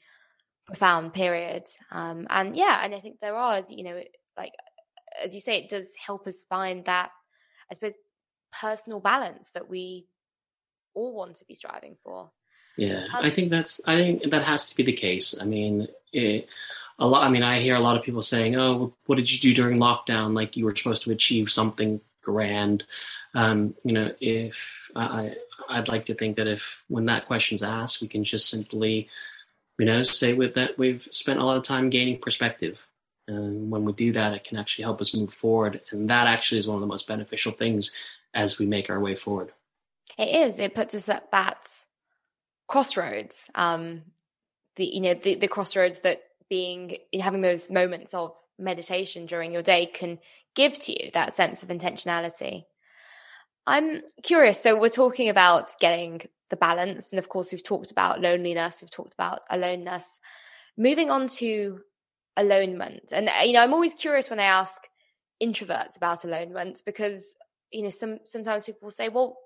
profound 0.66 1.14
period. 1.14 1.64
Um 1.90 2.26
and 2.30 2.56
yeah 2.56 2.80
and 2.84 2.94
i 2.94 3.00
think 3.00 3.18
there 3.20 3.34
are 3.34 3.62
you 3.68 3.84
know 3.84 4.00
like 4.36 4.52
as 5.24 5.34
you 5.34 5.40
say 5.40 5.56
it 5.58 5.70
does 5.70 5.94
help 6.04 6.26
us 6.26 6.44
find 6.44 6.84
that 6.84 7.10
i 7.70 7.74
suppose 7.74 7.96
personal 8.52 9.00
balance 9.00 9.50
that 9.54 9.68
we 9.68 10.06
all 10.94 11.14
want 11.14 11.36
to 11.36 11.44
be 11.46 11.54
striving 11.54 11.96
for 12.04 12.30
Yeah, 12.78 13.06
I 13.12 13.28
think 13.28 13.50
that's. 13.50 13.80
I 13.86 13.96
think 13.96 14.22
that 14.30 14.44
has 14.44 14.70
to 14.70 14.76
be 14.76 14.84
the 14.84 14.92
case. 14.92 15.36
I 15.38 15.44
mean, 15.44 15.88
it, 16.12 16.48
a 17.00 17.08
lot. 17.08 17.26
I 17.26 17.28
mean, 17.28 17.42
I 17.42 17.58
hear 17.58 17.74
a 17.74 17.80
lot 17.80 17.96
of 17.96 18.04
people 18.04 18.22
saying, 18.22 18.54
"Oh, 18.54 18.94
what 19.06 19.16
did 19.16 19.32
you 19.32 19.40
do 19.40 19.52
during 19.52 19.80
lockdown? 19.80 20.32
Like 20.32 20.56
you 20.56 20.64
were 20.64 20.76
supposed 20.76 21.02
to 21.02 21.10
achieve 21.10 21.50
something 21.50 22.00
grand." 22.22 22.84
Um, 23.34 23.74
you 23.82 23.92
know, 23.92 24.12
if 24.20 24.92
I, 24.94 25.34
I'd 25.68 25.88
like 25.88 26.04
to 26.04 26.14
think 26.14 26.36
that 26.36 26.46
if 26.46 26.84
when 26.86 27.06
that 27.06 27.26
question's 27.26 27.64
asked, 27.64 28.00
we 28.00 28.06
can 28.06 28.22
just 28.22 28.48
simply, 28.48 29.08
you 29.76 29.84
know, 29.84 30.04
say 30.04 30.34
with 30.34 30.54
that 30.54 30.78
we've 30.78 31.06
spent 31.10 31.40
a 31.40 31.44
lot 31.44 31.56
of 31.56 31.64
time 31.64 31.90
gaining 31.90 32.20
perspective. 32.20 32.78
And 33.26 33.72
when 33.72 33.84
we 33.84 33.92
do 33.92 34.12
that, 34.12 34.34
it 34.34 34.44
can 34.44 34.56
actually 34.56 34.84
help 34.84 35.00
us 35.00 35.14
move 35.14 35.34
forward. 35.34 35.80
And 35.90 36.08
that 36.10 36.28
actually 36.28 36.58
is 36.58 36.68
one 36.68 36.76
of 36.76 36.80
the 36.80 36.86
most 36.86 37.08
beneficial 37.08 37.50
things 37.50 37.92
as 38.34 38.60
we 38.60 38.66
make 38.66 38.88
our 38.88 39.00
way 39.00 39.16
forward. 39.16 39.50
It 40.16 40.28
is. 40.28 40.60
It 40.60 40.76
puts 40.76 40.94
us 40.94 41.08
at 41.08 41.32
that 41.32 41.86
crossroads. 42.68 43.42
Um, 43.54 44.02
the 44.76 44.84
you 44.84 45.00
know 45.00 45.14
the, 45.14 45.34
the 45.34 45.48
crossroads 45.48 46.00
that 46.00 46.20
being 46.48 46.96
having 47.20 47.40
those 47.40 47.70
moments 47.70 48.14
of 48.14 48.36
meditation 48.58 49.26
during 49.26 49.52
your 49.52 49.62
day 49.62 49.86
can 49.86 50.18
give 50.54 50.78
to 50.78 50.92
you 50.92 51.10
that 51.12 51.34
sense 51.34 51.62
of 51.62 51.68
intentionality. 51.68 52.64
I'm 53.66 54.02
curious. 54.22 54.62
So 54.62 54.78
we're 54.78 54.88
talking 54.88 55.28
about 55.28 55.78
getting 55.78 56.22
the 56.50 56.56
balance, 56.56 57.12
and 57.12 57.18
of 57.18 57.28
course, 57.28 57.52
we've 57.52 57.64
talked 57.64 57.90
about 57.90 58.20
loneliness. 58.20 58.80
We've 58.80 58.90
talked 58.90 59.12
about 59.12 59.40
aloneness. 59.50 60.20
Moving 60.76 61.10
on 61.10 61.26
to 61.38 61.80
alonement, 62.38 63.12
and 63.12 63.28
you 63.44 63.52
know, 63.52 63.62
I'm 63.62 63.74
always 63.74 63.94
curious 63.94 64.30
when 64.30 64.40
I 64.40 64.44
ask 64.44 64.80
introverts 65.42 65.96
about 65.96 66.24
alonement 66.24 66.82
because 66.86 67.34
you 67.72 67.82
know, 67.82 67.90
some 67.90 68.18
sometimes 68.24 68.64
people 68.64 68.90
say, 68.90 69.08
"Well, 69.08 69.36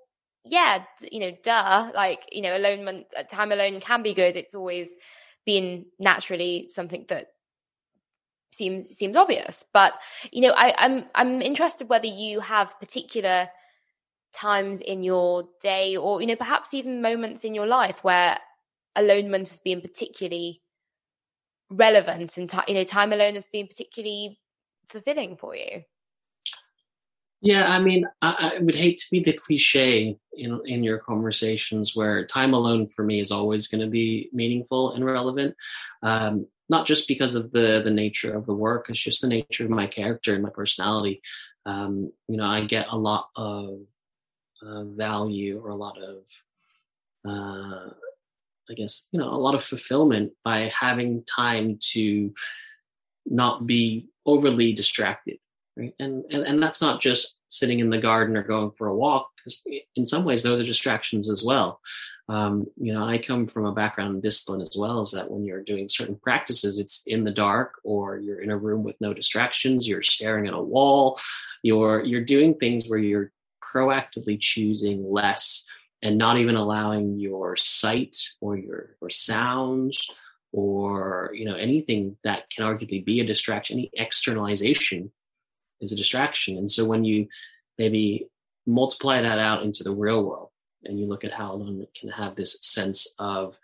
yeah, 0.43 0.83
you 1.11 1.19
know, 1.19 1.31
duh, 1.43 1.91
like 1.95 2.27
you 2.31 2.41
know, 2.41 2.51
alonement, 2.51 3.05
uh, 3.17 3.23
time 3.23 3.51
alone 3.51 3.79
can 3.79 4.03
be 4.03 4.13
good. 4.13 4.35
It's 4.35 4.55
always 4.55 4.95
been 5.45 5.85
naturally 5.99 6.67
something 6.69 7.05
that 7.09 7.27
seems 8.53 8.87
seems 8.89 9.17
obvious 9.17 9.65
but 9.73 9.93
you 10.31 10.41
know 10.41 10.53
I, 10.55 10.75
i'm 10.77 11.05
i'm 11.15 11.41
interested 11.41 11.89
whether 11.89 12.07
you 12.07 12.39
have 12.39 12.79
particular 12.79 13.49
times 14.33 14.81
in 14.81 15.03
your 15.03 15.45
day 15.61 15.97
or 15.97 16.21
you 16.21 16.27
know 16.27 16.35
perhaps 16.35 16.73
even 16.73 17.01
moments 17.01 17.43
in 17.43 17.55
your 17.55 17.67
life 17.67 18.03
where 18.03 18.37
alonement 18.95 19.49
has 19.49 19.59
been 19.59 19.81
particularly 19.81 20.61
relevant 21.69 22.37
and 22.37 22.49
t- 22.49 22.57
you 22.67 22.75
know 22.75 22.83
time 22.83 23.11
alone 23.11 23.33
has 23.33 23.45
been 23.51 23.67
particularly 23.67 24.39
fulfilling 24.87 25.35
for 25.35 25.55
you 25.55 25.81
yeah 27.43 27.69
i 27.69 27.79
mean 27.79 28.05
I, 28.21 28.53
I, 28.55 28.63
would 28.63 28.75
hate 28.75 28.97
to 28.97 29.11
be 29.11 29.19
the 29.19 29.33
cliche 29.33 30.17
in 30.35 30.61
in 30.65 30.83
your 30.83 30.97
conversations 30.97 31.95
where 31.95 32.25
time 32.25 32.53
alone 32.53 32.87
for 32.87 33.03
me 33.03 33.19
is 33.19 33.31
always 33.31 33.67
going 33.67 33.81
to 33.81 33.87
be 33.87 34.29
meaningful 34.33 34.93
and 34.93 35.05
relevant. 35.05 35.55
Um, 36.01 36.47
not 36.69 36.85
just 36.85 37.07
because 37.07 37.35
of 37.35 37.51
the 37.51 37.81
the 37.83 37.91
nature 37.91 38.35
of 38.35 38.45
the 38.45 38.53
work 38.53 38.89
it's 38.89 38.99
just 38.99 39.21
the 39.21 39.27
nature 39.27 39.65
of 39.65 39.69
my 39.69 39.87
character 39.87 40.33
and 40.33 40.43
my 40.43 40.49
personality. 40.49 41.21
Um, 41.65 42.11
you 42.27 42.37
know 42.37 42.45
i 42.45 42.65
get 42.65 42.87
a 42.89 42.97
lot 42.97 43.29
of 43.37 43.79
uh, 44.65 44.83
value 44.83 45.61
or 45.63 45.69
a 45.69 45.75
lot 45.75 45.97
of 45.97 46.15
uh, 47.25 47.89
i 48.69 48.73
guess 48.75 49.07
you 49.11 49.19
know 49.19 49.29
a 49.29 49.43
lot 49.45 49.55
of 49.55 49.63
fulfillment 49.63 50.33
by 50.43 50.71
having 50.77 51.23
time 51.23 51.77
to 51.93 52.33
not 53.25 53.65
be 53.65 54.09
overly 54.25 54.73
distracted 54.73 55.37
right? 55.77 55.93
And, 55.99 56.23
and 56.29 56.43
and 56.43 56.61
that's 56.61 56.81
not 56.81 57.01
just 57.01 57.39
sitting 57.47 57.79
in 57.79 57.89
the 57.89 57.97
garden 57.97 58.35
or 58.37 58.43
going 58.43 58.71
for 58.77 58.87
a 58.87 58.95
walk 58.95 59.29
because 59.37 59.65
in 59.95 60.05
some 60.05 60.25
ways 60.25 60.43
those 60.43 60.59
are 60.59 60.65
distractions 60.65 61.29
as 61.29 61.43
well. 61.45 61.79
Um, 62.29 62.67
you 62.77 62.93
know 62.93 63.03
i 63.03 63.17
come 63.17 63.47
from 63.47 63.65
a 63.65 63.73
background 63.73 64.15
in 64.15 64.21
discipline 64.21 64.61
as 64.61 64.77
well 64.79 65.01
is 65.01 65.11
that 65.11 65.29
when 65.29 65.43
you're 65.43 65.61
doing 65.61 65.89
certain 65.89 66.15
practices 66.15 66.79
it's 66.79 67.03
in 67.05 67.25
the 67.25 67.31
dark 67.31 67.73
or 67.83 68.17
you're 68.17 68.39
in 68.39 68.49
a 68.49 68.57
room 68.57 68.81
with 68.81 68.95
no 69.01 69.13
distractions 69.13 69.85
you're 69.85 70.01
staring 70.01 70.47
at 70.47 70.53
a 70.53 70.61
wall 70.61 71.19
you're 71.63 72.01
you're 72.05 72.23
doing 72.23 72.53
things 72.53 72.87
where 72.87 72.97
you're 72.99 73.33
proactively 73.75 74.39
choosing 74.39 75.11
less 75.11 75.65
and 76.01 76.17
not 76.17 76.37
even 76.37 76.55
allowing 76.55 77.19
your 77.19 77.55
sight 77.57 78.15
or 78.39 78.57
your 78.57 78.95
or 79.01 79.09
sounds 79.09 80.09
or 80.53 81.31
you 81.33 81.45
know 81.45 81.55
anything 81.55 82.15
that 82.23 82.49
can 82.51 82.65
arguably 82.65 83.03
be 83.03 83.19
a 83.19 83.25
distraction 83.25 83.77
any 83.77 83.89
externalization 83.95 85.11
is 85.83 85.91
a 85.91 85.95
distraction. 85.95 86.57
And 86.57 86.69
so 86.69 86.85
when 86.85 87.03
you 87.03 87.27
maybe 87.77 88.27
multiply 88.65 89.21
that 89.21 89.39
out 89.39 89.63
into 89.63 89.83
the 89.83 89.91
real 89.91 90.23
world 90.23 90.49
and 90.85 90.99
you 90.99 91.05
look 91.05 91.23
at 91.23 91.31
how 91.31 91.53
alone 91.53 91.85
can 91.99 92.09
have 92.09 92.35
this 92.35 92.57
sense 92.61 93.13
of 93.19 93.55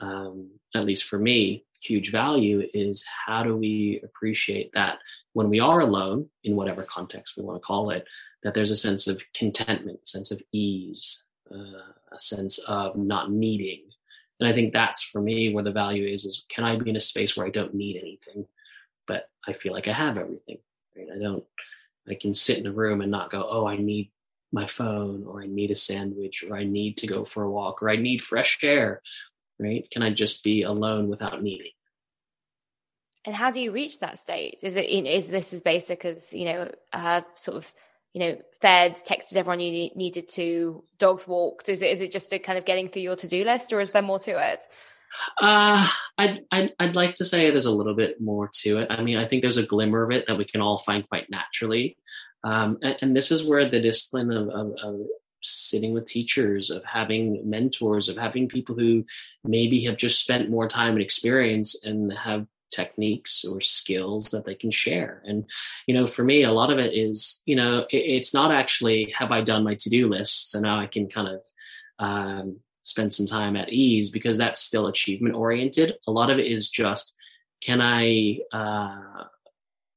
um, 0.00 0.50
at 0.74 0.84
least 0.84 1.04
for 1.04 1.18
me 1.18 1.64
huge 1.80 2.10
value 2.10 2.68
is 2.74 3.06
how 3.26 3.42
do 3.42 3.56
we 3.56 4.00
appreciate 4.02 4.72
that 4.72 4.98
when 5.32 5.48
we 5.48 5.60
are 5.60 5.80
alone 5.80 6.28
in 6.42 6.56
whatever 6.56 6.82
context 6.82 7.36
we 7.36 7.44
want 7.44 7.56
to 7.56 7.64
call 7.64 7.90
it 7.90 8.04
that 8.42 8.52
there's 8.52 8.72
a 8.72 8.76
sense 8.76 9.06
of 9.06 9.20
contentment 9.32 10.06
sense 10.06 10.32
of 10.32 10.42
ease 10.52 11.24
uh, 11.52 11.92
a 12.12 12.18
sense 12.18 12.58
of 12.68 12.96
not 12.96 13.30
needing. 13.30 13.82
And 14.40 14.48
i 14.48 14.52
think 14.52 14.72
that's 14.72 15.02
for 15.02 15.20
me 15.20 15.52
where 15.52 15.64
the 15.64 15.72
value 15.72 16.06
is 16.06 16.24
is 16.24 16.46
can 16.48 16.64
i 16.64 16.76
be 16.76 16.90
in 16.90 16.96
a 16.96 17.00
space 17.00 17.36
where 17.36 17.46
i 17.46 17.50
don't 17.50 17.74
need 17.74 17.96
anything 17.96 18.46
but 19.06 19.30
i 19.46 19.52
feel 19.52 19.72
like 19.72 19.88
i 19.88 19.92
have 19.92 20.16
everything 20.16 20.47
i 22.10 22.14
can 22.14 22.34
sit 22.34 22.58
in 22.58 22.66
a 22.66 22.72
room 22.72 23.00
and 23.00 23.10
not 23.10 23.30
go 23.30 23.46
oh 23.48 23.66
i 23.66 23.76
need 23.76 24.10
my 24.52 24.66
phone 24.66 25.24
or 25.26 25.42
i 25.42 25.46
need 25.46 25.70
a 25.70 25.74
sandwich 25.74 26.44
or 26.48 26.56
i 26.56 26.64
need 26.64 26.96
to 26.96 27.06
go 27.06 27.24
for 27.24 27.42
a 27.42 27.50
walk 27.50 27.82
or 27.82 27.90
i 27.90 27.96
need 27.96 28.22
fresh 28.22 28.58
air 28.62 29.02
right? 29.58 29.88
Can 29.90 30.02
i 30.02 30.10
just 30.10 30.42
be 30.42 30.62
alone 30.62 31.08
without 31.08 31.42
needing? 31.42 31.72
And 33.24 33.34
how 33.34 33.50
do 33.50 33.60
you 33.60 33.72
reach 33.72 34.00
that 34.00 34.18
state? 34.18 34.60
Is 34.62 34.76
it 34.76 34.86
is 34.86 35.28
this 35.28 35.52
as 35.52 35.62
basic 35.62 36.04
as 36.04 36.32
you 36.32 36.44
know 36.46 36.72
uh, 36.92 37.22
sort 37.34 37.56
of 37.56 37.72
you 38.14 38.20
know 38.20 38.38
fed 38.60 38.94
texted 38.94 39.36
everyone 39.36 39.60
you 39.60 39.90
needed 39.94 40.28
to 40.30 40.84
dogs 40.98 41.26
walked? 41.26 41.68
Is 41.68 41.82
it 41.82 41.90
is 41.90 42.00
it 42.00 42.12
just 42.12 42.32
a 42.32 42.38
kind 42.38 42.58
of 42.58 42.64
getting 42.64 42.88
through 42.88 43.02
your 43.02 43.16
to-do 43.16 43.44
list 43.44 43.72
or 43.72 43.80
is 43.80 43.90
there 43.90 44.02
more 44.02 44.18
to 44.20 44.52
it 44.52 44.64
uh, 45.40 45.88
I'd, 46.16 46.40
I'd, 46.50 46.72
I'd 46.78 46.96
like 46.96 47.16
to 47.16 47.24
say 47.24 47.50
there's 47.50 47.66
a 47.66 47.74
little 47.74 47.94
bit 47.94 48.20
more 48.20 48.50
to 48.62 48.78
it. 48.78 48.88
I 48.90 49.02
mean, 49.02 49.18
I 49.18 49.26
think 49.26 49.42
there's 49.42 49.56
a 49.56 49.66
glimmer 49.66 50.02
of 50.02 50.10
it 50.10 50.26
that 50.26 50.38
we 50.38 50.44
can 50.44 50.60
all 50.60 50.78
find 50.78 51.08
quite 51.08 51.30
naturally. 51.30 51.96
Um, 52.44 52.78
and, 52.82 52.96
and, 53.00 53.16
this 53.16 53.32
is 53.32 53.44
where 53.44 53.68
the 53.68 53.80
discipline 53.80 54.32
of, 54.32 54.48
of, 54.48 54.72
of, 54.82 55.00
sitting 55.42 55.92
with 55.92 56.06
teachers, 56.06 56.70
of 56.70 56.84
having 56.84 57.48
mentors, 57.48 58.08
of 58.08 58.16
having 58.16 58.48
people 58.48 58.74
who 58.74 59.04
maybe 59.44 59.84
have 59.84 59.96
just 59.96 60.20
spent 60.20 60.50
more 60.50 60.66
time 60.66 60.94
and 60.94 61.02
experience 61.02 61.84
and 61.84 62.12
have 62.12 62.46
techniques 62.70 63.44
or 63.44 63.60
skills 63.60 64.30
that 64.30 64.44
they 64.44 64.54
can 64.54 64.70
share. 64.70 65.22
And, 65.24 65.44
you 65.86 65.94
know, 65.94 66.06
for 66.06 66.24
me, 66.24 66.42
a 66.42 66.52
lot 66.52 66.70
of 66.70 66.78
it 66.78 66.92
is, 66.92 67.40
you 67.46 67.56
know, 67.56 67.86
it, 67.90 67.96
it's 67.96 68.34
not 68.34 68.52
actually 68.52 69.12
have 69.16 69.30
I 69.30 69.40
done 69.40 69.64
my 69.64 69.74
to 69.76 69.90
do 69.90 70.08
list? 70.08 70.50
So 70.50 70.60
now 70.60 70.78
I 70.78 70.86
can 70.86 71.08
kind 71.08 71.28
of 71.28 71.40
um, 71.98 72.60
spend 72.88 73.12
some 73.12 73.26
time 73.26 73.54
at 73.54 73.68
ease 73.70 74.10
because 74.10 74.38
that's 74.38 74.60
still 74.60 74.86
achievement 74.86 75.34
oriented. 75.34 75.94
A 76.06 76.10
lot 76.10 76.30
of 76.30 76.38
it 76.38 76.46
is 76.46 76.70
just 76.70 77.14
can 77.60 77.80
I 77.80 78.38
uh, 78.52 79.24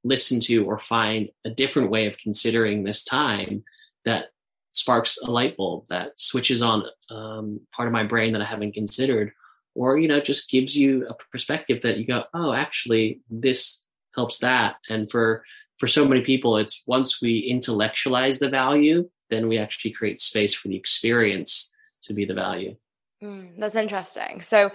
listen 0.03 0.39
to 0.41 0.65
or 0.65 0.79
find 0.79 1.29
a 1.45 1.49
different 1.49 1.91
way 1.91 2.07
of 2.07 2.17
considering 2.17 2.83
this 2.83 3.03
time 3.03 3.63
that 4.03 4.25
sparks 4.71 5.21
a 5.21 5.29
light 5.29 5.55
bulb 5.55 5.85
that 5.89 6.19
switches 6.19 6.61
on 6.61 6.83
um, 7.09 7.61
part 7.75 7.87
of 7.87 7.93
my 7.93 8.03
brain 8.03 8.33
that 8.33 8.41
I 8.41 8.45
haven't 8.45 8.73
considered? 8.73 9.31
Or 9.73 9.97
you 9.97 10.09
know 10.09 10.19
just 10.19 10.49
gives 10.49 10.75
you 10.75 11.07
a 11.07 11.15
perspective 11.31 11.83
that 11.83 11.97
you 11.97 12.05
go 12.05 12.25
oh 12.33 12.51
actually 12.51 13.21
this 13.29 13.81
helps 14.15 14.39
that. 14.39 14.75
And 14.89 15.09
for 15.09 15.45
for 15.79 15.87
so 15.87 16.05
many 16.05 16.21
people 16.21 16.57
it's 16.57 16.83
once 16.87 17.21
we 17.21 17.39
intellectualize 17.39 18.39
the 18.39 18.49
value 18.49 19.09
then 19.29 19.47
we 19.47 19.57
actually 19.57 19.91
create 19.91 20.19
space 20.19 20.53
for 20.53 20.67
the 20.67 20.75
experience 20.75 21.70
to 22.04 22.14
be 22.14 22.26
the 22.26 22.34
value. 22.34 22.76
Mm, 23.24 23.58
that's 23.58 23.76
interesting. 23.76 24.41
So 24.41 24.72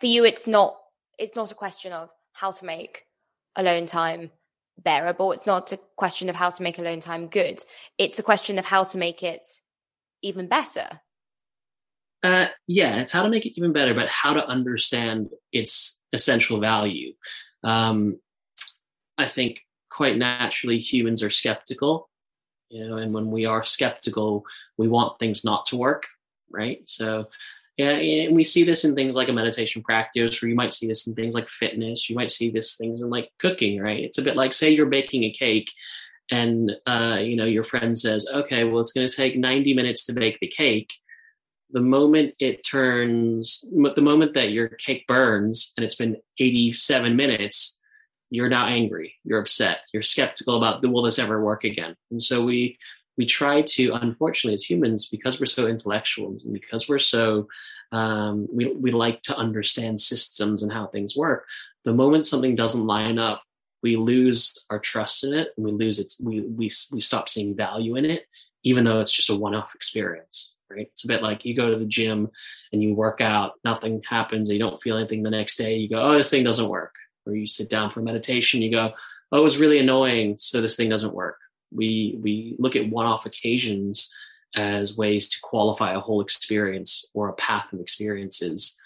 for 0.00 0.06
you 0.06 0.24
it's 0.24 0.46
not 0.46 0.78
it's 1.18 1.36
not 1.36 1.52
a 1.52 1.56
question 1.56 1.92
of 1.92 2.10
how 2.32 2.50
to 2.50 2.64
make 2.64 3.04
alone 3.56 3.86
time 3.86 4.30
bearable. 4.78 5.32
It's 5.32 5.46
not 5.46 5.72
a 5.72 5.78
question 5.96 6.28
of 6.28 6.36
how 6.36 6.50
to 6.50 6.62
make 6.62 6.78
alone 6.78 7.00
time 7.00 7.28
good. 7.28 7.62
It's 7.98 8.18
a 8.18 8.22
question 8.22 8.58
of 8.58 8.64
how 8.64 8.84
to 8.84 8.98
make 8.98 9.22
it 9.22 9.46
even 10.22 10.48
better. 10.48 11.00
Uh, 12.22 12.46
yeah, 12.66 13.00
it's 13.00 13.12
how 13.12 13.22
to 13.22 13.28
make 13.28 13.44
it 13.46 13.58
even 13.58 13.72
better, 13.72 13.94
but 13.94 14.08
how 14.08 14.32
to 14.32 14.46
understand 14.46 15.28
its 15.52 16.00
essential 16.12 16.60
value. 16.60 17.12
Um, 17.64 18.20
I 19.18 19.26
think 19.26 19.60
quite 19.90 20.16
naturally 20.16 20.78
humans 20.78 21.22
are 21.22 21.30
skeptical, 21.30 22.08
you 22.70 22.88
know, 22.88 22.96
and 22.96 23.12
when 23.12 23.30
we 23.30 23.44
are 23.44 23.64
skeptical, 23.64 24.44
we 24.78 24.88
want 24.88 25.18
things 25.18 25.44
not 25.44 25.66
to 25.66 25.76
work, 25.76 26.04
right? 26.52 26.80
So, 26.86 27.28
yeah, 27.76 27.90
and 27.90 28.36
we 28.36 28.44
see 28.44 28.64
this 28.64 28.84
in 28.84 28.94
things 28.94 29.16
like 29.16 29.28
a 29.28 29.32
meditation 29.32 29.82
practice, 29.82 30.42
or 30.42 30.48
you 30.48 30.54
might 30.54 30.72
see 30.72 30.86
this 30.86 31.06
in 31.06 31.14
things 31.14 31.34
like 31.34 31.48
fitness. 31.48 32.10
You 32.10 32.16
might 32.16 32.30
see 32.30 32.50
this 32.50 32.76
things 32.76 33.02
in 33.02 33.10
like 33.10 33.30
cooking, 33.38 33.80
right? 33.80 34.04
It's 34.04 34.18
a 34.18 34.22
bit 34.22 34.36
like 34.36 34.52
say 34.52 34.70
you're 34.70 34.86
baking 34.86 35.24
a 35.24 35.32
cake, 35.32 35.70
and 36.30 36.72
uh, 36.86 37.18
you 37.20 37.36
know 37.36 37.46
your 37.46 37.64
friend 37.64 37.98
says, 37.98 38.28
"Okay, 38.32 38.64
well, 38.64 38.80
it's 38.80 38.92
going 38.92 39.08
to 39.08 39.14
take 39.14 39.36
90 39.36 39.74
minutes 39.74 40.04
to 40.06 40.12
bake 40.12 40.38
the 40.40 40.48
cake." 40.48 40.92
the 41.72 41.80
moment 41.80 42.34
it 42.38 42.64
turns, 42.64 43.64
the 43.72 44.02
moment 44.02 44.34
that 44.34 44.52
your 44.52 44.68
cake 44.68 45.06
burns 45.06 45.72
and 45.76 45.84
it's 45.84 45.94
been 45.94 46.18
87 46.38 47.16
minutes, 47.16 47.78
you're 48.30 48.50
now 48.50 48.66
angry, 48.66 49.14
you're 49.24 49.40
upset, 49.40 49.78
you're 49.92 50.02
skeptical 50.02 50.56
about 50.58 50.86
will 50.86 51.02
this 51.02 51.18
ever 51.18 51.42
work 51.42 51.64
again? 51.64 51.96
And 52.10 52.22
so 52.22 52.44
we 52.44 52.78
we 53.16 53.26
try 53.26 53.62
to, 53.62 53.92
unfortunately, 53.92 54.54
as 54.54 54.68
humans, 54.68 55.08
because 55.08 55.38
we're 55.38 55.46
so 55.46 55.66
intellectual 55.66 56.28
and 56.28 56.52
because 56.52 56.88
we're 56.88 56.98
so 56.98 57.48
um, 57.92 58.48
we 58.50 58.72
we 58.72 58.90
like 58.90 59.22
to 59.22 59.36
understand 59.36 60.00
systems 60.00 60.62
and 60.62 60.72
how 60.72 60.86
things 60.86 61.16
work. 61.16 61.46
The 61.84 61.92
moment 61.92 62.26
something 62.26 62.54
doesn't 62.54 62.86
line 62.86 63.18
up, 63.18 63.42
we 63.82 63.96
lose 63.96 64.64
our 64.70 64.78
trust 64.78 65.24
in 65.24 65.34
it, 65.34 65.48
and 65.56 65.66
we 65.66 65.72
lose 65.72 65.98
its 65.98 66.20
we 66.20 66.40
we 66.40 66.70
we 66.90 67.00
stop 67.00 67.28
seeing 67.28 67.54
value 67.54 67.96
in 67.96 68.04
it, 68.06 68.26
even 68.62 68.84
though 68.84 69.00
it's 69.00 69.12
just 69.12 69.30
a 69.30 69.36
one-off 69.36 69.74
experience. 69.74 70.54
Right? 70.70 70.88
It's 70.92 71.04
a 71.04 71.08
bit 71.08 71.22
like 71.22 71.44
you 71.44 71.54
go 71.54 71.70
to 71.70 71.78
the 71.78 71.84
gym 71.84 72.30
and 72.72 72.82
you 72.82 72.94
work 72.94 73.20
out, 73.20 73.52
nothing 73.62 74.02
happens, 74.08 74.50
you 74.50 74.58
don't 74.58 74.80
feel 74.80 74.96
anything 74.96 75.22
the 75.22 75.28
next 75.28 75.56
day. 75.56 75.76
You 75.76 75.86
go, 75.90 76.00
oh, 76.00 76.14
this 76.14 76.30
thing 76.30 76.44
doesn't 76.44 76.70
work 76.70 76.94
or 77.26 77.34
you 77.34 77.46
sit 77.46 77.68
down 77.68 77.90
for 77.90 78.00
meditation, 78.00 78.62
you 78.62 78.70
go, 78.70 78.92
oh, 79.30 79.38
it 79.38 79.42
was 79.42 79.58
really 79.58 79.78
annoying, 79.78 80.36
so 80.38 80.60
this 80.60 80.76
thing 80.76 80.88
doesn't 80.88 81.14
work. 81.14 81.38
We 81.74 82.18
we 82.20 82.56
look 82.58 82.76
at 82.76 82.90
one-off 82.90 83.26
occasions 83.26 84.12
as 84.54 84.96
ways 84.96 85.28
to 85.30 85.38
qualify 85.42 85.94
a 85.94 86.00
whole 86.00 86.20
experience 86.20 87.06
or 87.14 87.28
a 87.28 87.34
path 87.34 87.72
of 87.72 87.80
experiences. 87.80 88.76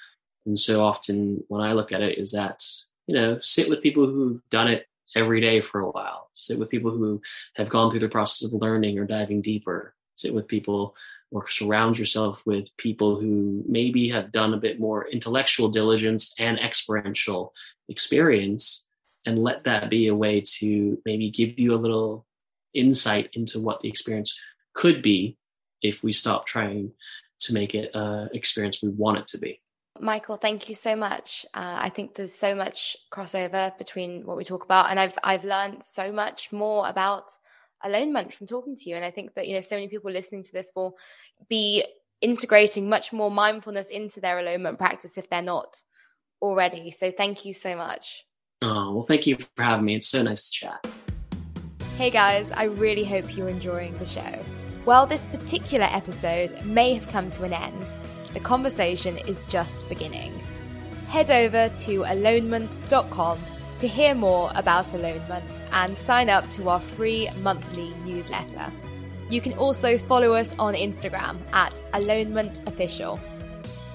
And 0.44 0.58
so 0.58 0.84
often 0.84 1.42
when 1.48 1.60
I 1.60 1.72
look 1.72 1.90
at 1.90 2.02
it 2.02 2.18
is 2.18 2.32
that, 2.32 2.64
you 3.06 3.16
know, 3.16 3.38
sit 3.40 3.68
with 3.68 3.82
people 3.82 4.06
who've 4.06 4.40
done 4.48 4.68
it 4.68 4.86
every 5.16 5.40
day 5.40 5.60
for 5.60 5.80
a 5.80 5.90
while. 5.90 6.28
Sit 6.34 6.58
with 6.58 6.68
people 6.68 6.92
who 6.92 7.20
have 7.56 7.68
gone 7.68 7.90
through 7.90 8.00
the 8.00 8.08
process 8.08 8.46
of 8.46 8.60
learning 8.60 8.98
or 8.98 9.04
diving 9.04 9.42
deeper. 9.42 9.94
Sit 10.14 10.34
with 10.34 10.46
people 10.46 10.94
or 11.32 11.48
surround 11.50 11.98
yourself 11.98 12.40
with 12.46 12.74
people 12.76 13.18
who 13.18 13.64
maybe 13.66 14.08
have 14.08 14.30
done 14.30 14.54
a 14.54 14.58
bit 14.58 14.78
more 14.78 15.08
intellectual 15.08 15.68
diligence 15.68 16.32
and 16.38 16.58
experiential 16.60 17.52
experience 17.88 18.86
and 19.26 19.42
let 19.42 19.64
that 19.64 19.90
be 19.90 20.06
a 20.06 20.14
way 20.14 20.40
to 20.40 21.00
maybe 21.04 21.30
give 21.30 21.58
you 21.58 21.74
a 21.74 21.76
little 21.76 22.25
insight 22.76 23.30
into 23.32 23.60
what 23.60 23.80
the 23.80 23.88
experience 23.88 24.38
could 24.74 25.02
be 25.02 25.36
if 25.82 26.02
we 26.02 26.12
stop 26.12 26.46
trying 26.46 26.92
to 27.40 27.52
make 27.52 27.74
it 27.74 27.90
an 27.94 28.28
experience 28.32 28.82
we 28.82 28.88
want 28.88 29.18
it 29.18 29.26
to 29.28 29.38
be. 29.38 29.60
Michael, 30.00 30.36
thank 30.36 30.68
you 30.68 30.74
so 30.74 30.94
much. 30.94 31.46
Uh, 31.54 31.76
I 31.80 31.88
think 31.88 32.14
there's 32.14 32.34
so 32.34 32.54
much 32.54 32.96
crossover 33.12 33.76
between 33.78 34.26
what 34.26 34.36
we 34.36 34.44
talk 34.44 34.64
about, 34.64 34.90
and 34.90 35.00
I've 35.00 35.18
I've 35.22 35.44
learned 35.44 35.82
so 35.84 36.12
much 36.12 36.52
more 36.52 36.86
about 36.88 37.30
alonement 37.84 38.34
from 38.34 38.46
talking 38.46 38.76
to 38.76 38.90
you. 38.90 38.96
And 38.96 39.04
I 39.04 39.10
think 39.10 39.34
that 39.34 39.46
you 39.46 39.54
know 39.54 39.60
so 39.60 39.76
many 39.76 39.88
people 39.88 40.10
listening 40.10 40.42
to 40.42 40.52
this 40.52 40.70
will 40.74 40.96
be 41.48 41.84
integrating 42.20 42.88
much 42.88 43.12
more 43.12 43.30
mindfulness 43.30 43.88
into 43.88 44.20
their 44.20 44.36
alonement 44.36 44.78
practice 44.78 45.16
if 45.16 45.28
they're 45.30 45.42
not 45.42 45.82
already. 46.42 46.90
So 46.90 47.10
thank 47.10 47.44
you 47.44 47.54
so 47.54 47.76
much. 47.76 48.24
Oh 48.62 48.94
well, 48.94 49.02
thank 49.02 49.26
you 49.26 49.36
for 49.36 49.62
having 49.62 49.84
me. 49.84 49.96
It's 49.96 50.08
so 50.08 50.22
nice 50.22 50.50
to 50.50 50.52
chat. 50.52 50.86
Hey 51.96 52.10
guys, 52.10 52.52
I 52.52 52.64
really 52.64 53.04
hope 53.04 53.34
you're 53.34 53.48
enjoying 53.48 53.96
the 53.96 54.04
show. 54.04 54.44
While 54.84 55.06
this 55.06 55.24
particular 55.24 55.86
episode 55.90 56.62
may 56.62 56.92
have 56.92 57.08
come 57.08 57.30
to 57.30 57.44
an 57.44 57.54
end, 57.54 57.96
the 58.34 58.40
conversation 58.40 59.16
is 59.16 59.42
just 59.48 59.88
beginning. 59.88 60.38
Head 61.08 61.30
over 61.30 61.70
to 61.70 62.02
alonement.com 62.02 63.38
to 63.78 63.88
hear 63.88 64.14
more 64.14 64.52
about 64.54 64.84
alonement 64.92 65.62
and 65.72 65.96
sign 65.96 66.28
up 66.28 66.50
to 66.50 66.68
our 66.68 66.80
free 66.80 67.30
monthly 67.40 67.88
newsletter. 68.04 68.70
You 69.30 69.40
can 69.40 69.54
also 69.54 69.96
follow 69.96 70.34
us 70.34 70.54
on 70.58 70.74
Instagram 70.74 71.38
at 71.54 71.82
alonementofficial. 71.94 73.18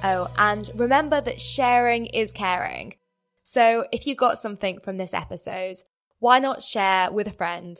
Oh, 0.04 0.28
and 0.40 0.72
remember 0.74 1.22
that 1.22 1.40
sharing 1.40 2.08
is 2.08 2.34
caring. 2.34 2.96
So 3.44 3.86
if 3.92 4.08
you 4.08 4.16
got 4.16 4.40
something 4.40 4.80
from 4.80 4.98
this 4.98 5.14
episode, 5.14 5.78
why 6.18 6.40
not 6.40 6.64
share 6.64 7.12
with 7.12 7.28
a 7.28 7.32
friend 7.32 7.80